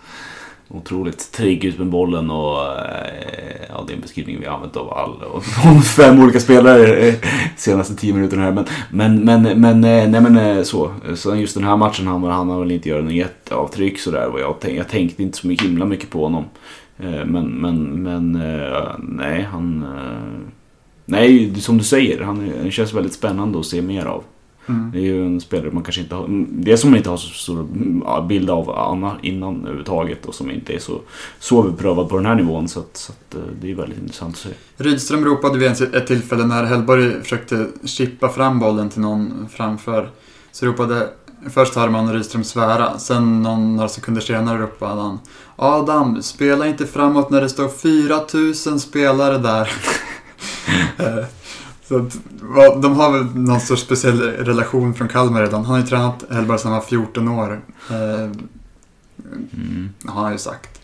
otroligt 0.69 1.31
trygg 1.31 1.65
ut 1.65 1.77
med 1.77 1.87
bollen 1.87 2.29
och 2.29 2.61
eh, 2.61 3.65
ja, 3.69 3.83
det 3.87 3.93
är 3.93 3.95
en 3.95 4.01
beskrivning 4.01 4.39
vi 4.39 4.45
har 4.45 4.55
använt 4.55 4.77
av 4.77 4.93
all 4.93 5.23
och 5.23 5.43
fem 5.83 6.23
olika 6.23 6.39
spelare 6.39 6.97
eh, 6.97 7.15
senaste 7.57 7.95
tio 7.95 8.13
minuterna 8.13 8.43
här. 8.43 8.51
Men, 8.51 8.65
men, 8.91 9.23
men, 9.23 9.61
men, 9.61 9.83
eh, 9.83 10.09
nej 10.09 10.21
men 10.21 10.65
så. 10.65 10.91
Sen 11.15 11.39
just 11.39 11.53
den 11.53 11.63
här 11.63 11.77
matchen 11.77 12.07
han, 12.07 12.23
han 12.23 12.49
har 12.49 12.59
väl 12.59 12.71
inte 12.71 12.89
gjort 12.89 13.03
något 13.03 13.13
jätteavtryck 13.13 13.99
sådär. 13.99 14.31
Jag, 14.39 14.55
tänk, 14.59 14.79
jag 14.79 14.89
tänkte 14.89 15.23
inte 15.23 15.37
så 15.37 15.47
mycket 15.47 15.67
himla 15.67 15.85
mycket 15.85 16.09
på 16.09 16.23
honom. 16.23 16.45
Eh, 16.97 17.25
Men, 17.25 17.47
men, 17.47 18.03
men 18.03 18.35
eh, 18.35 18.95
nej, 18.99 19.43
han... 19.51 19.83
eh, 19.83 20.51
Nej, 21.09 21.55
som 21.55 21.77
du 21.77 21.83
säger, 21.83 22.21
han, 22.21 22.71
känns 22.71 22.93
väldigt 22.93 23.13
spännande 23.13 23.59
att 23.59 23.65
se 23.65 23.81
mer 23.81 24.05
av. 24.05 24.23
Mm. 24.67 24.91
Det 24.91 24.99
är 24.99 25.03
ju 25.03 25.25
en 25.25 25.41
spelare 25.41 25.71
man 25.71 25.83
kanske 25.83 26.01
inte 26.01 26.15
har... 26.15 26.45
Det 26.49 26.77
som 26.77 26.89
man 26.89 26.97
inte 26.97 27.09
har 27.09 27.17
så 27.17 27.29
stor 27.29 27.67
ja, 28.05 28.25
bild 28.29 28.49
av 28.49 28.69
Anna 28.69 29.17
innan 29.21 29.61
överhuvudtaget 29.61 30.25
och 30.25 30.35
som 30.35 30.51
inte 30.51 30.73
är 30.73 30.79
så, 30.79 31.01
så 31.39 31.63
beprövad 31.63 32.09
på 32.09 32.17
den 32.17 32.25
här 32.25 32.35
nivån. 32.35 32.67
Så, 32.67 32.79
att, 32.79 32.97
så 32.97 33.11
att, 33.11 33.37
det 33.61 33.71
är 33.71 33.75
väldigt 33.75 33.99
intressant 33.99 34.33
att 34.35 34.39
se. 34.39 34.49
Rydström 34.77 35.25
ropade 35.25 35.59
vid 35.59 35.71
ett 35.95 36.07
tillfälle 36.07 36.45
när 36.45 36.63
Hellborg 36.63 37.21
försökte 37.21 37.67
chippa 37.85 38.29
fram 38.29 38.59
bollen 38.59 38.89
till 38.89 39.01
någon 39.01 39.47
framför. 39.49 40.09
Så 40.51 40.65
ropade, 40.65 41.09
först 41.49 41.75
hörde 41.75 41.91
man 41.91 42.13
Rydström 42.13 42.43
svära, 42.43 42.99
sen 42.99 43.43
någon, 43.43 43.75
några 43.75 43.89
sekunder 43.89 44.21
senare 44.21 44.57
ropade 44.61 45.01
han 45.01 45.19
Adam, 45.55 46.21
spela 46.23 46.67
inte 46.67 46.87
framåt 46.87 47.29
när 47.29 47.41
det 47.41 47.49
står 47.49 47.67
4000 47.67 48.79
spelare 48.79 49.37
där. 49.37 49.71
Eh, 50.97 51.25
Så 51.87 51.97
att, 51.97 52.81
de 52.81 52.95
har 52.95 53.11
väl 53.11 53.25
någon 53.35 53.59
sorts 53.61 53.81
speciell 53.81 54.21
relation 54.21 54.93
från 54.93 55.07
Kalmar 55.07 55.41
redan. 55.41 55.65
Han 55.65 55.71
har 55.71 55.77
ju 55.81 55.87
tränat 55.87 56.23
Hellborg 56.31 56.59
sedan 56.59 56.71
han 56.71 56.79
var 56.81 56.87
14 56.87 57.27
år. 57.27 57.61
Eh, 57.91 58.29
Mm. 59.53 59.89
har 60.05 60.21
han 60.23 60.31
ju 60.31 60.37
sagt. 60.37 60.81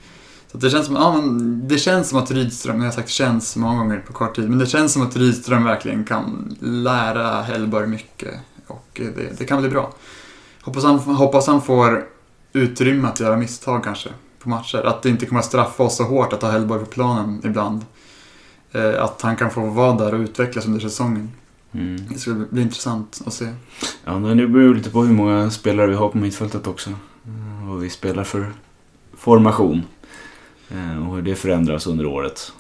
Så 0.52 0.58
det, 0.58 0.70
känns 0.70 0.86
som, 0.86 0.96
ja, 0.96 1.16
men 1.22 1.68
det 1.68 1.78
känns 1.78 2.10
som 2.10 2.20
att 2.20 2.32
Rydström, 2.32 2.78
jag 2.78 2.86
har 2.86 2.92
sagt 2.92 3.10
känns 3.10 3.56
många 3.56 3.78
gånger 3.78 3.98
på 4.08 4.14
kort 4.14 4.36
tid, 4.36 4.50
men 4.50 4.60
det 4.60 4.66
känns 4.66 4.94
som 4.94 5.02
att 5.02 5.16
Rydström 5.16 5.64
verkligen 5.64 6.04
kan 6.04 6.56
lära 6.60 7.42
Hellborg 7.42 7.88
mycket 7.88 8.34
och 8.68 8.88
det, 9.16 9.38
det 9.38 9.46
kan 9.46 9.60
bli 9.62 9.70
bra. 9.70 9.94
Hoppas 10.64 10.84
han, 10.84 11.00
hoppas 11.00 11.48
han 11.48 11.62
får 11.62 12.06
utrymme 12.54 13.08
att 13.08 13.20
göra 13.20 13.38
misstag 13.38 13.84
kanske 13.84 14.10
på 14.40 14.50
matcher. 14.50 14.78
Att 14.78 15.02
det 15.04 15.10
inte 15.10 15.26
kommer 15.26 15.40
att 15.40 15.46
straffa 15.46 15.84
oss 15.84 15.98
så 15.98 16.04
hårt 16.04 16.34
att 16.34 16.42
ha 16.42 16.52
Hellborg 16.52 16.80
på 16.80 16.86
planen 16.86 17.42
ibland. 17.46 17.86
Eh, 18.72 19.04
Att 19.04 19.22
han 19.22 19.36
kan 19.36 19.52
få 19.52 19.62
vara 19.66 19.96
där 19.96 20.14
och 20.14 20.20
utvecklas 20.20 20.66
under 20.66 20.80
säsongen. 20.80 21.32
Mm. 21.72 22.08
Det 22.10 22.20
ska 22.20 22.32
bli 22.52 22.62
intressant 22.62 23.22
att 23.26 23.34
se. 23.34 23.48
Ja, 24.06 24.14
det 24.14 24.48
beror 24.48 24.76
lite 24.76 24.90
på 24.90 25.02
hur 25.04 25.14
många 25.14 25.50
spelare 25.52 25.88
vi 25.88 25.96
har 25.96 26.10
på 26.10 26.18
mittfältet 26.18 26.68
också. 26.68 26.90
Mm, 27.26 27.68
Vad 27.70 27.80
vi 27.80 27.90
spelar 27.90 28.24
för 28.24 28.54
formation. 29.18 29.84
Eh, 30.70 31.08
Och 31.10 31.16
hur 31.16 31.22
det 31.22 31.36
förändras 31.36 31.88
under 31.88 32.06
året. 32.06 32.54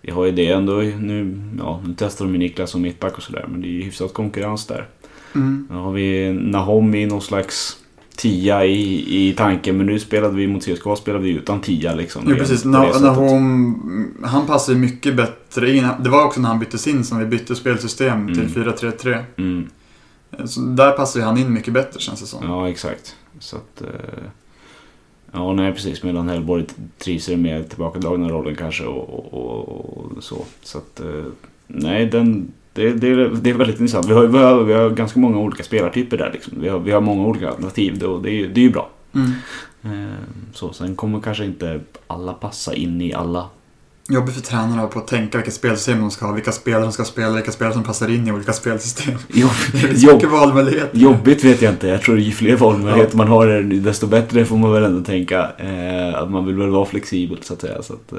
Vi 0.00 0.10
har 0.10 0.24
ju 0.24 0.32
det 0.32 0.46
ändå 0.48 0.72
nu, 0.76 1.42
ja, 1.58 1.80
nu 1.86 1.94
testar 1.98 2.24
de 2.24 2.32
ju 2.32 2.38
Niklas 2.38 2.70
som 2.70 2.82
mittback 2.82 3.16
och 3.16 3.22
sådär 3.22 3.46
men 3.48 3.60
det 3.60 3.66
är 3.68 3.70
ju 3.72 3.82
hyfsat 3.82 4.14
konkurrens 4.14 4.66
där. 4.66 4.88
Mm. 5.34 5.66
Nu 5.70 5.76
har 5.76 5.92
vi 5.92 6.32
Nahom 6.32 6.94
i 6.94 7.06
någon 7.06 7.22
slags 7.22 7.76
tia 8.16 8.64
i, 8.66 9.28
i 9.28 9.32
tanken 9.32 9.76
men 9.76 9.86
nu 9.86 9.98
spelade 9.98 10.34
vi 10.36 10.46
mot 10.46 10.64
CSKA 10.64 10.96
spelade 10.96 11.24
vi 11.24 11.30
utan 11.30 11.60
tia 11.60 11.94
liksom. 11.94 12.24
Det- 12.24 12.34
precis. 12.34 12.64
När, 12.64 13.00
när 13.00 13.10
hon, 13.14 14.14
han 14.24 14.46
passar 14.46 14.72
ju 14.72 14.78
mycket 14.78 15.16
bättre 15.16 15.76
in. 15.76 15.86
Det 16.00 16.10
var 16.10 16.24
också 16.24 16.40
när 16.40 16.48
han 16.48 16.58
byttes 16.58 16.86
in 16.86 17.04
som 17.04 17.18
vi 17.18 17.24
bytte 17.26 17.54
spelsystem 17.56 18.26
till 18.26 18.38
Mm. 18.56 18.72
4-3-3. 18.74 19.24
Mm. 19.36 19.68
Så 20.46 20.60
där 20.60 20.90
passar 20.92 21.20
ju 21.20 21.26
han 21.26 21.38
in 21.38 21.52
mycket 21.52 21.74
bättre 21.74 22.00
känns 22.00 22.20
det 22.20 22.26
som. 22.26 22.44
Ja, 22.46 22.68
exakt. 22.68 23.16
Så 23.38 23.56
att... 23.56 23.82
eh, 23.82 23.88
Ja, 25.34 25.52
nej 25.52 25.72
precis. 25.72 26.02
Medan 26.02 26.28
Hellborg 26.28 26.64
trivs 26.98 27.28
i 27.28 27.36
mer 27.36 27.62
tillbakadragna 27.62 28.28
rollen 28.28 28.56
kanske 28.56 28.84
och, 28.84 29.08
och, 29.34 29.68
och, 29.68 30.12
och 30.16 30.22
så. 30.24 30.44
Så 30.62 30.78
att... 30.78 31.00
eh, 31.00 31.24
Nej, 31.66 32.06
den... 32.06 32.52
Det, 32.74 32.92
det, 32.92 33.08
är- 33.08 33.38
det 33.42 33.50
är 33.50 33.54
väldigt 33.54 33.80
intressant. 33.80 34.06
Vi 34.08 34.12
har, 34.12 34.26
vi, 34.26 34.38
har, 34.38 34.62
vi 34.64 34.72
har 34.72 34.90
ganska 34.90 35.20
många 35.20 35.38
olika 35.38 35.62
spelartyper 35.62 36.16
där 36.18 36.30
liksom. 36.32 36.52
Vi 36.60 36.68
har, 36.68 36.78
vi 36.78 36.90
har 36.92 37.00
många 37.00 37.26
olika 37.26 37.48
alternativ 37.50 38.02
och 38.04 38.22
det, 38.22 38.30
är- 38.30 38.48
det 38.48 38.60
är 38.60 38.62
ju 38.62 38.70
bra. 38.70 38.90
Mm. 39.14 39.30
Eh, 39.82 40.14
Så, 40.54 40.72
sen 40.72 40.96
kommer 40.96 41.20
kanske 41.20 41.44
inte 41.44 41.80
alla 42.06 42.32
passa 42.32 42.74
in 42.74 43.00
i 43.00 43.14
alla. 43.14 43.48
Jobbigt 44.12 44.34
för 44.34 44.42
tränarna 44.42 44.86
på 44.86 44.98
att 44.98 45.06
tänka 45.06 45.38
vilka 45.38 45.50
spelsystem 45.50 46.00
de 46.00 46.10
ska 46.10 46.26
ha, 46.26 46.32
vilka 46.32 46.52
spelare 46.52 46.82
de 46.82 46.92
ska 46.92 47.04
spela, 47.04 47.32
vilka 47.34 47.52
spelare 47.52 47.74
som 47.74 47.82
passar 47.82 48.08
in 48.08 48.28
i 48.28 48.32
olika 48.32 48.52
spelsystem. 48.52 49.14
Jobb, 49.28 49.50
Det 49.72 49.78
är 49.88 49.94
så 49.94 50.06
jobb, 50.06 50.14
mycket 50.14 50.30
valmöjligheter. 50.30 50.98
jobbigt 50.98 51.44
vet 51.44 51.62
jag 51.62 51.72
inte. 51.72 51.88
Jag 51.88 52.02
tror 52.02 52.18
ju 52.18 52.32
fler 52.32 52.56
valmöjligheter 52.56 53.16
man 53.16 53.28
har 53.28 53.62
desto 53.80 54.06
bättre 54.06 54.44
får 54.44 54.56
man 54.56 54.72
väl 54.72 54.84
ändå 54.84 55.04
tänka. 55.04 55.50
Eh, 55.58 56.14
att 56.22 56.30
man 56.30 56.46
vill 56.46 56.54
väl 56.54 56.68
vara 56.70 56.84
flexibel 56.84 57.38
så 57.42 57.54
att 57.54 57.60
säga. 57.60 57.82
Så 57.82 57.92
att, 57.92 58.12
eh, 58.12 58.18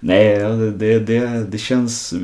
nej, 0.00 0.26
ja, 0.26 0.48
det, 0.48 0.98
det, 0.98 1.46
det 1.50 1.58
känns... 1.58 2.14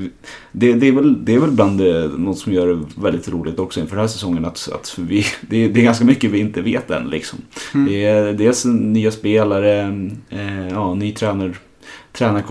Det, 0.52 0.72
det, 0.72 0.88
är 0.88 0.92
väl, 0.92 1.24
det 1.24 1.34
är 1.34 1.38
väl 1.38 1.50
bland 1.50 1.78
det, 1.78 2.08
något 2.18 2.38
som 2.38 2.52
gör 2.52 2.66
det 2.66 2.80
väldigt 3.02 3.28
roligt 3.28 3.58
också 3.58 3.80
inför 3.80 3.96
den 3.96 4.02
här 4.02 4.08
säsongen. 4.08 4.44
Att, 4.44 4.68
att 4.74 4.98
vi, 4.98 5.26
det, 5.40 5.68
det 5.68 5.80
är 5.80 5.84
ganska 5.84 6.04
mycket 6.04 6.30
vi 6.30 6.38
inte 6.38 6.62
vet 6.62 6.90
än. 6.90 7.10
Liksom. 7.10 7.38
Mm. 7.74 7.86
Det 7.86 8.04
är 8.04 8.32
dels 8.32 8.64
nya 8.64 9.10
spelare, 9.10 9.80
eh, 10.30 10.68
ja, 10.68 10.94
ny 10.94 11.12
tränar. 12.12 12.42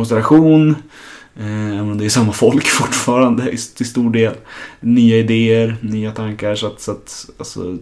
Eh, 1.39 1.67
även 1.67 1.91
om 1.91 1.97
det 1.97 2.05
är 2.05 2.09
samma 2.09 2.33
folk 2.33 2.67
fortfarande 2.67 3.57
till 3.57 3.89
stor 3.89 4.09
del. 4.09 4.33
Nya 4.79 5.17
idéer, 5.17 5.75
nya 5.81 6.11
tankar. 6.11 6.55
Så 6.55 6.67
att, 6.67 6.81
så 6.81 6.91
att 6.91 7.29
alltså, 7.37 7.77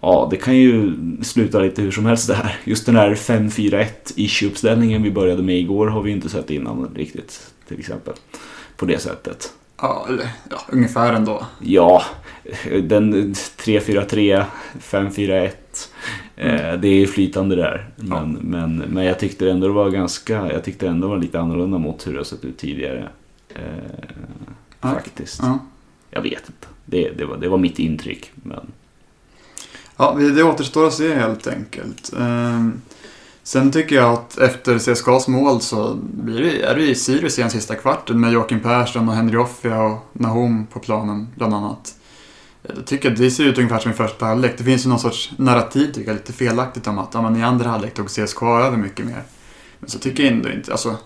ja, 0.00 0.28
det 0.30 0.36
kan 0.36 0.56
ju 0.56 0.92
sluta 1.22 1.58
lite 1.58 1.82
hur 1.82 1.90
som 1.90 2.06
helst 2.06 2.28
det 2.28 2.34
här. 2.34 2.56
Just 2.64 2.86
den 2.86 2.96
här 2.96 3.14
5-4-1 3.14 3.86
issue-uppställningen 4.16 5.02
vi 5.02 5.10
började 5.10 5.42
med 5.42 5.58
igår 5.58 5.86
har 5.86 6.02
vi 6.02 6.10
inte 6.10 6.28
sett 6.28 6.50
innan 6.50 6.94
riktigt. 6.94 7.40
Till 7.68 7.78
exempel. 7.78 8.14
På 8.76 8.86
det 8.86 8.98
sättet. 8.98 9.52
Ja, 9.82 10.06
eller 10.08 10.28
ja, 10.50 10.60
ungefär 10.68 11.12
ändå. 11.12 11.46
Ja, 11.60 12.02
den 12.82 13.34
3-4-3, 13.34 14.44
5-4-1. 14.80 15.50
Eh, 16.40 16.72
det 16.80 16.88
är 16.88 17.06
flytande 17.06 17.56
där. 17.56 17.88
Men, 17.96 18.32
men, 18.32 18.76
men 18.76 19.04
jag 19.04 19.18
tyckte 19.18 19.50
ändå 19.50 19.66
det 19.66 19.72
var 19.72 19.90
ganska, 19.90 20.52
jag 20.52 20.64
tyckte 20.64 20.88
ändå 20.88 21.06
det 21.06 21.14
var 21.14 21.20
lite 21.22 21.40
annorlunda 21.40 21.78
mot 21.78 22.06
hur 22.06 22.12
det 22.12 22.18
har 22.18 22.24
sett 22.24 22.44
ut 22.44 22.58
tidigare. 22.58 23.08
Eh, 23.54 23.62
Ja. 24.82 24.88
faktiskt. 24.90 25.40
Ja. 25.42 25.58
Jag 26.10 26.22
vet 26.22 26.42
inte. 26.46 26.66
Det, 26.86 27.10
det, 27.18 27.24
var, 27.24 27.36
det 27.36 27.48
var 27.48 27.58
mitt 27.58 27.78
intryck. 27.78 28.30
Men 28.34 28.60
Ja, 29.96 30.16
det 30.36 30.42
återstår 30.42 30.86
att 30.86 30.94
se 30.94 31.14
helt 31.14 31.46
enkelt. 31.46 32.12
Ehm, 32.20 32.80
sen 33.42 33.72
tycker 33.72 33.96
jag 33.96 34.12
att 34.12 34.38
efter 34.38 34.78
CSKAs 34.78 35.28
mål 35.28 35.60
så 35.60 35.94
blir 36.02 36.42
det, 36.42 36.62
är 36.62 36.74
det 36.76 36.82
ju 36.82 36.94
Sirius 36.94 37.38
i 37.38 37.42
den 37.42 37.50
sista 37.50 37.74
kvarten 37.74 38.20
med 38.20 38.32
Joakim 38.32 38.60
Persson 38.60 39.08
och 39.08 39.14
Henry 39.14 39.36
Offia 39.36 39.82
och 39.82 39.98
Nahom 40.12 40.66
på 40.72 40.78
planen 40.78 41.28
bland 41.36 41.54
annat. 41.54 41.94
Jag 42.76 42.86
tycker 42.86 43.10
att 43.10 43.16
det 43.16 43.30
ser 43.30 43.44
ut 43.44 43.58
ungefär 43.58 43.78
som 43.78 43.90
i 43.90 43.94
första 43.94 44.26
halvlek. 44.26 44.58
Det 44.58 44.64
finns 44.64 44.84
ju 44.84 44.88
någon 44.88 44.98
sorts 44.98 45.32
narrativ, 45.36 45.92
tycker 45.92 46.08
jag, 46.08 46.14
lite 46.14 46.32
felaktigt 46.32 46.86
om 46.86 46.98
att 46.98 47.14
ja, 47.14 47.22
men 47.22 47.36
i 47.36 47.42
andra 47.42 47.68
halvlek 47.68 47.94
tog 47.94 48.08
CSKA 48.08 48.46
över 48.46 48.76
mycket 48.76 49.06
mer. 49.06 49.22
Men 49.78 49.90
så 49.90 49.98
tycker 49.98 50.22
jag 50.22 50.32
ändå 50.32 50.50
inte. 50.50 50.72
Alltså, 50.72 50.96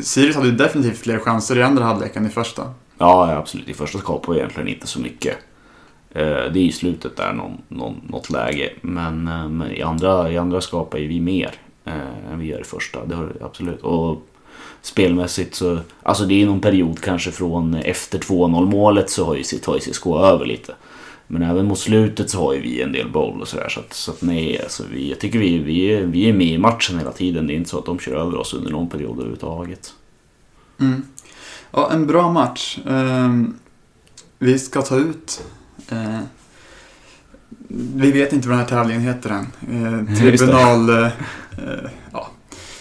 Sirius 0.00 0.36
hade 0.36 0.48
ju 0.48 0.54
definitivt 0.54 0.98
fler 0.98 1.18
chanser 1.18 1.58
i 1.58 1.62
andra 1.62 1.84
halvlek 1.84 2.16
än 2.16 2.26
i 2.26 2.28
första. 2.28 2.74
ja, 2.98 3.32
absolut. 3.32 3.68
I 3.68 3.74
första 3.74 3.98
skapade 3.98 4.32
vi 4.32 4.38
egentligen 4.38 4.68
inte 4.68 4.86
så 4.86 5.00
mycket. 5.00 5.36
Eh, 6.10 6.24
det 6.24 6.58
är 6.58 6.64
i 6.64 6.72
slutet 6.72 7.16
där 7.16 7.32
någon, 7.32 7.62
någon, 7.68 8.00
något 8.08 8.30
läge. 8.30 8.72
Men, 8.80 9.28
eh, 9.28 9.48
men 9.48 9.70
i, 9.70 9.82
andra, 9.82 10.30
i 10.30 10.38
andra 10.38 10.60
skapar 10.60 10.98
ju 10.98 11.06
vi 11.08 11.20
mer 11.20 11.50
eh, 11.84 12.32
än 12.32 12.38
vi 12.38 12.46
gör 12.46 12.60
i 12.60 12.64
första. 12.64 13.04
Det 13.04 13.14
har 13.14 13.32
absolut. 13.40 13.80
Och 13.80 14.27
spelmässigt 14.82 15.54
så, 15.54 15.78
alltså 16.02 16.24
det 16.24 16.42
är 16.42 16.46
någon 16.46 16.60
period 16.60 17.00
kanske 17.00 17.30
från 17.30 17.74
efter 17.74 18.18
2-0 18.18 18.70
målet 18.70 19.10
så 19.10 19.24
har 19.24 19.34
ju 19.34 19.42
tar 19.42 19.74
ju 19.74 19.80
CSKA 19.80 20.28
över 20.28 20.46
lite. 20.46 20.74
Men 21.30 21.42
även 21.42 21.66
mot 21.66 21.78
slutet 21.78 22.30
så 22.30 22.38
har 22.38 22.54
ju 22.54 22.60
vi 22.60 22.82
en 22.82 22.92
del 22.92 23.10
boll 23.10 23.40
och 23.40 23.48
sådär. 23.48 23.68
Så 23.68 23.80
att, 23.80 23.92
så 23.92 24.10
att 24.10 24.22
nej, 24.22 24.62
alltså 24.62 24.84
vi, 24.92 25.10
jag 25.10 25.20
tycker 25.20 25.38
vi, 25.38 25.58
vi, 25.58 25.80
är, 25.80 26.02
vi 26.02 26.28
är 26.28 26.32
med 26.32 26.46
i 26.46 26.58
matchen 26.58 26.98
hela 26.98 27.12
tiden. 27.12 27.46
Det 27.46 27.52
är 27.52 27.56
inte 27.56 27.70
så 27.70 27.78
att 27.78 27.86
de 27.86 27.98
kör 27.98 28.14
över 28.14 28.38
oss 28.38 28.54
under 28.54 28.70
någon 28.70 28.88
period 28.88 29.12
överhuvudtaget. 29.12 29.92
Mm. 30.80 31.02
Ja, 31.70 31.90
en 31.92 32.06
bra 32.06 32.32
match. 32.32 32.78
Ehm, 32.86 33.58
vi 34.38 34.58
ska 34.58 34.82
ta 34.82 34.96
ut... 34.96 35.44
eh, 35.88 36.20
vi 37.94 38.12
vet 38.12 38.32
inte 38.32 38.48
vad 38.48 38.58
den 38.58 38.64
här 38.64 38.68
tävlingen 38.68 39.02
heter 39.02 39.30
än. 39.30 39.46
Eh, 40.08 40.16
tribunal... 40.18 40.90
Eh, 40.90 41.06
eh, 41.06 41.90
ja, 42.12 42.30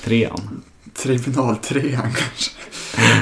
Trean. 0.03 0.61
Tribunaltrean 1.03 2.01
kanske. 2.01 2.51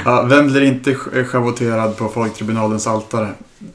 Ja, 0.04 0.22
vem 0.22 0.46
blir 0.46 0.62
inte 0.62 0.92
sch- 0.92 1.24
schavoterad 1.24 1.96
på 1.96 2.08
Folktribunalens 2.08 2.86
altare? 2.86 3.28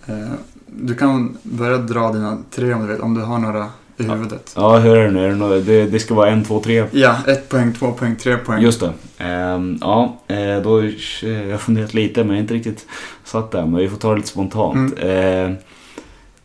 Eh, 0.05 0.31
du 0.67 0.95
kan 0.95 1.37
börja 1.43 1.77
dra 1.77 2.11
dina 2.11 2.37
tre 2.51 2.73
om 2.73 2.81
du 2.81 2.87
vill, 2.93 3.01
om 3.01 3.13
du 3.13 3.21
har 3.21 3.39
några 3.39 3.67
i 3.97 4.03
huvudet. 4.03 4.53
Ja, 4.55 4.77
hur 4.77 4.97
är 4.97 5.03
det 5.03 5.11
nu? 5.35 5.61
Det, 5.61 5.85
det, 5.85 5.99
ska 5.99 6.13
vara 6.13 6.29
en, 6.29 6.43
två, 6.43 6.59
tre. 6.59 6.85
Ja, 6.91 7.15
ett 7.27 7.49
poäng, 7.49 7.73
två 7.73 7.91
poäng, 7.91 8.15
tre 8.15 8.37
poäng. 8.37 8.61
Just 8.61 8.79
det. 8.79 8.93
Ehm, 9.17 9.77
ja, 9.81 10.21
eh, 10.27 10.57
då 10.63 10.79
eh, 10.81 10.91
jag 11.23 11.51
har 11.51 11.57
funderat 11.57 11.93
lite 11.93 12.23
men 12.23 12.29
har 12.29 12.41
inte 12.41 12.53
riktigt 12.53 12.85
satt 13.23 13.51
där. 13.51 13.61
Men 13.65 13.75
vi 13.75 13.89
får 13.89 13.97
ta 13.97 14.09
det 14.09 14.15
lite 14.15 14.27
spontant. 14.27 14.99
Eh, 14.99 15.51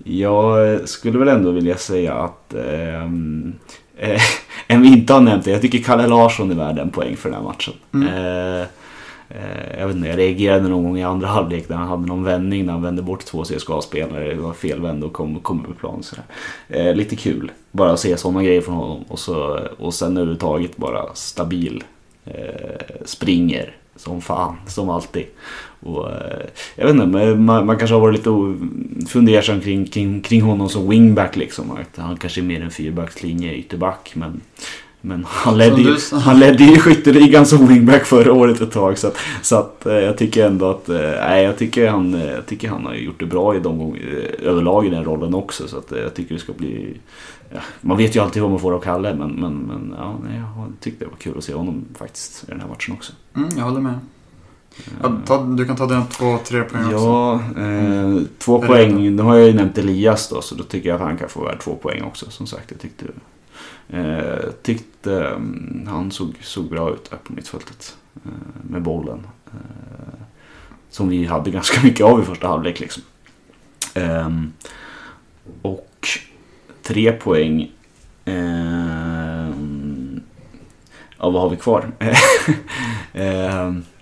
jag 0.04 0.78
skulle 0.88 1.18
väl 1.18 1.28
ändå 1.28 1.50
vilja 1.50 1.76
säga 1.76 2.14
att 2.14 2.54
ehm, 2.54 3.54
en 4.66 4.82
vi 4.82 4.88
inte 4.88 5.12
har 5.12 5.20
nämnt 5.20 5.44
det. 5.44 5.50
Jag 5.50 5.62
tycker 5.62 5.78
Kalle 5.78 6.06
Larsson 6.06 6.50
är 6.50 6.54
värd 6.54 6.78
en 6.78 6.90
poäng 6.90 7.16
för 7.16 7.30
den 7.30 7.38
här 7.38 7.44
matchen. 7.44 7.74
Mm. 7.94 8.08
Eh, 8.08 8.60
eh, 9.28 9.78
jag 9.78 9.86
vet 9.86 9.96
inte, 9.96 10.08
jag 10.08 10.18
reagerade 10.18 10.68
någon 10.68 10.84
gång 10.84 10.98
i 10.98 11.04
andra 11.04 11.28
halvlek 11.28 11.68
när 11.68 11.76
han 11.76 11.88
hade 11.88 12.06
någon 12.06 12.24
vändning 12.24 12.66
när 12.66 12.72
han 12.72 12.82
vände 12.82 13.02
bort 13.02 13.24
två 13.24 13.44
CSKA-spelare. 13.44 14.34
Det 14.34 14.40
var 14.40 14.52
felvänd 14.52 15.04
och 15.04 15.12
kom, 15.12 15.40
kom 15.40 15.64
på 15.64 15.72
plan. 15.72 16.02
Sådär. 16.02 16.24
Eh, 16.68 16.94
lite 16.94 17.16
kul. 17.16 17.50
Bara 17.70 17.92
att 17.92 18.00
se 18.00 18.16
sådana 18.16 18.42
grejer 18.42 18.60
från 18.60 18.74
honom. 18.74 19.04
Och, 19.08 19.18
så, 19.18 19.60
och 19.78 19.94
sen 19.94 20.16
överhuvudtaget 20.16 20.76
bara 20.76 21.14
stabil. 21.14 21.84
Eh, 22.24 23.04
springer 23.04 23.76
som 23.96 24.20
fan, 24.20 24.56
som 24.66 24.90
alltid. 24.90 25.26
Och, 25.80 26.10
eh, 26.10 26.46
jag 26.76 26.86
vet 26.86 26.94
inte, 26.94 27.36
man, 27.36 27.66
man 27.66 27.78
kanske 27.78 27.94
har 27.94 28.00
varit 28.00 28.16
lite 28.16 28.30
fundersam 29.08 29.60
kring, 29.60 29.86
kring, 29.86 30.20
kring 30.20 30.42
honom 30.42 30.68
som 30.68 30.88
wingback 30.88 31.36
liksom. 31.36 31.70
Att 31.70 31.96
han 31.96 32.16
kanske 32.16 32.40
är 32.40 32.42
mer 32.42 32.60
en 32.60 32.70
fyrbackslinje 32.70 33.54
ytterback. 33.54 34.12
Men, 34.14 34.40
men 35.00 35.24
han, 35.28 35.58
ledde 35.58 35.80
ju, 35.80 35.96
han 36.12 36.40
ledde 36.40 36.64
ju 36.64 36.78
skytteligan 36.78 37.46
som 37.46 37.66
wingback 37.66 38.04
förra 38.04 38.32
året 38.32 38.60
ett 38.60 38.72
tag. 38.72 38.98
Så 38.98 39.06
att, 39.06 39.16
så 39.42 39.56
att 39.56 39.86
eh, 39.86 39.94
jag 39.94 40.18
tycker 40.18 40.46
ändå 40.46 40.70
att, 40.70 40.88
eh, 40.88 41.00
nej 41.00 41.44
jag 41.44 41.58
tycker 41.58 41.88
han, 41.88 42.12
jag 42.12 42.46
tycker 42.46 42.68
han 42.68 42.86
har 42.86 42.94
gjort 42.94 43.20
det 43.20 43.26
bra 43.26 43.56
i 43.56 43.60
de 43.60 43.96
överlag 44.42 44.86
i 44.86 44.90
den 44.90 45.04
rollen 45.04 45.34
också. 45.34 45.68
Så 45.68 45.78
att 45.78 45.90
jag 45.90 46.14
tycker 46.14 46.34
det 46.34 46.40
ska 46.40 46.52
bli, 46.52 46.96
ja, 47.50 47.60
man 47.80 47.96
vet 47.96 48.16
ju 48.16 48.20
alltid 48.20 48.42
vad 48.42 48.50
man 48.50 48.60
får 48.60 48.72
av 48.72 48.80
Kalle 48.80 49.14
men, 49.14 49.30
men, 49.30 49.56
men 49.56 49.94
ja, 49.98 50.18
jag 50.34 50.72
tyckte 50.80 51.04
det 51.04 51.08
var 51.08 51.16
kul 51.16 51.38
att 51.38 51.44
se 51.44 51.54
honom 51.54 51.84
faktiskt 51.98 52.44
i 52.44 52.46
den 52.46 52.60
här 52.60 52.68
matchen 52.68 52.94
också. 52.94 53.12
Mm, 53.36 53.48
jag 53.56 53.64
håller 53.64 53.80
med. 53.80 53.98
Ja, 55.02 55.12
ta, 55.26 55.42
du 55.42 55.66
kan 55.66 55.76
ta 55.76 55.86
dina 55.86 56.04
två, 56.04 56.38
tre 56.38 56.62
poäng 56.62 56.84
också. 56.84 56.96
Ja, 56.96 57.34
eh, 57.62 58.20
två 58.38 58.62
Är 58.62 58.66
poäng. 58.66 59.16
Nu 59.16 59.22
har 59.22 59.36
jag 59.36 59.46
ju 59.46 59.54
nämnt 59.54 59.78
Elias 59.78 60.28
då, 60.28 60.42
så 60.42 60.54
då 60.54 60.64
tycker 60.64 60.88
jag 60.88 60.96
att 60.96 61.06
han 61.06 61.16
kan 61.16 61.28
få 61.28 61.44
värd 61.44 61.60
två 61.60 61.74
poäng 61.74 62.02
också. 62.02 62.30
Som 62.30 62.46
sagt, 62.46 62.70
jag 62.70 62.80
tyckte, 62.80 63.04
eh, 63.88 64.50
tyckte 64.62 65.26
mm, 65.26 65.86
han 65.88 66.10
såg, 66.10 66.34
såg 66.40 66.68
bra 66.68 66.90
ut 66.90 67.10
där 67.10 67.16
på 67.16 67.32
mittfältet 67.32 67.96
eh, 68.24 68.30
med 68.70 68.82
bollen. 68.82 69.26
Eh, 69.46 70.22
som 70.90 71.08
vi 71.08 71.24
hade 71.24 71.50
ganska 71.50 71.80
mycket 71.82 72.06
av 72.06 72.22
i 72.22 72.24
första 72.24 72.48
halvlek 72.48 72.80
liksom. 72.80 73.02
Ehm, 73.94 74.52
och 75.62 76.08
tre 76.82 77.12
poäng. 77.12 77.70
Ehm, 78.24 80.20
ja, 81.18 81.30
vad 81.30 81.42
har 81.42 81.50
vi 81.50 81.56
kvar? 81.56 81.92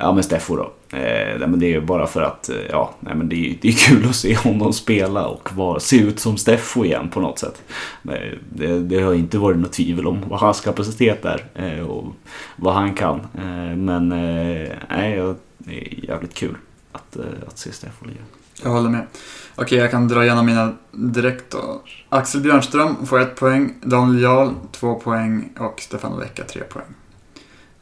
Ja 0.00 0.12
men 0.12 0.22
Steffo 0.22 0.56
då. 0.56 0.96
Eh, 0.96 1.38
men 1.38 1.58
det 1.58 1.66
är 1.66 1.70
ju 1.70 1.80
bara 1.80 2.06
för 2.06 2.22
att 2.22 2.48
eh, 2.48 2.56
ja, 2.70 2.94
nej, 3.00 3.14
men 3.14 3.28
det, 3.28 3.36
är, 3.36 3.58
det 3.60 3.68
är 3.68 3.72
kul 3.72 4.08
att 4.08 4.16
se 4.16 4.36
honom 4.36 4.72
spela 4.72 5.26
och 5.26 5.52
vara, 5.52 5.80
se 5.80 5.96
ut 5.96 6.20
som 6.20 6.36
Steffo 6.36 6.84
igen 6.84 7.08
på 7.10 7.20
något 7.20 7.38
sätt. 7.38 7.62
Nej, 8.02 8.38
det, 8.52 8.78
det 8.78 9.02
har 9.02 9.14
inte 9.14 9.38
varit 9.38 9.58
något 9.58 9.72
tvivel 9.72 10.06
om 10.06 10.24
vad 10.28 10.40
hans 10.40 10.60
kapacitet 10.60 11.24
är 11.24 11.44
eh, 11.54 11.86
och 11.86 12.12
vad 12.56 12.74
han 12.74 12.94
kan. 12.94 13.20
Eh, 13.20 13.76
men 13.76 14.12
eh, 14.12 14.72
nej, 14.88 15.34
det 15.58 15.74
är 15.74 16.04
jävligt 16.04 16.34
kul 16.34 16.56
att, 16.92 17.16
eh, 17.16 17.24
att 17.46 17.58
se 17.58 17.72
Steffo 17.72 18.04
igen. 18.04 18.24
Jag 18.62 18.70
håller 18.70 18.90
med. 18.90 19.06
Okej, 19.54 19.78
jag 19.78 19.90
kan 19.90 20.08
dra 20.08 20.24
igenom 20.24 20.46
mina 20.46 20.72
direkt 20.92 21.50
då. 21.50 21.82
Axel 22.08 22.40
Björnström 22.40 23.06
får 23.06 23.20
ett 23.20 23.36
poäng, 23.36 23.74
Daniel 23.82 24.22
Jarl 24.22 24.50
två 24.72 24.94
poäng 24.94 25.52
och 25.58 25.80
Stefan 25.80 26.18
Vecka 26.18 26.44
tre 26.44 26.62
poäng. 26.62 26.94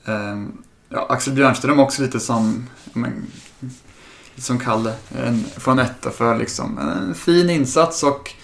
Ehm, 0.05 0.53
ja, 0.89 1.07
Axel 1.09 1.33
Björnström 1.33 1.81
också 1.81 2.03
lite 2.03 2.21
som, 2.21 2.67
men, 2.93 3.27
lite 4.35 4.47
som 4.47 4.59
Kalle, 4.59 4.93
en, 5.25 5.45
får 5.57 5.73
en 5.73 5.79
etta 5.79 6.11
för 6.11 6.39
liksom 6.39 6.79
en 6.79 7.15
fin 7.15 7.51
insats 7.51 8.03
och 8.03 8.35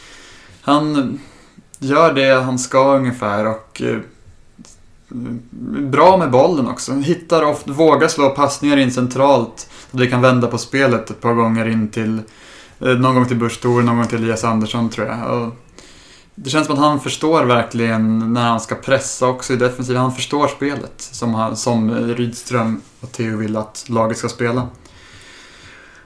han 0.60 1.18
gör 1.78 2.12
det 2.12 2.42
han 2.42 2.58
ska 2.58 2.96
ungefär 2.96 3.46
och 3.46 3.82
eh, 3.82 3.98
bra 5.80 6.16
med 6.16 6.30
bollen 6.30 6.68
också. 6.68 6.92
Hittar 6.92 7.42
ofta, 7.42 7.72
vågar 7.72 8.08
slå 8.08 8.30
passningar 8.30 8.76
in 8.76 8.92
centralt 8.92 9.68
så 9.90 9.98
vi 9.98 10.10
kan 10.10 10.20
vända 10.20 10.46
på 10.46 10.58
spelet 10.58 11.10
ett 11.10 11.20
par 11.20 11.34
gånger 11.34 11.68
in 11.68 11.88
till 11.88 12.20
eh, 12.80 12.88
någon 12.88 13.14
gång 13.14 13.26
till 13.26 13.36
Busch 13.36 13.60
Thor, 13.60 13.82
någon 13.82 13.96
gång 13.96 14.06
till 14.06 14.22
Elias 14.22 14.44
Andersson 14.44 14.90
tror 14.90 15.06
jag. 15.06 15.30
Och 15.30 15.56
det 16.34 16.50
känns 16.50 16.66
som 16.66 16.74
att 16.74 16.80
han 16.80 17.00
förstår 17.00 17.44
verkligen 17.44 18.32
när 18.32 18.48
han 18.48 18.60
ska 18.60 18.74
pressa 18.74 19.26
också 19.28 19.52
i 19.52 19.56
defensiven. 19.56 20.02
Han 20.02 20.14
förstår 20.14 20.48
spelet 20.48 20.92
som, 20.96 21.34
han, 21.34 21.56
som 21.56 21.90
Rydström 21.90 22.80
och 23.00 23.12
Theo 23.12 23.36
vill 23.36 23.56
att 23.56 23.84
laget 23.88 24.18
ska 24.18 24.28
spela. 24.28 24.68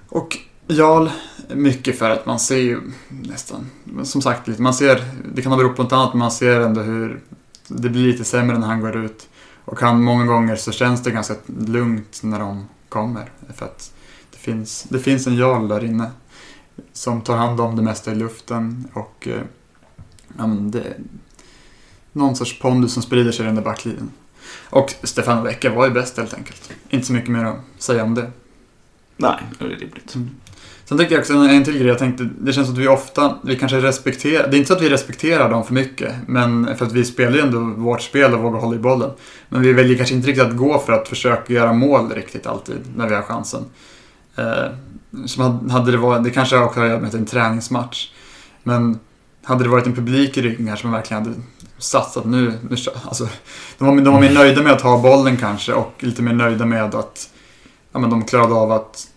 Och 0.09 0.39
Jarl, 0.66 1.09
mycket 1.55 1.99
för 1.99 2.11
att 2.11 2.26
man 2.26 2.39
ser 2.39 2.57
ju 2.57 2.81
nästan, 3.09 3.70
som 4.05 4.22
sagt, 4.22 4.49
lite- 4.49 4.62
man 4.62 4.74
ser, 4.74 5.05
det 5.35 5.43
kan 5.43 5.53
ha 5.53 5.57
berott 5.57 5.76
på 5.76 5.83
något 5.83 5.93
annat, 5.93 6.12
men 6.12 6.18
man 6.18 6.31
ser 6.31 6.61
ändå 6.61 6.81
hur 6.81 7.20
det 7.68 7.89
blir 7.89 8.12
lite 8.12 8.24
sämre 8.24 8.59
när 8.59 8.66
han 8.66 8.81
går 8.81 9.05
ut. 9.05 9.29
Och 9.64 9.81
han, 9.81 10.03
många 10.03 10.26
gånger 10.26 10.57
så 10.57 10.72
känns 10.72 11.03
det 11.03 11.11
ganska 11.11 11.35
lugnt 11.47 12.20
när 12.22 12.39
de 12.39 12.66
kommer. 12.89 13.31
För 13.55 13.64
att 13.66 13.93
det 14.31 14.39
finns, 14.39 14.83
det 14.89 14.99
finns 14.99 15.26
en 15.26 15.37
Jarl 15.37 15.68
där 15.68 15.85
inne 15.85 16.11
som 16.93 17.20
tar 17.20 17.37
hand 17.37 17.61
om 17.61 17.76
det 17.76 17.83
mesta 17.83 18.12
i 18.12 18.14
luften 18.14 18.89
och 18.93 19.29
eh, 19.29 19.43
ja, 20.39 20.47
men 20.47 20.70
det 20.70 20.85
någon 22.12 22.37
sorts 22.37 22.59
pondus 22.59 22.93
som 22.93 23.03
sprider 23.03 23.33
sig 23.33 23.43
i 23.43 23.47
den 23.47 23.55
där 23.55 23.62
backlinjen. 23.62 24.11
Och 24.70 24.95
Stefan 25.03 25.45
Vecka 25.45 25.70
var 25.70 25.87
ju 25.87 25.93
bäst 25.93 26.16
helt 26.16 26.35
enkelt. 26.35 26.72
Inte 26.91 27.07
så 27.07 27.12
mycket 27.12 27.31
mer 27.31 27.45
att 27.45 27.57
säga 27.79 28.03
om 28.05 28.14
det. 28.14 28.31
Nej, 29.16 29.37
det 29.59 29.64
är 29.64 29.68
rimligt. 29.68 30.16
Sen 30.85 30.99
tycker 30.99 31.12
jag 31.12 31.20
också 31.20 31.33
en, 31.33 31.51
en 31.51 31.64
till 31.64 31.79
grej. 31.79 31.87
Jag 31.87 31.99
tänkte, 31.99 32.29
det 32.41 32.53
känns 32.53 32.66
som 32.66 32.74
att 32.74 32.81
vi 32.83 32.89
ofta, 32.89 33.35
vi 33.45 33.57
kanske 33.57 33.81
respekterar, 33.81 34.49
det 34.51 34.57
är 34.57 34.59
inte 34.59 34.68
så 34.68 34.74
att 34.74 34.83
vi 34.83 34.89
respekterar 34.91 35.51
dem 35.51 35.64
för 35.64 35.74
mycket, 35.74 36.14
men 36.26 36.76
för 36.76 36.87
att 36.87 36.93
vi 36.93 37.05
spelar 37.05 37.33
ju 37.37 37.41
ändå 37.41 37.59
vårt 37.61 38.03
spel 38.03 38.35
och 38.35 38.41
vågar 38.43 38.61
hålla 38.61 38.76
i 38.76 38.79
bollen. 38.79 39.11
Men 39.49 39.62
vi 39.62 39.72
väljer 39.72 39.97
kanske 39.97 40.14
inte 40.14 40.29
riktigt 40.29 40.47
att 40.47 40.57
gå 40.57 40.79
för 40.79 40.93
att 40.93 41.09
försöka 41.09 41.53
göra 41.53 41.72
mål 41.72 42.11
riktigt 42.12 42.47
alltid, 42.47 42.76
när 42.97 43.09
vi 43.09 43.14
har 43.14 43.22
chansen. 43.22 43.64
Eh, 44.37 44.64
som 45.26 45.43
hade- 45.43 45.72
hade 45.72 45.91
det 45.91 45.97
varit, 45.99 46.24
det 46.24 46.31
kanske 46.31 46.59
också 46.59 46.81
har 46.81 46.85
att 46.87 46.91
göra 46.91 47.01
med 47.01 47.07
att 47.07 47.12
det 47.12 47.18
är 47.18 47.20
en 47.20 47.26
träningsmatch. 47.26 48.11
Men 48.62 48.99
hade 49.49 49.64
det 49.64 49.70
varit 49.70 49.86
en 49.86 49.94
publik 49.94 50.36
i 50.36 50.42
ryggen 50.42 50.68
här 50.68 50.76
som 50.76 50.92
verkligen 50.92 51.22
hade 51.24 51.36
satsat 51.78 52.24
nu, 52.24 52.53
alltså, 53.05 53.28
de, 53.78 53.86
var, 53.88 53.96
de 53.96 54.12
var 54.14 54.20
mer 54.20 54.34
nöjda 54.34 54.62
med 54.62 54.72
att 54.72 54.80
ha 54.80 54.99
bollen 55.03 55.36
kanske 55.36 55.72
och 55.72 55.92
lite 55.99 56.22
mer 56.22 56.32
nöjda 56.32 56.66
med 56.66 56.94
att 56.94 57.30
ja, 57.92 57.99
men 57.99 58.11
de 58.11 58.24
klarade 58.24 58.55
av 58.55 58.72
att 58.72 59.09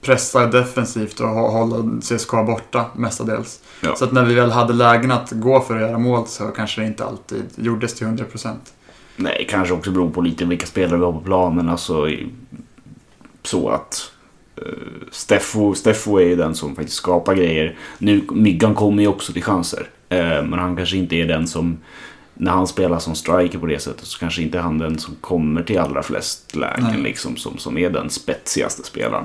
pressa 0.00 0.46
defensivt 0.46 1.20
och 1.20 1.26
hå- 1.26 1.50
hålla 1.50 2.00
CSKA 2.00 2.44
borta 2.44 2.84
mestadels. 2.96 3.60
Ja. 3.80 3.96
Så 3.96 4.04
att 4.04 4.12
när 4.12 4.24
vi 4.24 4.34
väl 4.34 4.50
hade 4.50 4.72
lägen 4.72 5.10
att 5.10 5.30
gå 5.30 5.60
för 5.60 5.74
att 5.76 5.80
göra 5.80 5.98
mål 5.98 6.26
så 6.26 6.44
kanske 6.44 6.80
det 6.80 6.86
inte 6.86 7.04
alltid 7.04 7.44
gjordes 7.56 7.94
till 7.94 8.06
100%. 8.06 8.54
Nej, 9.16 9.46
kanske 9.50 9.74
också 9.74 9.90
beror 9.90 10.10
på 10.10 10.20
lite 10.20 10.44
vilka 10.44 10.66
spelare 10.66 10.98
vi 10.98 11.04
har 11.04 11.12
på 11.12 11.20
planen. 11.20 11.68
Alltså, 11.68 12.08
så 13.42 13.68
att 13.68 14.10
Steffo, 15.10 15.74
Steffo 15.74 16.18
är 16.18 16.24
ju 16.24 16.36
den 16.36 16.54
som 16.54 16.76
faktiskt 16.76 16.96
skapar 16.96 17.34
grejer. 17.34 17.76
Nu, 17.98 18.24
Myggan 18.30 18.74
kommer 18.74 19.02
ju 19.02 19.08
också 19.08 19.32
till 19.32 19.42
chanser. 19.42 19.86
Eh, 20.08 20.18
men 20.18 20.52
han 20.52 20.76
kanske 20.76 20.96
inte 20.96 21.16
är 21.16 21.26
den 21.26 21.46
som, 21.46 21.78
när 22.34 22.52
han 22.52 22.66
spelar 22.66 22.98
som 22.98 23.14
striker 23.14 23.58
på 23.58 23.66
det 23.66 23.78
sättet, 23.78 24.04
så 24.04 24.18
kanske 24.18 24.42
inte 24.42 24.58
han 24.58 24.78
den 24.78 24.98
som 24.98 25.14
kommer 25.20 25.62
till 25.62 25.78
allra 25.78 26.02
flest 26.02 26.56
lägen. 26.56 27.02
Liksom, 27.02 27.36
som, 27.36 27.58
som 27.58 27.78
är 27.78 27.90
den 27.90 28.10
spetsigaste 28.10 28.82
spelaren. 28.84 29.24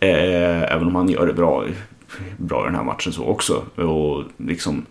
Eh, 0.00 0.72
även 0.72 0.86
om 0.86 0.94
han 0.94 1.08
gör 1.08 1.26
det 1.26 1.32
bra, 1.32 1.64
bra 2.36 2.62
i 2.62 2.66
den 2.66 2.74
här 2.74 2.84
matchen 2.84 3.12
så 3.12 3.24
också. 3.24 3.62
Och 3.74 4.24
liksom 4.36 4.86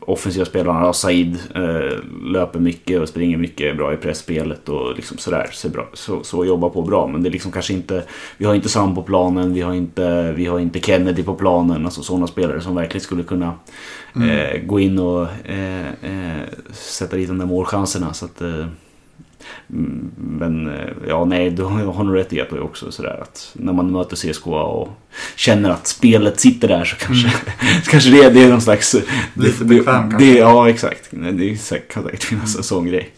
offensiva 0.00 0.44
spelarna, 0.44 0.92
Said 0.92 1.38
eh, 1.54 1.98
löper 2.32 2.58
mycket 2.58 3.00
och 3.00 3.08
springer 3.08 3.36
mycket 3.36 3.76
bra 3.76 3.94
i 3.94 3.96
pressspelet 3.96 4.68
och 4.68 4.96
liksom 4.96 5.18
sådär. 5.18 5.48
Så, 5.52 5.68
bra, 5.68 5.88
så, 5.92 6.24
så 6.24 6.44
jobbar 6.44 6.68
på 6.70 6.82
bra. 6.82 7.06
Men 7.06 7.22
det 7.22 7.28
är 7.28 7.30
liksom 7.30 7.52
kanske 7.52 7.72
inte, 7.72 8.04
vi 8.36 8.44
har 8.44 8.54
inte 8.54 8.68
Sam 8.68 8.94
på 8.94 9.02
planen, 9.02 9.54
vi 9.54 9.60
har 9.60 9.74
inte, 9.74 10.32
vi 10.32 10.46
har 10.46 10.58
inte 10.58 10.80
Kennedy 10.80 11.22
på 11.22 11.34
planen. 11.34 11.84
Alltså 11.84 12.02
sådana 12.02 12.26
spelare 12.26 12.60
som 12.60 12.74
verkligen 12.74 13.04
skulle 13.04 13.22
kunna 13.22 13.54
eh, 14.14 14.60
gå 14.62 14.80
in 14.80 14.98
och 14.98 15.28
eh, 15.44 15.86
eh, 15.86 16.42
sätta 16.72 17.16
dit 17.16 17.28
de 17.28 17.38
där 17.38 17.46
målchanserna. 17.46 18.12
Så 18.12 18.24
att, 18.24 18.40
eh, 18.40 18.48
mm, 18.48 18.70
men 20.16 20.66
eh, 20.66 20.88
ja, 21.08 21.24
nej, 21.24 21.50
du 21.50 21.62
har 21.62 22.04
nog 22.04 22.16
rätt 22.16 22.32
i 22.32 22.40
att 22.40 22.50
det 22.50 22.60
också 22.60 22.92
sådär 22.92 23.18
att 23.22 23.50
när 23.52 23.72
man 23.72 23.92
möter 23.92 24.16
CSKA 24.16 24.50
och 24.50 24.88
känner 25.36 25.70
att 25.70 25.86
spelet 25.86 26.40
sitter 26.40 26.68
där 26.68 26.84
så 26.84 26.96
kanske, 26.96 27.30
kanske 27.90 28.10
det, 28.10 28.30
det 28.30 28.42
är 28.42 28.48
någon 28.48 28.60
slags... 28.60 28.94
Lite 29.34 29.58
det, 29.58 29.64
bekväm 29.64 30.10
kanske. 30.10 30.26
det, 30.26 30.38
Ja, 30.38 30.68
exakt. 30.68 31.08
Det 31.10 31.48
kan 31.48 31.58
säkert 31.58 32.24
finnas 32.24 32.56
en 32.56 32.62
sån 32.62 32.86
grej. 32.86 33.10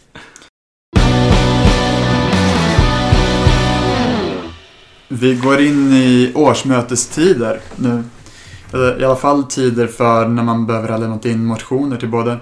Vi 5.07 5.35
går 5.35 5.61
in 5.61 5.91
i 5.93 6.31
årsmötestider 6.35 7.59
nu. 7.75 8.03
I 8.99 9.03
alla 9.03 9.15
fall 9.15 9.43
tider 9.43 9.87
för 9.87 10.27
när 10.27 10.43
man 10.43 10.67
behöver 10.67 10.89
ha 10.89 10.97
lämnat 10.97 11.25
in 11.25 11.45
motioner 11.45 11.97
till 11.97 12.09
både 12.09 12.37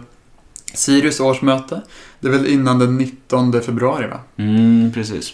Sirius 0.74 1.20
årsmöte, 1.20 1.82
det 2.20 2.28
är 2.28 2.32
väl 2.32 2.48
innan 2.48 2.80
den 2.80 2.98
19 2.98 3.62
februari 3.62 4.08
va? 4.08 4.20
Mm, 4.38 4.92
precis. 4.94 5.34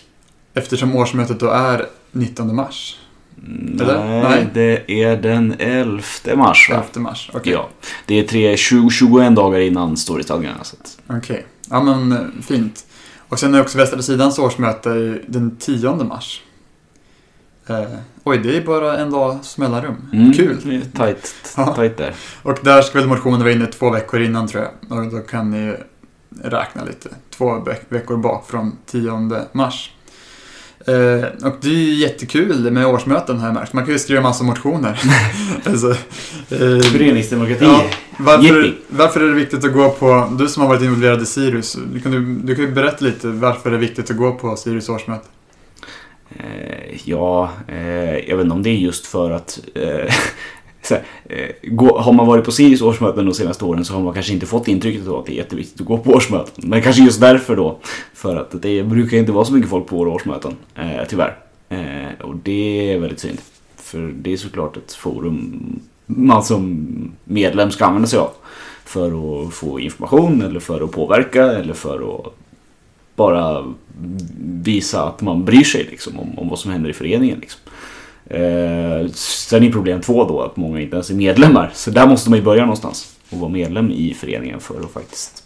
Eftersom 0.53 0.95
årsmötet 0.95 1.39
då 1.39 1.49
är 1.49 1.85
19 2.11 2.55
mars. 2.55 2.97
Nej, 3.35 3.87
Eller? 3.87 4.29
Nej. 4.29 4.47
det 4.53 4.91
är 5.03 5.17
den 5.17 5.55
11 5.59 6.03
mars 6.35 6.69
va? 6.69 6.83
11 6.95 7.01
mars, 7.01 7.31
okej. 7.33 7.53
Ja. 7.53 7.69
Det 8.05 8.19
är 8.19 8.23
tre, 8.23 8.57
20, 8.57 8.89
21 8.89 9.35
dagar 9.35 9.59
innan 9.59 9.97
står 9.97 10.19
i 10.19 10.23
stadgarna. 10.23 10.63
Okej, 11.07 11.45
ja 11.69 11.83
men 11.83 12.11
eh, 12.11 12.41
fint. 12.41 12.85
Och 13.29 13.39
sen 13.39 13.55
är 13.55 13.61
också 13.61 13.77
Västra 13.77 14.01
Sidans 14.01 14.39
årsmöte 14.39 15.19
den 15.27 15.55
10 15.59 15.95
mars. 15.95 16.41
Eh, 17.70 17.86
oj, 18.24 18.38
det 18.38 18.57
är 18.57 18.61
bara 18.61 18.97
en 18.97 19.11
dags 19.11 19.57
mellanrum. 19.57 19.95
mm, 20.13 20.34
Kul! 20.34 20.57
Det 20.63 20.76
är 20.76 20.82
tajt, 20.97 21.36
Ja. 21.57 21.65
tajt 21.76 21.97
där. 21.97 22.13
Och 22.41 22.57
där 22.63 22.82
ska 22.82 22.99
väl 22.99 23.07
motionen 23.07 23.39
vara 23.39 23.51
inne 23.51 23.65
två 23.65 23.89
veckor 23.89 24.22
innan 24.22 24.47
tror 24.47 24.63
jag. 24.63 24.97
Och 24.99 25.11
då 25.11 25.20
kan 25.20 25.51
ni 25.51 25.76
räkna 26.43 26.84
lite. 26.86 27.09
Två 27.38 27.59
veck- 27.59 27.86
veckor 27.89 28.17
bak 28.17 28.45
från 28.49 28.78
10 28.86 29.45
mars. 29.51 29.91
Eh, 30.88 31.45
och 31.47 31.55
det 31.61 31.67
är 31.70 31.74
ju 31.74 31.93
jättekul 31.93 32.72
med 32.72 32.86
årsmöten 32.88 33.39
jag 33.39 33.53
märkt. 33.53 33.74
Man 33.74 33.86
kan 33.86 33.93
ju 33.93 33.99
skriva 33.99 34.22
massa 34.22 34.43
motioner. 34.43 35.01
alltså, 35.65 35.89
eh, 36.49 36.80
Föreningsdemokrati. 36.82 37.65
Ja, 37.65 37.84
varför, 38.17 38.76
varför 38.88 39.20
är 39.22 39.28
det 39.28 39.34
viktigt 39.34 39.65
att 39.65 39.74
gå 39.74 39.89
på, 39.89 40.30
du 40.39 40.47
som 40.47 40.61
har 40.61 40.70
varit 40.70 40.82
involverad 40.82 41.22
i 41.22 41.26
Sirius, 41.26 41.78
du 41.93 41.99
kan, 41.99 42.11
du, 42.11 42.26
du 42.36 42.55
kan 42.55 42.65
ju 42.65 42.72
berätta 42.72 43.05
lite 43.05 43.28
varför 43.28 43.70
det 43.70 43.76
är 43.76 43.80
viktigt 43.80 44.11
att 44.11 44.17
gå 44.17 44.32
på 44.32 44.55
Sirius 44.55 44.89
årsmöte. 44.89 45.28
Eh, 46.38 47.09
ja, 47.09 47.49
eh, 47.67 48.30
jag 48.30 48.38
vet 48.38 48.43
inte 48.43 48.55
om 48.55 48.63
det 48.63 48.69
är 48.69 48.77
just 48.77 49.05
för 49.05 49.32
att... 49.32 49.59
Eh, 49.75 50.13
så 50.82 50.95
här, 50.95 51.03
gå, 51.63 51.99
har 51.99 52.13
man 52.13 52.27
varit 52.27 52.45
på 52.45 52.51
Sirius 52.51 52.82
årsmöten 52.82 53.25
de 53.25 53.34
senaste 53.34 53.65
åren 53.65 53.86
så 53.86 53.93
har 53.93 54.01
man 54.01 54.13
kanske 54.13 54.34
inte 54.34 54.45
fått 54.45 54.67
intrycket 54.67 55.07
av 55.07 55.15
att 55.15 55.25
det 55.25 55.34
är 55.34 55.38
jätteviktigt 55.38 55.82
att 55.82 55.88
gå 55.88 55.97
på 55.97 56.11
årsmöten. 56.11 56.69
Men 56.69 56.82
kanske 56.82 57.03
just 57.03 57.21
därför 57.21 57.55
då. 57.55 57.80
För 58.13 58.36
att 58.36 58.61
det 58.61 58.84
brukar 58.84 59.17
inte 59.17 59.32
vara 59.32 59.45
så 59.45 59.53
mycket 59.53 59.69
folk 59.69 59.88
på 59.88 59.95
våra 59.95 60.09
årsmöten, 60.09 60.55
eh, 60.75 61.07
tyvärr. 61.09 61.38
Eh, 61.69 62.21
och 62.21 62.36
det 62.36 62.91
är 62.93 62.99
väldigt 62.99 63.19
synd. 63.19 63.38
För 63.75 64.13
det 64.15 64.34
är 64.34 64.38
såklart 64.38 64.77
ett 64.77 64.93
forum 64.93 65.80
man 66.05 66.43
som 66.43 66.88
medlem 67.23 67.71
ska 67.71 67.86
använda 67.86 68.07
sig 68.07 68.19
av. 68.19 68.32
För 68.86 69.07
att 69.45 69.53
få 69.53 69.80
information 69.80 70.41
eller 70.41 70.59
för 70.59 70.82
att 70.82 70.91
påverka 70.91 71.45
eller 71.51 71.73
för 71.73 72.15
att 72.15 72.34
bara 73.20 73.74
visa 74.63 75.03
att 75.03 75.22
man 75.22 75.45
bryr 75.45 75.63
sig 75.63 75.88
liksom, 75.91 76.20
om, 76.20 76.39
om 76.39 76.49
vad 76.49 76.59
som 76.59 76.72
händer 76.72 76.89
i 76.89 76.93
föreningen. 76.93 77.39
Liksom. 77.39 77.61
Eh, 78.26 79.11
sen 79.13 79.63
är 79.63 79.72
problem 79.72 80.01
två 80.01 80.24
då 80.24 80.41
att 80.41 80.57
många 80.57 80.82
inte 80.82 80.95
ens 80.95 81.09
är 81.09 81.15
medlemmar. 81.15 81.72
Så 81.74 81.91
där 81.91 82.07
måste 82.07 82.30
man 82.30 82.39
ju 82.39 82.45
börja 82.45 82.61
någonstans. 82.61 83.15
Och 83.30 83.39
vara 83.39 83.51
medlem 83.51 83.91
i 83.91 84.13
föreningen 84.13 84.59
för 84.59 84.80
att 84.80 84.91
faktiskt 84.91 85.43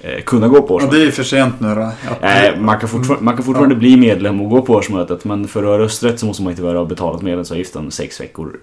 eh, 0.00 0.22
kunna 0.22 0.48
gå 0.48 0.62
på 0.62 0.74
årsmötet. 0.74 0.98
det 0.98 1.02
är 1.02 1.06
ju 1.06 1.12
för 1.12 1.22
sent 1.22 1.60
nu 1.60 1.74
då. 1.74 1.80
Att, 1.80 2.22
Nej, 2.22 2.56
man 2.58 2.80
kan 2.80 2.88
fortfarande, 2.88 3.24
man 3.24 3.36
kan 3.36 3.44
fortfarande 3.44 3.74
bli 3.74 3.96
medlem 3.96 4.40
och 4.40 4.50
gå 4.50 4.62
på 4.62 4.72
årsmötet 4.72 5.24
men 5.24 5.48
för 5.48 5.62
att 5.62 5.68
ha 5.68 5.78
rösträtt 5.78 6.20
så 6.20 6.26
måste 6.26 6.42
man 6.42 6.50
inte 6.50 6.62
ha 6.62 6.84
betalat 6.84 7.22
medlemsavgiften 7.22 7.90
sex 7.90 8.20
veckor 8.20 8.60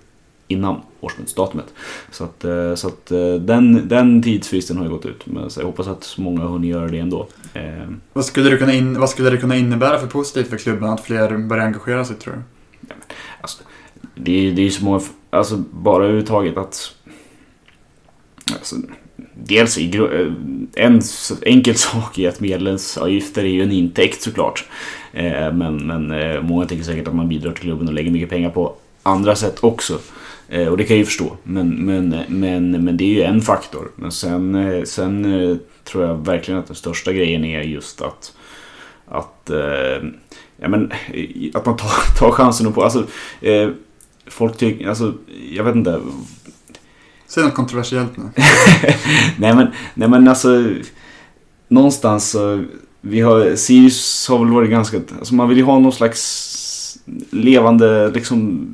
innan 0.49 0.81
årsmötesdatumet. 0.99 1.73
Så 2.11 2.23
att, 2.23 2.43
eh, 2.43 2.75
så 2.75 2.87
att 2.87 3.11
eh, 3.11 3.33
den, 3.33 3.87
den 3.87 4.23
tidsfristen 4.23 4.77
har 4.77 4.83
ju 4.83 4.89
gått 4.89 5.05
ut. 5.05 5.25
Men 5.25 5.49
jag 5.57 5.63
hoppas 5.63 5.87
att 5.87 6.15
många 6.17 6.41
har 6.41 6.49
hunnit 6.49 6.69
göra 6.69 6.87
det 6.87 6.99
ändå. 6.99 7.27
Eh, 7.53 7.63
Vad, 8.13 8.25
skulle 8.25 8.49
det 8.49 8.57
kunna 8.57 8.73
in, 8.73 8.99
vad 8.99 9.09
skulle 9.09 9.29
det 9.29 9.37
kunna 9.37 9.55
innebära 9.55 9.99
för 9.99 10.07
positivt 10.07 10.49
för 10.49 10.57
klubben 10.57 10.89
att 10.89 11.01
fler 11.01 11.37
börjar 11.37 11.65
engagera 11.65 12.05
sig 12.05 12.15
tror 12.15 12.33
du? 12.33 12.41
Alltså, 13.41 13.63
det, 14.15 14.31
är, 14.47 14.51
det 14.51 14.61
är 14.61 14.63
ju 14.63 14.71
så 14.71 14.83
många, 14.83 15.01
alltså 15.29 15.57
bara 15.71 16.03
överhuvudtaget 16.03 16.57
att... 16.57 16.95
Alltså, 18.53 18.75
dels 19.33 19.77
i, 19.77 20.09
en 20.75 21.01
enkel 21.41 21.75
sak 21.75 22.17
är 22.17 22.29
att 22.29 22.39
medlemsavgifter 22.39 23.43
är 23.43 23.49
ju 23.49 23.63
en 23.63 23.71
intäkt 23.71 24.21
såklart. 24.21 24.65
Men 25.53 25.87
men 25.87 26.13
många 26.45 26.65
tycker 26.65 26.83
säkert 26.83 27.07
att 27.07 27.15
man 27.15 27.29
bidrar 27.29 27.51
till 27.51 27.61
klubben 27.61 27.87
och 27.87 27.93
lägger 27.93 28.11
mycket 28.11 28.29
pengar 28.29 28.49
på 28.49 28.75
andra 29.03 29.35
sätt 29.35 29.57
också. 29.63 29.99
Eh, 30.49 30.67
och 30.67 30.77
det 30.77 30.83
kan 30.83 30.95
jag 30.95 30.99
ju 30.99 31.05
förstå. 31.05 31.37
Men, 31.43 31.69
men, 31.69 32.23
men, 32.27 32.71
men 32.71 32.97
det 32.97 33.03
är 33.03 33.13
ju 33.13 33.23
en 33.23 33.41
faktor. 33.41 33.91
Men 33.95 34.11
sen, 34.11 34.55
eh, 34.55 34.83
sen 34.83 35.25
eh, 35.25 35.57
tror 35.83 36.05
jag 36.05 36.25
verkligen 36.25 36.59
att 36.59 36.67
den 36.67 36.75
största 36.75 37.13
grejen 37.13 37.45
är 37.45 37.61
just 37.61 38.01
att 38.01 38.35
att, 39.11 39.49
ja, 40.57 40.67
men, 40.67 40.91
att 41.53 41.65
man 41.65 41.77
tar, 41.77 42.17
tar 42.19 42.31
chansen 42.31 42.73
på... 42.73 42.83
Alltså, 42.83 43.07
folk 44.27 44.57
tycker... 44.57 44.89
Alltså, 44.89 45.13
jag 45.51 45.63
vet 45.63 45.75
inte. 45.75 46.01
Säg 47.27 47.43
något 47.43 47.53
kontroversiellt 47.53 48.17
nu. 48.17 48.23
nej, 49.37 49.55
men, 49.55 49.67
nej 49.93 50.09
men 50.09 50.27
alltså... 50.27 50.73
Någonstans 51.67 52.29
så... 52.29 52.65
Vi 53.01 53.21
har, 53.21 53.55
Sirius 53.55 54.27
har 54.29 54.39
väl 54.39 54.53
varit 54.53 54.69
ganska... 54.69 54.97
Alltså 55.19 55.33
man 55.33 55.49
vill 55.49 55.57
ju 55.57 55.63
ha 55.63 55.79
någon 55.79 55.91
slags 55.91 56.19
levande 57.31 58.09
liksom, 58.11 58.67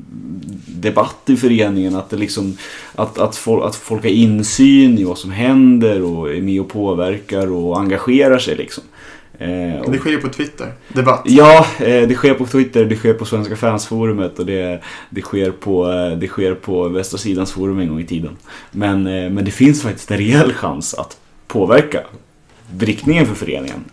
debatt 0.68 1.22
i 1.26 1.36
föreningen. 1.38 1.96
Att, 1.96 2.10
det 2.10 2.18
liksom, 2.18 2.58
att, 2.96 3.18
att, 3.20 3.36
folk, 3.36 3.64
att 3.66 3.76
folk 3.76 4.04
har 4.04 4.10
insyn 4.10 4.98
i 4.98 5.04
vad 5.04 5.18
som 5.18 5.32
händer 5.32 6.02
och 6.02 6.34
är 6.34 6.42
med 6.42 6.62
och 6.62 6.70
påverkar 6.70 7.52
och 7.52 7.80
engagerar 7.80 8.40
sig. 8.40 8.56
Liksom. 8.56 8.84
Eh, 9.40 9.82
och- 9.82 9.92
Det 9.92 9.98
sker 9.98 10.18
på 10.18 10.30
Twitter. 10.30 10.74
Debatt. 10.94 11.22
Ja, 11.26 11.66
eh, 11.80 12.08
det 12.08 12.16
sker 12.16 12.34
på 12.34 12.46
Twitter, 12.46 12.86
det 12.86 12.96
sker 12.96 13.14
på 13.14 13.26
Svenska 13.26 13.56
fansforumet 13.56 14.40
och 14.40 14.46
det, 14.46 14.80
det, 15.10 15.22
sker, 15.22 15.52
på, 15.52 15.92
eh, 15.92 16.18
det 16.18 16.28
sker 16.28 16.54
på 16.56 16.88
Västra 16.88 17.18
Sidans 17.18 17.52
forum 17.52 17.80
en 17.80 17.88
gång 17.88 18.00
i 18.00 18.06
tiden. 18.06 18.38
Men, 18.72 19.08
eh, 19.08 19.30
men 19.30 19.46
det 19.46 19.52
finns 19.52 19.82
faktiskt 19.82 20.12
en 20.12 20.18
rejäl 20.18 20.54
chans 20.54 20.94
att 20.94 21.18
påverka 21.48 22.00
riktningen 22.80 23.26
för 23.26 23.36
föreningen. 23.36 23.84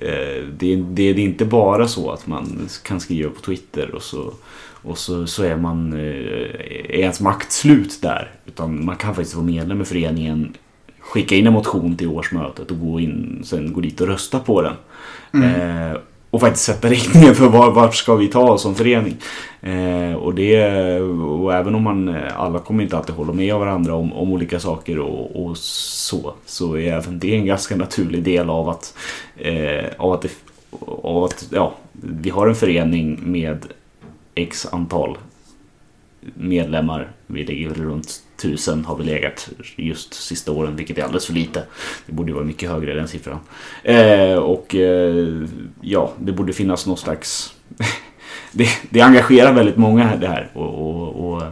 Eh, 0.00 0.08
eh, 0.08 0.44
Det, 0.58 0.76
det, 0.76 1.12
det 1.12 1.22
är 1.22 1.24
inte 1.24 1.44
bara 1.44 1.88
så 1.88 2.10
att 2.10 2.26
man 2.26 2.68
kan 2.82 3.00
skriva 3.00 3.30
på 3.30 3.40
Twitter 3.40 3.94
och 3.94 4.02
så, 4.02 4.32
och 4.82 4.98
så, 4.98 5.26
så 5.26 5.42
är 5.42 5.56
man 5.56 5.92
eh, 5.92 5.98
är 6.88 6.98
ens 6.98 7.20
makt 7.20 7.52
slut 7.52 8.02
där. 8.02 8.30
Utan 8.46 8.84
man 8.84 8.96
kan 8.96 9.14
faktiskt 9.14 9.34
vara 9.34 9.46
medlem 9.46 9.80
i 9.80 9.84
föreningen 9.84 10.54
skicka 11.00 11.34
in 11.34 11.46
en 11.46 11.52
motion 11.52 11.96
till 11.96 12.08
årsmötet 12.08 12.70
och 12.70 12.80
gå 12.80 13.00
in, 13.00 13.42
sen 13.44 13.72
gå 13.72 13.80
dit 13.80 14.00
och 14.00 14.06
rösta 14.06 14.40
på 14.40 14.62
den. 14.62 14.74
Eh, 15.44 15.96
och 16.34 16.40
faktiskt 16.40 16.64
sätta 16.64 16.88
riktningen 16.90 17.34
för 17.34 17.48
var, 17.48 17.70
vart 17.70 17.94
ska 17.94 18.14
vi 18.14 18.28
ta 18.28 18.50
oss 18.52 18.62
som 18.62 18.74
förening. 18.74 19.16
Eh, 19.60 20.14
och, 20.14 20.34
det, 20.34 21.00
och 21.00 21.54
även 21.54 21.74
om 21.74 21.82
man, 21.82 22.08
eh, 22.08 22.40
alla 22.40 22.58
kommer 22.58 22.82
inte 22.82 22.96
alltid 22.96 23.14
hålla 23.14 23.32
med 23.32 23.54
varandra 23.54 23.94
om, 23.94 24.12
om 24.12 24.32
olika 24.32 24.60
saker 24.60 24.98
och, 24.98 25.44
och 25.44 25.56
så, 25.58 26.34
så 26.46 26.76
är 26.76 26.92
även 26.92 27.18
det 27.18 27.34
en 27.34 27.46
ganska 27.46 27.76
naturlig 27.76 28.22
del 28.22 28.50
av 28.50 28.68
att, 28.68 28.96
eh, 29.36 29.84
av 29.96 30.12
att, 30.12 30.22
det, 30.22 30.30
av 31.02 31.24
att 31.24 31.48
ja, 31.50 31.74
vi 31.92 32.30
har 32.30 32.46
en 32.46 32.54
förening 32.54 33.20
med 33.22 33.66
x 34.34 34.66
antal 34.72 35.18
medlemmar. 36.34 37.08
Vi 37.26 37.44
ligger 37.44 37.70
runt 37.70 38.22
tusen 38.36 38.84
har 38.84 38.96
vi 38.96 39.04
legat 39.04 39.48
just 39.76 40.14
sista 40.14 40.52
åren, 40.52 40.76
vilket 40.76 40.98
är 40.98 41.02
alldeles 41.02 41.26
för 41.26 41.32
lite. 41.32 41.62
Det 42.06 42.12
borde 42.12 42.30
ju 42.30 42.34
vara 42.34 42.44
mycket 42.44 42.70
högre 42.70 42.94
den 42.94 43.08
siffran. 43.08 43.38
Eh, 43.82 44.34
och 44.34 44.74
eh, 44.74 45.46
ja, 45.80 46.12
det 46.18 46.32
borde 46.32 46.52
finnas 46.52 46.86
någon 46.86 46.96
slags... 46.96 47.54
det, 48.52 48.68
det 48.90 49.00
engagerar 49.00 49.52
väldigt 49.52 49.76
många 49.76 50.16
det 50.16 50.28
här. 50.28 50.50
Och, 50.54 50.74
och, 50.74 51.32
och, 51.32 51.42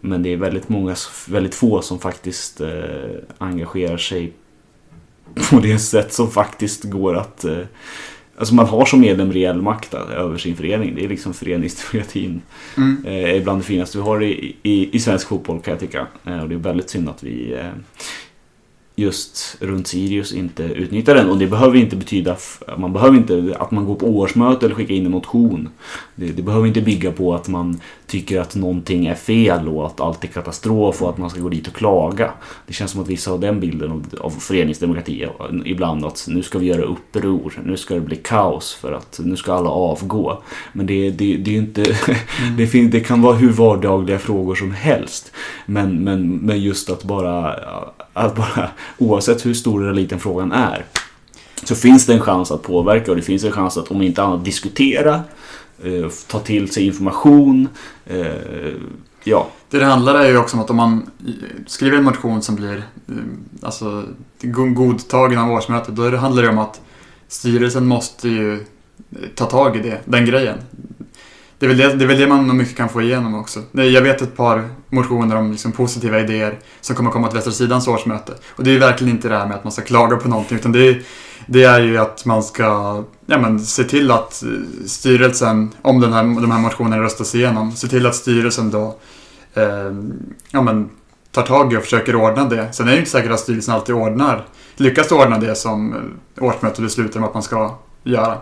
men 0.00 0.22
det 0.22 0.32
är 0.32 0.36
väldigt 0.36 0.68
många, 0.68 0.96
väldigt 1.28 1.54
få 1.54 1.82
som 1.82 1.98
faktiskt 1.98 2.60
eh, 2.60 2.70
engagerar 3.38 3.96
sig 3.96 4.32
på 5.50 5.60
det 5.60 5.78
sätt 5.78 6.12
som 6.12 6.30
faktiskt 6.30 6.84
går 6.84 7.16
att... 7.16 7.44
Eh, 7.44 7.58
Eh, 8.38 8.40
Alltså 8.40 8.54
man 8.54 8.66
har 8.66 8.84
som 8.84 9.00
medlem 9.00 9.32
reell 9.32 9.62
makt 9.62 9.94
över 9.94 10.38
sin 10.38 10.56
förening. 10.56 10.94
Det 10.94 11.04
är 11.04 11.08
liksom 11.08 11.34
föreningsdemokratin. 11.34 12.42
Mm. 12.76 13.04
Eh, 13.06 13.36
är 13.36 13.40
bland 13.40 13.60
det 13.60 13.64
finaste 13.64 13.98
vi 13.98 14.04
har 14.04 14.22
i, 14.22 14.56
i, 14.62 14.96
i 14.96 15.00
svensk 15.00 15.28
fotboll 15.28 15.60
kan 15.60 15.72
jag 15.72 15.80
tycka. 15.80 16.06
Eh, 16.24 16.42
och 16.42 16.48
det 16.48 16.54
är 16.54 16.58
väldigt 16.58 16.90
synd 16.90 17.08
att 17.08 17.22
vi 17.22 17.52
eh, 17.52 17.70
just 18.98 19.56
runt 19.60 19.86
Sirius 19.86 20.32
inte 20.32 20.62
utnyttjar 20.62 21.14
den. 21.14 21.30
Och 21.30 21.38
det 21.38 21.46
behöver 21.46 21.76
inte 21.76 21.96
betyda 21.96 22.36
man 22.78 22.92
behöver 22.92 23.16
inte 23.16 23.56
att 23.58 23.70
man 23.70 23.84
går 23.84 23.94
på 23.94 24.06
årsmöte 24.06 24.66
eller 24.66 24.74
skickar 24.74 24.94
in 24.94 25.06
en 25.06 25.12
motion. 25.12 25.68
Det, 26.14 26.26
det 26.26 26.42
behöver 26.42 26.66
inte 26.66 26.80
bygga 26.80 27.12
på 27.12 27.34
att 27.34 27.48
man 27.48 27.80
tycker 28.06 28.40
att 28.40 28.54
någonting 28.54 29.06
är 29.06 29.14
fel 29.14 29.68
och 29.68 29.86
att 29.86 30.00
allt 30.00 30.24
är 30.24 30.28
katastrof 30.28 31.02
och 31.02 31.10
att 31.10 31.18
man 31.18 31.30
ska 31.30 31.40
gå 31.40 31.48
dit 31.48 31.66
och 31.66 31.74
klaga. 31.74 32.30
Det 32.66 32.72
känns 32.72 32.90
som 32.90 33.02
att 33.02 33.08
vissa 33.08 33.30
har 33.30 33.38
den 33.38 33.60
bilden 33.60 33.90
av, 33.90 34.04
av 34.20 34.30
föreningsdemokrati 34.30 35.26
ibland 35.64 36.04
att 36.04 36.26
nu 36.28 36.42
ska 36.42 36.58
vi 36.58 36.66
göra 36.66 36.82
uppror, 36.82 37.62
nu 37.64 37.76
ska 37.76 37.94
det 37.94 38.00
bli 38.00 38.16
kaos 38.16 38.74
för 38.74 38.92
att 38.92 39.20
nu 39.24 39.36
ska 39.36 39.52
alla 39.52 39.70
avgå. 39.70 40.42
Men 40.72 40.86
det, 40.86 41.10
det, 41.10 41.36
det 41.36 41.50
är 41.50 41.58
inte, 41.58 41.84
det, 42.56 42.66
fin, 42.66 42.90
det 42.90 43.00
kan 43.00 43.22
vara 43.22 43.34
hur 43.34 43.52
vardagliga 43.52 44.18
frågor 44.18 44.54
som 44.54 44.72
helst. 44.72 45.32
Men, 45.66 46.04
men, 46.04 46.36
men 46.36 46.60
just 46.60 46.90
att 46.90 47.04
bara, 47.04 47.54
att 48.12 48.36
bara, 48.36 48.70
oavsett 48.98 49.46
hur 49.46 49.54
stor 49.54 49.82
eller 49.82 49.94
liten 49.94 50.20
frågan 50.20 50.52
är, 50.52 50.84
så 51.64 51.74
finns 51.74 52.06
det 52.06 52.12
en 52.14 52.20
chans 52.20 52.50
att 52.50 52.62
påverka 52.62 53.10
och 53.10 53.16
det 53.16 53.22
finns 53.22 53.44
en 53.44 53.52
chans 53.52 53.76
att 53.76 53.90
om 53.90 54.02
inte 54.02 54.22
annat 54.22 54.44
diskutera, 54.44 55.14
eh, 55.82 56.10
ta 56.26 56.38
till 56.38 56.70
sig 56.70 56.86
information, 56.86 57.68
eh, 58.06 58.26
ja. 59.24 59.48
Det 59.70 59.78
det 59.78 59.84
handlar 59.84 60.14
är 60.14 60.28
ju 60.28 60.36
också 60.36 60.56
om 60.56 60.62
att 60.62 60.70
om 60.70 60.76
man 60.76 61.10
skriver 61.66 61.98
en 61.98 62.04
motion 62.04 62.42
som 62.42 62.54
blir 62.54 62.76
eh, 63.08 63.14
alltså, 63.62 64.04
godtagen 64.74 65.38
av 65.38 65.50
årsmötet, 65.50 65.96
då 65.96 66.16
handlar 66.16 66.42
det 66.42 66.48
om 66.48 66.58
att 66.58 66.80
styrelsen 67.28 67.86
måste 67.86 68.28
ju 68.28 68.54
eh, 68.54 68.58
ta 69.34 69.44
tag 69.44 69.76
i 69.76 69.80
det, 69.80 70.00
den 70.04 70.24
grejen. 70.24 70.58
Det 71.58 71.66
är, 71.66 71.68
väl 71.68 71.78
det, 71.78 71.94
det 71.94 72.04
är 72.04 72.08
väl 72.08 72.18
det 72.18 72.26
man 72.26 72.46
nog 72.46 72.56
mycket 72.56 72.76
kan 72.76 72.88
få 72.88 73.02
igenom 73.02 73.34
också. 73.34 73.60
Jag 73.72 74.02
vet 74.02 74.22
ett 74.22 74.36
par 74.36 74.68
motioner 74.88 75.36
om 75.36 75.50
liksom 75.52 75.72
positiva 75.72 76.20
idéer 76.20 76.58
som 76.80 76.96
kommer 76.96 77.10
komma 77.10 77.28
till 77.28 77.34
Västra 77.34 77.52
Sidans 77.52 77.88
årsmöte. 77.88 78.32
Och 78.48 78.64
det 78.64 78.70
är 78.70 78.72
ju 78.72 78.78
verkligen 78.78 79.14
inte 79.14 79.28
det 79.28 79.38
här 79.38 79.46
med 79.46 79.56
att 79.56 79.64
man 79.64 79.72
ska 79.72 79.82
klaga 79.82 80.16
på 80.16 80.28
någonting, 80.28 80.58
utan 80.58 80.72
det 80.72 80.88
är, 80.88 81.02
det 81.46 81.64
är 81.64 81.80
ju 81.80 81.98
att 81.98 82.24
man 82.24 82.42
ska 82.42 82.64
ja, 83.26 83.38
men, 83.38 83.60
se 83.60 83.84
till 83.84 84.10
att 84.10 84.42
eh, 84.42 84.48
styrelsen, 84.86 85.70
om 85.82 86.00
den 86.00 86.12
här, 86.12 86.22
de 86.22 86.50
här 86.50 86.58
motionerna 86.58 87.02
röstas 87.02 87.34
igenom, 87.34 87.72
se 87.72 87.88
till 87.88 88.06
att 88.06 88.14
styrelsen 88.14 88.70
då 88.70 88.96
eh, 89.54 89.92
ja, 90.50 90.62
men, 90.62 90.90
tar 91.32 91.42
tag 91.42 91.72
i 91.72 91.76
och 91.76 91.82
försöker 91.82 92.16
ordna 92.16 92.44
det. 92.44 92.72
Sen 92.72 92.86
är 92.86 92.90
det 92.90 92.94
ju 92.94 93.00
inte 93.00 93.10
säkert 93.10 93.32
att 93.32 93.40
styrelsen 93.40 93.74
alltid 93.74 93.94
ordnar, 93.94 94.46
lyckas 94.76 95.12
ordna 95.12 95.38
det 95.38 95.54
som 95.54 95.92
eh, 95.92 96.44
årsmötet 96.44 96.78
beslutar 96.78 97.20
om 97.20 97.26
att 97.26 97.34
man 97.34 97.42
ska 97.42 97.74
göra. 98.02 98.38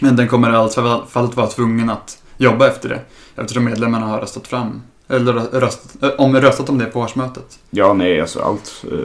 Men 0.00 0.16
den 0.16 0.28
kommer 0.28 0.52
i 0.52 0.56
alla 0.56 0.68
fall 1.08 1.24
att 1.24 1.36
vara 1.36 1.46
tvungen 1.46 1.90
att 1.90 2.19
jobba 2.44 2.66
efter 2.68 2.88
det 2.88 3.00
eftersom 3.36 3.64
medlemmarna 3.64 4.06
har 4.06 4.20
röstat 4.20 4.46
fram 4.46 4.82
eller 5.08 5.32
röst, 5.32 5.96
eh, 6.02 6.08
om, 6.18 6.36
röstat 6.36 6.68
om 6.68 6.78
det 6.78 6.84
på 6.86 7.00
årsmötet. 7.00 7.58
Ja, 7.70 7.92
nej, 7.92 8.20
alltså 8.20 8.40
allt. 8.40 8.84
Eh, 8.92 8.98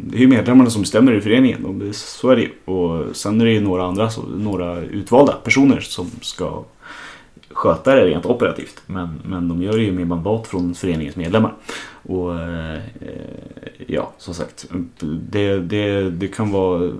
det 0.00 0.16
är 0.16 0.20
ju 0.20 0.28
medlemmarna 0.28 0.70
som 0.70 0.82
bestämmer 0.82 1.12
i 1.12 1.20
föreningen. 1.20 1.64
och 1.64 1.74
det- 1.74 1.92
Så 1.96 2.30
är 2.30 2.36
det 2.36 2.42
ju. 2.42 2.72
Och 2.74 3.16
sen 3.16 3.40
är 3.40 3.44
det 3.44 3.50
ju 3.52 3.60
några 3.60 3.84
andra, 3.86 4.10
så- 4.10 4.22
några 4.22 4.80
utvalda 4.80 5.32
personer 5.32 5.80
som 5.80 6.10
ska 6.22 6.64
sköta 7.52 7.94
det 7.94 8.04
rent 8.06 8.26
operativt. 8.26 8.82
Men, 8.86 9.20
men 9.24 9.48
de 9.48 9.62
gör 9.62 9.72
det 9.76 9.82
ju 9.82 9.92
med 9.92 10.06
mandat 10.06 10.46
från 10.46 10.74
föreningens 10.74 11.16
medlemmar. 11.16 11.54
Och 12.02 12.40
eh, 12.40 12.78
ja, 13.86 14.12
som 14.18 14.34
sagt. 14.34 14.66
Det, 15.30 15.58
det, 15.58 16.10
det 16.10 16.28
kan 16.28 16.50
vara... 16.50 16.90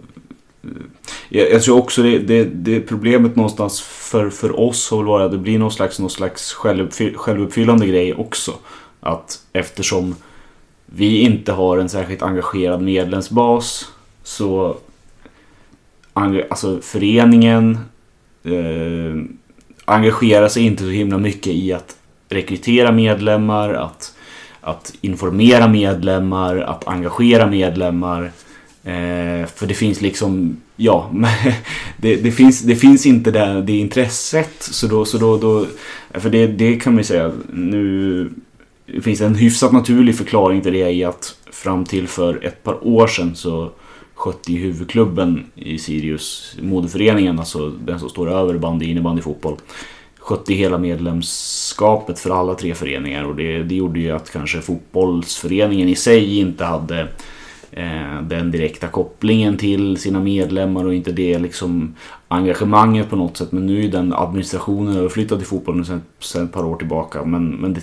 Eh, 0.65 0.83
jag, 1.29 1.51
jag 1.51 1.62
tror 1.62 1.79
också 1.79 2.03
det, 2.03 2.19
det, 2.19 2.45
det 2.45 2.81
problemet 2.81 3.37
någonstans 3.37 3.81
för, 3.81 4.31
för 4.31 4.61
oss 4.61 4.91
har 4.91 4.99
väl 4.99 5.07
varit 5.07 5.25
att 5.25 5.33
det 5.33 5.39
blir 5.39 5.59
någon 5.59 5.73
slags, 5.73 5.99
någon 5.99 6.11
slags 6.11 6.53
självuppfy, 6.53 7.15
självuppfyllande 7.15 7.87
grej 7.87 8.15
också. 8.15 8.55
Att 9.01 9.39
eftersom 9.53 10.15
vi 10.87 11.21
inte 11.21 11.53
har 11.53 11.79
en 11.79 11.89
särskilt 11.89 12.23
engagerad 12.23 12.83
medlemsbas 12.83 13.89
så 14.23 14.77
alltså 16.15 16.81
föreningen 16.83 17.79
eh, 18.45 19.25
engagerar 19.85 20.49
sig 20.49 20.62
inte 20.62 20.83
så 20.83 20.89
himla 20.89 21.19
mycket 21.19 21.53
i 21.53 21.73
att 21.73 21.97
rekrytera 22.29 22.93
medlemmar, 22.93 23.75
att, 23.75 24.15
att 24.61 24.93
informera 25.01 25.69
medlemmar, 25.69 26.57
att 26.57 26.89
engagera 26.89 27.47
medlemmar. 27.47 28.33
Eh, 28.85 29.47
för 29.47 29.66
det 29.66 29.74
finns 29.74 30.01
liksom, 30.01 30.57
ja, 30.76 31.11
det, 31.97 32.16
det, 32.16 32.32
finns, 32.32 32.61
det 32.61 32.76
finns 32.76 33.07
inte 33.07 33.30
det, 33.30 33.62
det 33.62 33.72
intresset. 33.72 34.55
Så 34.59 34.87
då, 34.87 35.05
så 35.05 35.18
då, 35.18 35.37
då 35.37 35.66
för 36.14 36.30
det, 36.30 36.47
det 36.47 36.76
kan 36.76 36.93
man 36.93 37.01
ju 37.01 37.05
säga, 37.05 37.32
nu 37.53 38.30
det 38.87 39.01
finns 39.01 39.20
en 39.20 39.35
hyfsat 39.35 39.72
naturlig 39.72 40.16
förklaring 40.16 40.61
till 40.61 40.72
det 40.72 40.91
i 40.91 41.05
att 41.05 41.37
fram 41.53 41.85
till 41.85 42.09
för 42.09 42.45
ett 42.45 42.62
par 42.62 42.87
år 42.87 43.07
sedan 43.07 43.37
så 43.37 43.70
skötte 44.14 44.53
ju 44.53 44.59
huvudklubben 44.59 45.47
i 45.55 45.78
Sirius, 45.78 46.57
moderföreningen, 46.62 47.39
alltså 47.39 47.70
den 47.70 48.01
som 48.01 48.09
står 48.09 48.30
över 48.30 48.59
bandy, 48.59 48.87
innebandy, 48.87 49.22
fotboll 49.22 49.57
skötte 50.24 50.55
hela 50.55 50.78
medlemskapet 50.78 52.18
för 52.18 52.30
alla 52.30 52.55
tre 52.55 52.74
föreningar 52.74 53.24
och 53.24 53.37
det, 53.37 53.62
det 53.62 53.74
gjorde 53.74 54.01
ju 54.01 54.11
att 54.11 54.30
kanske 54.30 54.61
fotbollsföreningen 54.61 55.89
i 55.89 55.97
sig 55.97 56.39
inte 56.39 56.64
hade 56.64 57.09
Eh, 57.77 58.22
den 58.22 58.51
direkta 58.51 58.87
kopplingen 58.87 59.57
till 59.57 59.97
sina 59.97 60.20
medlemmar 60.20 60.85
och 60.85 60.95
inte 60.95 61.12
det 61.12 61.39
liksom 61.39 61.95
engagemanget 62.29 63.11
på 63.11 63.16
något 63.16 63.37
sätt. 63.37 63.53
Men 63.53 63.66
nu 63.66 63.85
är 63.85 63.89
den 63.89 64.12
administrationen 64.12 64.97
överflyttad 64.97 65.39
till 65.39 65.47
fotbollen 65.47 65.85
sedan, 65.85 66.03
sedan 66.18 66.45
ett 66.45 66.53
par 66.53 66.64
år 66.64 66.77
tillbaka. 66.77 67.25
Men, 67.25 67.51
men 67.51 67.75
det 67.75 67.81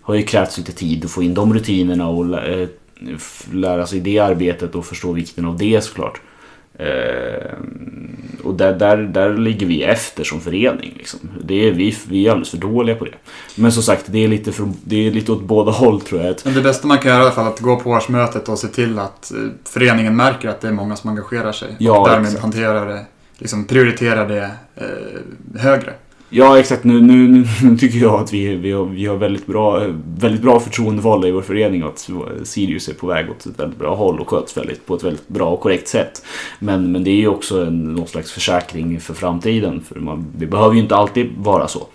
har 0.00 0.14
ju 0.14 0.22
krävts 0.22 0.58
lite 0.58 0.72
tid 0.72 1.04
att 1.04 1.10
få 1.10 1.22
in 1.22 1.34
de 1.34 1.54
rutinerna 1.54 2.08
och 2.08 2.38
eh, 2.38 2.68
lära 3.52 3.86
sig 3.86 4.00
det 4.00 4.18
arbetet 4.18 4.74
och 4.74 4.86
förstå 4.86 5.12
vikten 5.12 5.44
av 5.44 5.58
det 5.58 5.84
såklart. 5.84 6.20
Eh, 6.74 7.52
och 8.48 8.54
där, 8.54 8.72
där, 8.72 8.96
där 8.96 9.34
ligger 9.34 9.66
vi 9.66 9.82
efter 9.82 10.24
som 10.24 10.40
förening. 10.40 10.94
Liksom. 10.96 11.20
Det 11.44 11.68
är, 11.68 11.72
vi, 11.72 11.96
vi 12.08 12.26
är 12.26 12.30
alldeles 12.30 12.50
för 12.50 12.56
dåliga 12.56 12.96
på 12.96 13.04
det. 13.04 13.14
Men 13.54 13.72
som 13.72 13.82
sagt, 13.82 14.04
det 14.06 14.24
är 14.24 14.28
lite, 14.28 14.52
för, 14.52 14.68
det 14.84 15.06
är 15.06 15.10
lite 15.10 15.32
åt 15.32 15.42
båda 15.42 15.72
håll 15.72 16.00
tror 16.00 16.22
jag. 16.22 16.36
Men 16.44 16.54
det 16.54 16.60
bästa 16.60 16.86
man 16.86 16.98
kan 16.98 17.10
göra 17.10 17.20
i 17.20 17.24
alla 17.24 17.34
fall 17.34 17.46
är 17.46 17.50
att 17.50 17.60
gå 17.60 17.76
på 17.76 17.90
årsmötet 17.90 18.48
och 18.48 18.58
se 18.58 18.68
till 18.68 18.98
att 18.98 19.30
eh, 19.30 19.36
föreningen 19.64 20.16
märker 20.16 20.48
att 20.48 20.60
det 20.60 20.68
är 20.68 20.72
många 20.72 20.96
som 20.96 21.10
engagerar 21.10 21.52
sig. 21.52 21.76
Ja, 21.78 22.00
och 22.00 22.08
därmed 22.08 22.26
exakt. 22.26 22.42
hanterar 22.42 22.86
det, 22.86 23.06
liksom 23.38 23.64
prioriterar 23.64 24.28
det 24.28 24.50
eh, 24.76 25.60
högre. 25.60 25.92
Ja 26.30 26.58
exakt, 26.58 26.84
nu, 26.84 27.00
nu, 27.00 27.44
nu- 27.62 27.76
tycker 27.76 27.98
jag 27.98 28.20
att 28.20 28.32
vi, 28.32 28.54
vi, 28.54 28.72
har, 28.72 28.84
vi 28.84 29.06
har 29.06 29.16
väldigt 29.16 29.46
bra, 29.46 29.82
väldigt 30.18 30.42
bra 30.42 30.60
förtroendevalda 30.60 31.28
i 31.28 31.30
vår 31.30 31.42
förening 31.42 31.84
och 31.84 31.88
att 31.88 32.10
Sirius 32.48 32.88
är 32.88 32.94
på 32.94 33.06
väg 33.06 33.30
åt 33.30 33.46
ett 33.46 33.58
väldigt 33.58 33.78
bra 33.78 33.94
håll 33.94 34.20
och 34.20 34.28
sköts 34.28 34.56
väldigt, 34.56 34.86
på 34.86 34.94
ett 34.94 35.04
väldigt 35.04 35.28
bra 35.28 35.50
och 35.50 35.60
korrekt 35.60 35.88
sätt. 35.88 36.22
Men, 36.58 36.92
men 36.92 37.04
det 37.04 37.10
är 37.10 37.16
ju 37.16 37.28
också 37.28 37.66
en, 37.66 37.92
någon 37.92 38.06
slags 38.06 38.32
försäkring 38.32 39.00
för 39.00 39.14
framtiden, 39.14 39.80
för 39.80 40.00
man, 40.00 40.26
det 40.36 40.46
behöver 40.46 40.74
ju 40.74 40.80
inte 40.80 40.96
alltid 40.96 41.30
vara 41.36 41.68
så. 41.68 41.86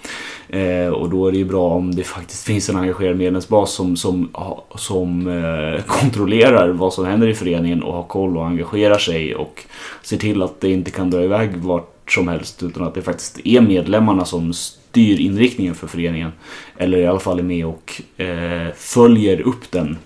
Eh, 0.49 0.87
och 0.87 1.09
då 1.09 1.27
är 1.27 1.31
det 1.31 1.37
ju 1.37 1.45
bra 1.45 1.69
om 1.69 1.95
det 1.95 2.03
faktiskt 2.03 2.45
finns 2.45 2.69
en 2.69 2.75
engagerad 2.75 3.17
medlemsbas 3.17 3.73
som, 3.73 3.95
som, 3.95 4.29
som 4.75 5.27
eh, 5.27 5.83
kontrollerar 5.87 6.69
vad 6.69 6.93
som 6.93 7.05
händer 7.05 7.27
i 7.27 7.33
föreningen 7.33 7.83
och 7.83 7.93
har 7.93 8.03
koll 8.03 8.37
och 8.37 8.45
engagerar 8.47 8.97
sig 8.97 9.35
och 9.35 9.63
ser 10.01 10.17
till 10.17 10.41
att 10.41 10.61
det 10.61 10.71
inte 10.71 10.91
kan 10.91 11.09
dra 11.09 11.23
iväg 11.23 11.57
vart 11.57 11.92
som 12.07 12.27
helst 12.27 12.63
utan 12.63 12.83
att 12.83 12.93
det 12.93 13.01
faktiskt 13.01 13.39
är 13.43 13.61
medlemmarna 13.61 14.25
som 14.25 14.53
styr 14.53 15.19
inriktningen 15.19 15.75
för 15.75 15.87
föreningen. 15.87 16.31
Eller 16.77 16.97
i 16.97 17.07
alla 17.07 17.19
fall 17.19 17.39
är 17.39 17.43
med 17.43 17.65
och 17.65 18.01
eh, 18.21 18.73
följer 18.75 19.41
upp 19.41 19.71
den. 19.71 19.97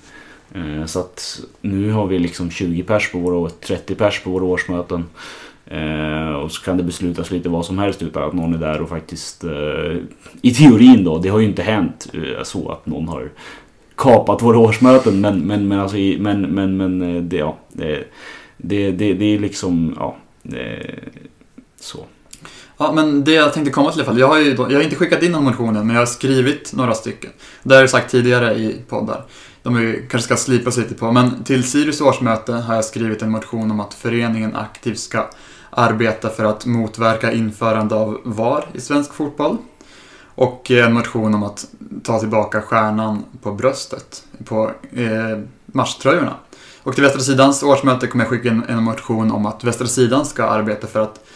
Eh, 0.54 0.86
så 0.86 1.00
att 1.00 1.40
nu 1.62 1.92
har 1.92 2.08
vi 2.08 2.20
liksom 2.20 2.52
20 2.52 2.84
pers 2.84 3.12
på 3.12 3.20
våra, 3.20 3.50
30 3.50 3.96
pers 3.96 4.20
på 4.24 4.30
våra 4.30 4.44
årsmöten. 4.44 5.06
Eh, 5.66 6.32
och 6.32 6.52
så 6.52 6.64
kan 6.64 6.78
det 6.78 6.84
beslutas 6.84 7.32
lite 7.32 7.50
vad 7.50 7.66
som 7.66 7.80
helst 7.80 8.02
utan 8.02 8.24
att 8.24 8.34
någon 8.34 8.54
är 8.54 8.58
där 8.58 8.82
och 8.82 8.90
faktiskt 8.90 9.44
eh, 9.44 9.98
I 10.42 10.54
teorin 10.54 11.04
då, 11.04 11.18
det 11.18 11.30
har 11.30 11.40
ju 11.40 11.46
inte 11.46 11.64
hänt 11.64 12.08
eh, 12.14 12.44
så 12.44 12.72
att 12.72 12.86
någon 12.86 13.08
har 13.08 13.32
kapat 13.96 14.42
våra 14.42 14.58
årsmöten 14.58 15.22
men, 15.22 15.40
men, 15.40 15.68
men, 15.68 15.80
alltså, 15.80 15.98
men, 15.98 16.42
men, 16.42 16.78
men 16.78 17.02
eh, 17.02 17.22
det, 17.22 17.38
ja, 17.38 17.58
det, 17.74 18.04
det, 18.58 18.92
det, 18.92 19.14
det 19.14 19.26
är 19.26 19.40
liksom, 19.40 19.96
ja, 20.00 20.16
det, 20.44 20.96
så. 21.80 22.06
Ja, 22.78 22.92
men 22.92 23.24
det 23.24 23.32
jag 23.32 23.54
tänkte 23.54 23.72
komma 23.72 23.92
till 23.92 24.00
i 24.00 24.04
alla 24.04 24.12
fall. 24.12 24.20
Jag 24.20 24.28
har 24.28 24.38
ju 24.38 24.56
jag 24.56 24.78
har 24.78 24.82
inte 24.82 24.96
skickat 24.96 25.24
in 25.24 25.32
någon 25.32 25.44
motion 25.44 25.76
än 25.76 25.88
men 25.88 25.96
jag 25.96 26.02
har 26.02 26.06
skrivit 26.06 26.74
några 26.74 26.94
stycken. 26.94 27.32
Det 27.64 27.74
har 27.74 27.82
jag 27.82 27.90
sagt 27.90 28.12
tidigare 28.12 28.54
i 28.56 28.82
poddar. 28.90 29.26
De 29.64 29.76
är, 29.76 29.94
kanske 30.10 30.22
ska 30.22 30.38
slipas 30.38 30.78
lite 30.78 30.94
på. 30.94 31.12
Men 31.12 31.44
till 31.44 31.64
Sirius 31.64 32.02
årsmöte 32.02 32.54
har 32.54 32.76
jag 32.76 32.86
skrivit 32.86 33.22
en 33.22 33.32
motion 33.32 33.72
om 33.72 33.80
att 33.80 33.94
föreningen 33.94 34.56
aktivt 34.56 35.00
ska 35.00 35.30
arbeta 35.70 36.30
för 36.30 36.46
att 36.46 36.66
motverka 36.66 37.32
införande 37.32 37.96
av 37.96 38.22
VAR 38.24 38.66
i 38.74 38.82
svensk 38.82 39.14
fotboll. 39.14 39.58
Och 40.36 40.72
en 40.72 40.94
motion 40.94 41.34
om 41.34 41.44
att 41.44 41.66
ta 42.04 42.20
tillbaka 42.20 42.62
stjärnan 42.62 43.24
på 43.42 43.52
bröstet 43.52 44.24
på 44.46 44.72
eh, 44.94 45.40
matchtröjorna. 45.66 46.36
Och 46.84 46.94
till 46.94 47.04
Västra 47.04 47.22
Sidans 47.22 47.64
årsmöte 47.64 48.08
kommer 48.08 48.24
jag 48.24 48.30
skicka 48.30 48.50
in 48.50 48.64
en 48.68 48.84
motion 48.84 49.32
om 49.32 49.46
att 49.46 49.64
Västra 49.64 49.88
Sidan 49.88 50.26
ska 50.26 50.46
arbeta 50.46 50.88
för 50.88 51.00
att 51.00 51.28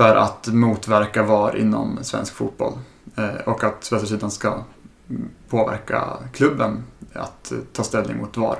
för 0.00 0.16
att 0.16 0.46
motverka 0.46 1.22
VAR 1.22 1.56
inom 1.56 1.98
svensk 2.02 2.34
fotboll. 2.34 2.72
Eh, 3.16 3.48
och 3.48 3.64
att 3.64 3.92
Västra 3.92 4.06
Sidan 4.08 4.30
ska 4.30 4.64
påverka 5.48 6.04
klubben 6.32 6.82
att 7.12 7.52
eh, 7.52 7.58
ta 7.72 7.82
ställning 7.82 8.16
mot 8.16 8.36
VAR. 8.36 8.58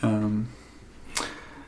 Ehm, 0.00 0.46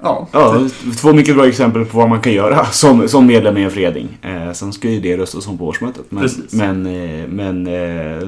ja, 0.01 0.29
Ja, 0.33 0.69
två 1.01 1.13
mycket 1.13 1.35
bra 1.35 1.49
exempel 1.49 1.85
på 1.85 1.99
vad 1.99 2.09
man 2.09 2.21
kan 2.21 2.33
göra 2.33 2.65
som, 2.73 3.09
som 3.09 3.27
medlem 3.27 3.57
i 3.57 3.63
en 3.63 3.71
förening. 3.71 4.19
Eh, 4.23 4.53
sen 4.53 4.73
ska 4.73 4.89
ju 4.89 5.01
det 5.01 5.17
röstas 5.17 5.47
om 5.47 5.59
på 5.59 5.67
årsmötet. 5.67 6.05
Men, 6.09 6.23
Precis. 6.23 6.53
men, 6.55 6.87
eh, 6.87 7.29
men 7.29 7.65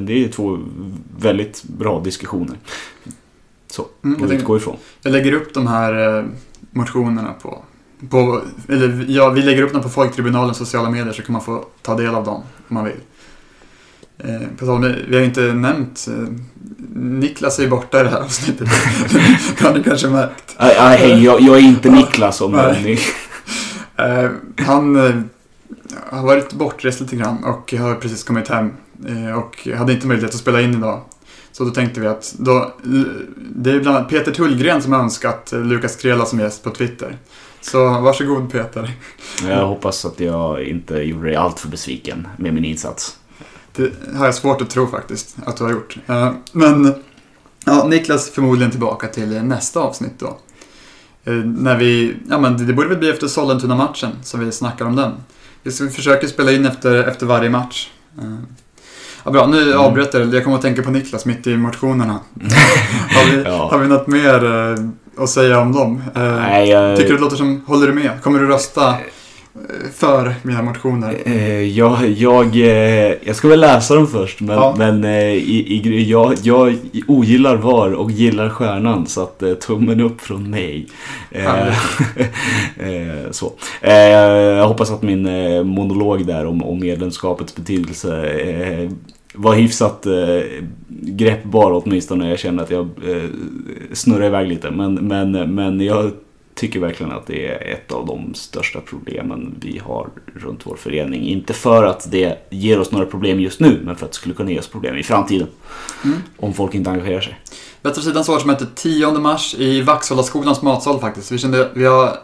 det 0.06 0.24
är 0.24 0.28
två 0.28 0.58
väldigt 1.18 1.62
bra 1.64 2.00
diskussioner. 2.00 2.56
Så, 3.70 3.86
Mm, 4.04 4.20
jag 4.20 4.32
utgå 4.32 4.56
ifrån. 4.56 4.76
jag 5.02 5.12
lägger 5.12 5.32
upp 5.32 5.54
de 5.54 5.66
här 5.66 6.24
motionerna 6.70 7.32
på, 7.42 7.62
på 8.10 8.40
eller 8.68 9.04
ja, 9.08 9.30
vi 9.30 9.42
lägger 9.42 9.62
upp 9.62 9.72
dem 9.72 9.82
på 9.82 9.88
Folktribunalens 9.88 10.56
sociala 10.56 10.90
medier 10.90 11.12
så 11.12 11.22
kan 11.22 11.32
man 11.32 11.42
få 11.42 11.64
ta 11.82 11.96
del 11.96 12.14
av 12.14 12.24
dem 12.24 12.42
om 12.68 12.74
man 12.74 12.84
vill. 12.84 13.00
Eh, 14.18 14.48
på 14.58 14.66
tal 14.66 14.74
om, 14.74 14.94
vi 15.08 15.16
har 15.16 15.24
inte 15.24 15.40
nämnt, 15.40 16.08
eh, 16.08 16.28
Niklas 16.94 17.58
är 17.58 17.62
ju 17.62 17.68
borta 17.68 18.00
i 18.00 18.02
det 18.02 18.08
här 18.08 18.20
avsnittet. 18.20 18.68
det 19.58 19.64
har 19.64 19.74
ni 19.74 19.82
kanske 19.82 20.08
märkt. 20.08 20.56
Nej, 20.58 21.24
jag, 21.24 21.40
jag 21.40 21.56
är 21.56 21.62
inte 21.62 21.90
Niklas 21.90 22.40
om 22.40 22.52
ni... 22.82 22.98
Eh, 23.96 24.30
han 24.56 24.96
eh, 24.96 25.14
har 26.10 26.26
varit 26.26 26.52
bortrest 26.52 27.00
lite 27.00 27.16
grann 27.16 27.44
och 27.44 27.72
har 27.72 27.94
precis 27.94 28.24
kommit 28.24 28.48
hem 28.48 28.70
och 29.36 29.68
hade 29.76 29.92
inte 29.92 30.06
möjlighet 30.06 30.34
att 30.34 30.40
spela 30.40 30.60
in 30.60 30.74
idag. 30.74 31.00
Så 31.52 31.64
då 31.64 31.70
tänkte 31.70 32.00
vi 32.00 32.06
att 32.06 32.34
då, 32.38 32.74
det 33.36 33.70
är 33.70 33.80
bland 33.80 33.96
annat 33.96 34.08
Peter 34.08 34.32
Tullgren 34.32 34.82
som 34.82 34.92
har 34.92 35.00
önskat 35.00 35.52
Lukas 35.52 35.96
Krela 35.96 36.24
som 36.24 36.40
gäst 36.40 36.64
på 36.64 36.70
Twitter. 36.70 37.16
Så 37.60 37.88
varsågod 38.00 38.52
Peter. 38.52 38.90
Jag 39.48 39.66
hoppas 39.66 40.04
att 40.04 40.20
jag 40.20 40.62
inte 40.62 40.94
gjorde 40.94 41.26
dig 41.26 41.36
allt 41.36 41.60
för 41.60 41.68
besviken 41.68 42.28
med 42.36 42.54
min 42.54 42.64
insats. 42.64 43.16
Det 43.76 43.92
har 44.16 44.24
jag 44.24 44.34
svårt 44.34 44.60
att 44.62 44.70
tro 44.70 44.86
faktiskt 44.86 45.36
att 45.46 45.56
du 45.56 45.64
har 45.64 45.70
gjort. 45.70 45.96
Eh, 46.06 46.32
Men 46.52 46.94
ja, 47.64 47.84
Niklas 47.88 48.30
förmodligen 48.30 48.70
tillbaka 48.70 49.06
till 49.06 49.42
nästa 49.42 49.80
avsnitt 49.80 50.18
då. 50.18 50.38
Eh, 51.24 51.32
När 51.34 51.76
vi, 51.76 52.16
ja 52.30 52.38
men 52.38 52.66
det 52.66 52.72
borde 52.72 52.88
väl 52.88 52.98
bli 52.98 53.10
efter 53.10 53.26
Sollentuna-matchen 53.26 54.10
som 54.22 54.40
vi 54.40 54.52
snackar 54.52 54.84
om 54.84 54.96
den. 54.96 55.12
Vi 55.62 55.70
försöker 55.70 56.26
spela 56.28 56.52
in 56.52 56.66
efter, 56.66 56.94
efter 57.08 57.26
varje 57.26 57.50
match. 57.50 57.90
Eh, 58.18 58.34
Ja, 59.24 59.30
bra, 59.30 59.46
nu 59.46 59.62
Mm. 59.62 59.78
avbröt 59.80 60.14
jag. 60.14 60.34
Jag 60.34 60.44
kommer 60.44 60.56
att 60.56 60.62
tänka 60.62 60.82
på 60.82 60.90
Niklas 60.90 61.24
mitt 61.26 61.46
i 61.46 61.56
motionerna. 61.56 62.18
har, 63.10 63.36
vi, 63.36 63.42
Ja. 63.42 63.68
har 63.70 63.78
vi 63.78 63.88
något 63.88 64.06
mer 64.06 64.34
att 65.18 65.30
säga 65.30 65.60
om 65.60 65.72
dem? 65.72 66.02
Eh, 66.16 66.22
Nej, 66.22 66.68
jag, 66.68 66.96
Tycker 66.96 67.10
du 67.10 67.16
det 67.16 67.22
låter 67.22 67.36
som, 67.36 67.62
håller 67.66 67.86
du 67.86 67.92
med? 67.92 68.10
Kommer 68.22 68.38
du 68.38 68.46
rösta 68.46 68.88
eh, 68.88 68.94
för 69.94 70.34
mina 70.42 70.62
motioner? 70.62 71.16
Eh, 71.24 71.60
jag, 71.62 72.08
jag, 72.08 72.56
jag 73.24 73.36
ska 73.36 73.48
väl 73.48 73.60
läsa 73.60 73.94
dem 73.94 74.06
först 74.06 74.40
men, 74.40 74.56
Ja. 74.56 74.74
men 74.78 75.04
i, 75.04 75.36
i, 75.38 76.10
jag, 76.10 76.34
jag 76.42 76.76
ogillar 77.06 77.56
VAR 77.56 77.92
och 77.92 78.10
gillar 78.10 78.48
stjärnan 78.48 79.06
så 79.06 79.22
att 79.22 79.42
tummen 79.60 80.00
upp 80.00 80.20
från 80.20 80.50
mig. 80.50 80.86
Så. 83.30 83.52
Jag 83.80 84.68
hoppas 84.68 84.90
att 84.90 85.02
min 85.02 85.22
monolog 85.66 86.26
där 86.26 86.46
om, 86.46 86.62
om 86.64 86.80
medlemskapets 86.80 87.56
betydelse 87.56 88.10
var 89.38 89.54
hyfsat 89.54 90.06
eh, 90.06 90.40
greppbar 90.88 91.82
åtminstone. 91.84 92.30
Jag 92.30 92.38
känner 92.38 92.62
att 92.62 92.70
jag 92.70 92.88
eh, 93.06 93.30
snurrar 93.92 94.26
iväg 94.26 94.48
lite 94.48 94.70
men, 94.70 94.94
men, 94.94 95.54
men 95.54 95.80
jag 95.80 96.12
tycker 96.54 96.80
verkligen 96.80 97.12
att 97.12 97.26
det 97.26 97.46
är 97.46 97.72
ett 97.74 97.92
av 97.92 98.06
de 98.06 98.34
största 98.34 98.80
problemen 98.80 99.54
vi 99.60 99.78
har 99.78 100.08
runt 100.34 100.66
vår 100.66 100.76
förening. 100.76 101.28
Inte 101.28 101.52
för 101.52 101.84
att 101.84 102.10
det 102.10 102.46
ger 102.50 102.80
oss 102.80 102.90
några 102.90 103.06
problem 103.06 103.40
just 103.40 103.60
nu, 103.60 103.80
men 103.84 103.96
för 103.96 104.06
att 104.06 104.12
det 104.12 104.16
skulle 104.16 104.34
kunna 104.34 104.50
ge 104.50 104.58
oss 104.58 104.68
problem 104.68 104.96
i 104.96 105.02
framtiden. 105.02 105.46
Mm. 106.04 106.18
Om 106.36 106.54
folk 106.54 106.74
inte 106.74 106.90
engagerar 106.90 107.20
sig. 107.20 107.38
Västra 107.82 108.02
Sidans 108.02 108.28
årsmöte 108.28 108.66
10 108.74 109.10
mars 109.10 109.54
i 109.58 109.80
Vaxhollaskolans 109.80 110.62
matsal 110.62 111.00
faktiskt. 111.00 111.32
Vi 111.32 111.38
kände, 111.38 111.70
vi 111.74 111.84
har 111.84 112.16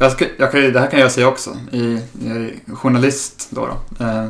jag 0.00 0.12
ska, 0.12 0.26
jag 0.36 0.52
kan, 0.52 0.60
det 0.60 0.80
här 0.80 0.90
kan 0.90 1.00
jag 1.00 1.12
säga 1.12 1.28
också. 1.28 1.56
I, 1.72 2.00
jag 2.26 2.36
är 2.36 2.74
journalist 2.74 3.48
då. 3.50 3.66
då. 3.66 4.04
Eh, 4.04 4.26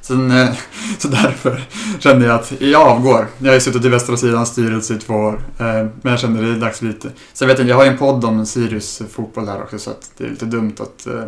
sen, 0.00 0.30
eh, 0.30 0.48
så 0.98 1.08
därför 1.08 1.62
kände 1.98 2.26
jag 2.26 2.34
att 2.34 2.52
jag 2.60 2.82
avgår. 2.82 3.26
Jag 3.38 3.46
har 3.46 3.54
ju 3.54 3.60
suttit 3.60 3.84
i 3.84 3.88
Västra 3.88 4.16
Sidans 4.16 4.48
styrelse 4.48 4.94
i 4.94 4.98
två 4.98 5.14
år. 5.14 5.44
Eh, 5.58 5.64
men 6.02 6.10
jag 6.10 6.18
kände 6.18 6.42
det 6.42 6.56
är 6.56 6.60
dags 6.60 6.82
lite. 6.82 7.10
Sen 7.32 7.48
vet 7.48 7.58
jag 7.58 7.64
inte, 7.64 7.70
jag 7.70 7.76
har 7.76 7.84
ju 7.84 7.90
en 7.90 7.98
podd 7.98 8.24
om 8.24 8.46
Sirius 8.46 9.02
fotboll 9.10 9.48
här 9.48 9.62
också 9.62 9.78
så 9.78 9.90
att 9.90 10.10
det 10.16 10.24
är 10.24 10.28
lite 10.28 10.46
dumt 10.46 10.74
att... 10.80 11.06
Eh, 11.06 11.24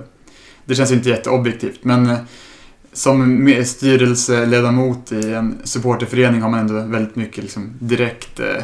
det 0.64 0.74
känns 0.74 0.92
inte 0.92 1.08
jätteobjektivt 1.08 1.84
men 1.84 2.10
eh, 2.10 2.18
som 2.92 3.48
styrelseledamot 3.64 5.12
i 5.12 5.32
en 5.32 5.58
supporterförening 5.64 6.42
har 6.42 6.50
man 6.50 6.60
ändå 6.60 6.74
väldigt 6.74 7.16
mycket 7.16 7.44
liksom, 7.44 7.72
direkt 7.78 8.40
eh, 8.40 8.62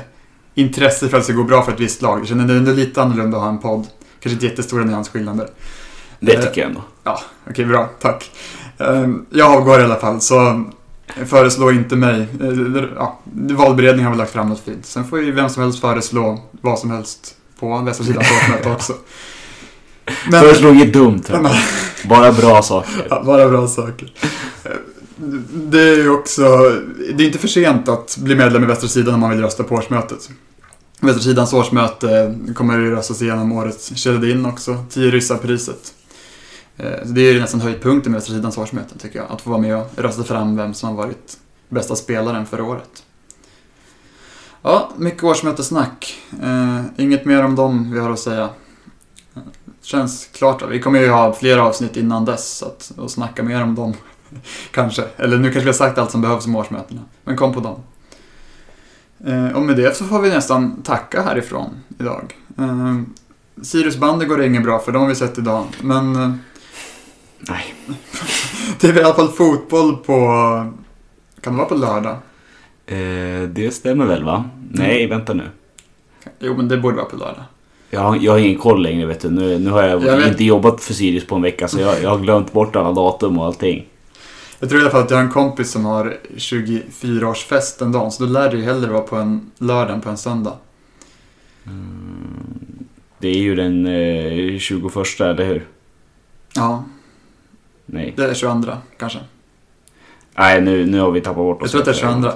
intresse 0.54 1.08
för 1.08 1.16
att 1.16 1.22
det 1.22 1.32
ska 1.32 1.32
gå 1.32 1.44
bra 1.44 1.62
för 1.62 1.72
ett 1.72 1.80
visst 1.80 2.02
lag. 2.02 2.20
Jag 2.20 2.28
känner 2.28 2.46
det 2.46 2.52
är 2.52 2.58
ändå 2.58 2.72
lite 2.72 3.02
annorlunda 3.02 3.36
att 3.36 3.42
ha 3.42 3.50
en 3.50 3.58
podd. 3.58 3.86
Kanske 4.20 4.34
inte 4.34 4.46
jättestora 4.46 4.84
nyansskillnader. 4.84 5.48
Det 6.20 6.34
Eh, 6.34 6.40
tycker 6.42 6.60
jag 6.60 6.68
ändå. 6.68 6.82
Ja, 7.04 7.20
okej 7.50 7.64
bra, 7.64 7.90
tack. 8.00 8.30
Ehm, 8.78 9.26
Jag 9.30 9.52
avgår 9.56 9.80
i 9.80 9.84
alla 9.84 9.96
fall, 9.96 10.20
så 10.20 10.64
föreslå 11.26 11.70
inte 11.70 11.96
mig. 11.96 12.20
Eh, 12.20 12.84
Ja, 12.96 13.18
valberedningen 13.32 14.04
har 14.04 14.10
väl 14.10 14.18
lagt 14.18 14.32
fram 14.32 14.48
något 14.48 14.64
fint. 14.64 14.86
Sen 14.86 15.04
får 15.08 15.20
ju 15.22 15.32
vem 15.32 15.48
som 15.48 15.62
helst 15.62 15.80
föreslå 15.80 16.40
vad 16.60 16.78
som 16.78 16.90
helst 16.90 17.34
på 17.60 17.78
Västra 17.78 18.04
Sidans 18.04 18.26
årsmöte 18.42 18.70
också. 18.70 18.92
Men, 20.30 20.40
Föreslog 20.40 20.74
inget 20.74 20.92
dumt. 20.92 21.22
Bara 22.08 22.32
bra 22.32 22.62
saker. 22.62 23.06
ja, 23.10 23.22
bara 23.24 23.48
bra 23.48 23.66
saker. 23.68 24.12
Eh, 24.64 24.70
Det 25.52 25.80
är 25.80 25.96
ju 25.96 26.10
också, 26.10 26.42
det 27.14 27.22
är 27.22 27.26
inte 27.26 27.38
för 27.38 27.48
sent 27.48 27.88
att 27.88 28.16
bli 28.18 28.34
medlem 28.34 28.62
i 28.62 28.66
Västra 28.66 28.88
Sidan 28.88 29.14
om 29.14 29.20
man 29.20 29.30
vill 29.30 29.40
rösta 29.40 29.64
på 29.64 29.74
årsmötet. 29.74 30.30
Västra 31.00 31.22
Sidans 31.22 31.52
årsmöte 31.52 32.38
kommer 32.54 32.78
ju 32.78 32.90
röstas 32.90 33.22
igenom 33.22 33.52
årets 33.52 33.96
Kjelledin 33.96 34.46
också, 34.46 34.84
10 34.90 35.10
ryssar-priset. 35.10 35.94
Eh, 36.76 36.90
det 37.04 37.20
är 37.20 37.32
ju 37.32 37.40
nästan 37.40 37.60
höjdpunkten 37.60 38.12
med 38.12 38.20
Västra 38.20 38.34
Sidans 38.34 38.58
årsmöte 38.58 38.98
tycker 38.98 39.18
jag, 39.18 39.30
att 39.30 39.40
få 39.40 39.50
vara 39.50 39.60
med 39.60 39.76
och 39.76 39.86
rösta 39.96 40.24
fram 40.24 40.56
vem 40.56 40.74
som 40.74 40.88
har 40.88 40.96
varit 40.96 41.38
bästa 41.68 41.96
spelaren 41.96 42.46
förra 42.46 42.64
året. 42.64 43.02
Ja, 44.62 44.90
mycket 44.96 45.24
årsmötessnack. 45.24 46.18
Eh, 46.42 46.80
inget 46.96 47.24
mer 47.24 47.44
om 47.44 47.56
dem 47.56 47.92
vi 47.92 47.98
har 47.98 48.10
att 48.10 48.18
säga. 48.18 48.48
Känns 49.82 50.26
klart. 50.32 50.62
Vi 50.70 50.80
kommer 50.80 51.00
ju 51.00 51.08
ha 51.08 51.32
flera 51.32 51.62
avsnitt 51.64 51.96
innan 51.96 52.24
dess 52.24 52.56
så 52.56 52.66
att, 52.66 52.92
och 52.96 53.10
snacka 53.10 53.42
mer 53.42 53.62
om 53.62 53.74
dem. 53.74 53.94
kanske. 54.70 55.04
Eller 55.16 55.38
nu 55.38 55.42
kanske 55.42 55.60
vi 55.60 55.66
har 55.66 55.72
sagt 55.72 55.98
allt 55.98 56.10
som 56.10 56.20
behövs 56.20 56.46
om 56.46 56.56
årsmötena. 56.56 57.00
Men 57.24 57.36
kom 57.36 57.54
på 57.54 57.60
dem. 57.60 57.80
Eh, 59.26 59.56
och 59.56 59.62
med 59.62 59.76
det 59.76 59.96
så 59.96 60.04
får 60.04 60.20
vi 60.20 60.30
nästan 60.30 60.82
tacka 60.82 61.22
härifrån 61.22 61.70
idag. 61.98 62.34
Eh, 62.58 62.94
Sirius 63.62 63.96
bandy 63.96 64.26
går 64.26 64.36
det 64.38 64.46
inget 64.46 64.62
bra 64.62 64.78
för, 64.78 64.92
de 64.92 65.02
har 65.02 65.08
vi 65.08 65.14
sett 65.14 65.38
idag. 65.38 65.64
Men 65.80 66.16
eh, 66.16 66.30
Nej. 67.38 67.74
det 68.80 68.88
är 68.88 68.96
i 68.96 69.02
alla 69.02 69.14
fall 69.14 69.28
fotboll 69.28 69.96
på... 69.96 70.14
Kan 71.40 71.52
det 71.52 71.58
vara 71.58 71.68
på 71.68 71.74
lördag? 71.74 72.16
Eh, 72.86 73.48
det 73.48 73.74
stämmer 73.74 74.06
väl 74.06 74.24
va? 74.24 74.44
Nej, 74.70 75.06
vänta 75.06 75.34
nu. 75.34 75.44
Jo, 76.38 76.56
men 76.56 76.68
det 76.68 76.76
borde 76.76 76.96
vara 76.96 77.06
på 77.06 77.16
lördag. 77.16 77.44
Jag 77.90 78.00
har, 78.00 78.16
jag 78.16 78.32
har 78.32 78.38
ingen 78.38 78.58
koll 78.58 78.82
längre 78.82 79.06
vet 79.06 79.20
du. 79.20 79.30
Nu, 79.30 79.58
nu 79.58 79.70
har 79.70 79.82
jag, 79.82 80.04
Jag 80.04 80.28
inte 80.28 80.44
jobbat 80.44 80.80
för 80.80 80.94
Sirius 80.94 81.26
på 81.26 81.34
en 81.34 81.42
vecka 81.42 81.68
så 81.68 81.80
jag, 81.80 82.02
jag 82.02 82.10
har 82.10 82.18
glömt 82.18 82.52
bort 82.52 82.76
alla 82.76 82.92
datum 82.92 83.38
och 83.38 83.46
allting. 83.46 83.86
Jag 84.60 84.68
tror 84.68 84.80
i 84.80 84.84
alla 84.84 84.90
fall 84.90 85.02
att 85.02 85.10
jag 85.10 85.18
har 85.18 85.24
en 85.24 85.30
kompis 85.30 85.70
som 85.70 85.84
har 85.84 86.16
24-årsfest 86.36 87.82
en 87.82 87.92
dag, 87.92 88.12
så 88.12 88.24
då 88.24 88.32
lär 88.32 88.50
det 88.50 88.56
ju 88.56 88.62
hellre 88.62 88.90
vara 88.90 89.02
på 89.02 89.16
en 89.16 89.50
lördag 89.58 89.94
än 89.94 90.00
på 90.00 90.10
en 90.10 90.16
söndag. 90.16 90.56
Det 93.18 93.28
är 93.28 93.38
ju 93.38 93.54
den 93.54 93.86
eh, 93.86 94.58
21 94.58 95.20
eller 95.20 95.44
hur? 95.44 95.66
Ja, 96.54 96.84
Nej. 97.86 98.14
det 98.16 98.24
är 98.24 98.34
22 98.34 98.72
kanske. 98.98 99.18
Nej, 100.34 100.60
nu, 100.60 100.86
nu 100.86 101.00
har 101.00 101.10
vi 101.10 101.20
tappat 101.20 101.36
bort 101.36 101.58
Jag 101.60 101.70
tror 101.70 101.80
att 101.80 101.84
det 101.84 101.90
är 101.90 102.22
22. 102.22 102.30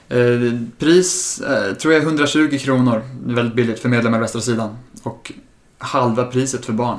Eh, 0.10 0.40
pris 0.80 1.42
eh, 1.42 1.74
tror 1.74 1.94
jag 1.94 2.02
är 2.02 2.06
120 2.08 2.58
kronor. 2.62 3.02
Väldigt 3.26 3.56
billigt 3.56 3.80
för 3.80 3.90
medlemmar 3.90 4.18
i 4.18 4.22
Västra 4.22 4.42
Sidan. 4.42 4.78
Och 5.04 5.32
halva 5.78 6.24
priset 6.24 6.66
för 6.66 6.74
barn. 6.74 6.98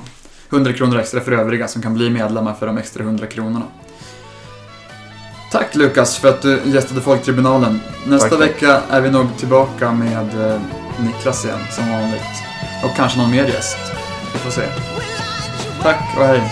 100 0.50 0.72
kronor 0.72 0.98
extra 0.98 1.20
för 1.20 1.32
övriga 1.32 1.68
som 1.68 1.82
kan 1.82 1.94
bli 1.94 2.10
medlemmar 2.10 2.54
för 2.54 2.66
de 2.66 2.78
extra 2.78 3.02
100 3.02 3.26
kronorna. 3.26 3.66
Tack 5.52 5.74
Lukas 5.74 6.18
för 6.18 6.28
att 6.28 6.42
du 6.42 6.60
gästade 6.64 7.00
Folktribunalen. 7.00 7.80
Nästa 8.06 8.28
Tack, 8.28 8.40
vecka 8.40 8.80
är 8.90 9.00
vi 9.00 9.10
nog 9.10 9.26
tillbaka 9.38 9.92
med 9.92 10.52
eh, 10.52 10.60
Niklas 11.00 11.44
igen 11.44 11.58
som 11.70 11.88
vanligt. 11.88 12.22
Och 12.84 12.96
kanske 12.96 13.18
någon 13.18 13.30
mer 13.30 13.44
gäst. 13.44 13.78
Vi 14.32 14.38
får 14.38 14.50
se. 14.50 14.62
Tack 15.82 16.16
och 16.16 16.24
hej. 16.24 16.42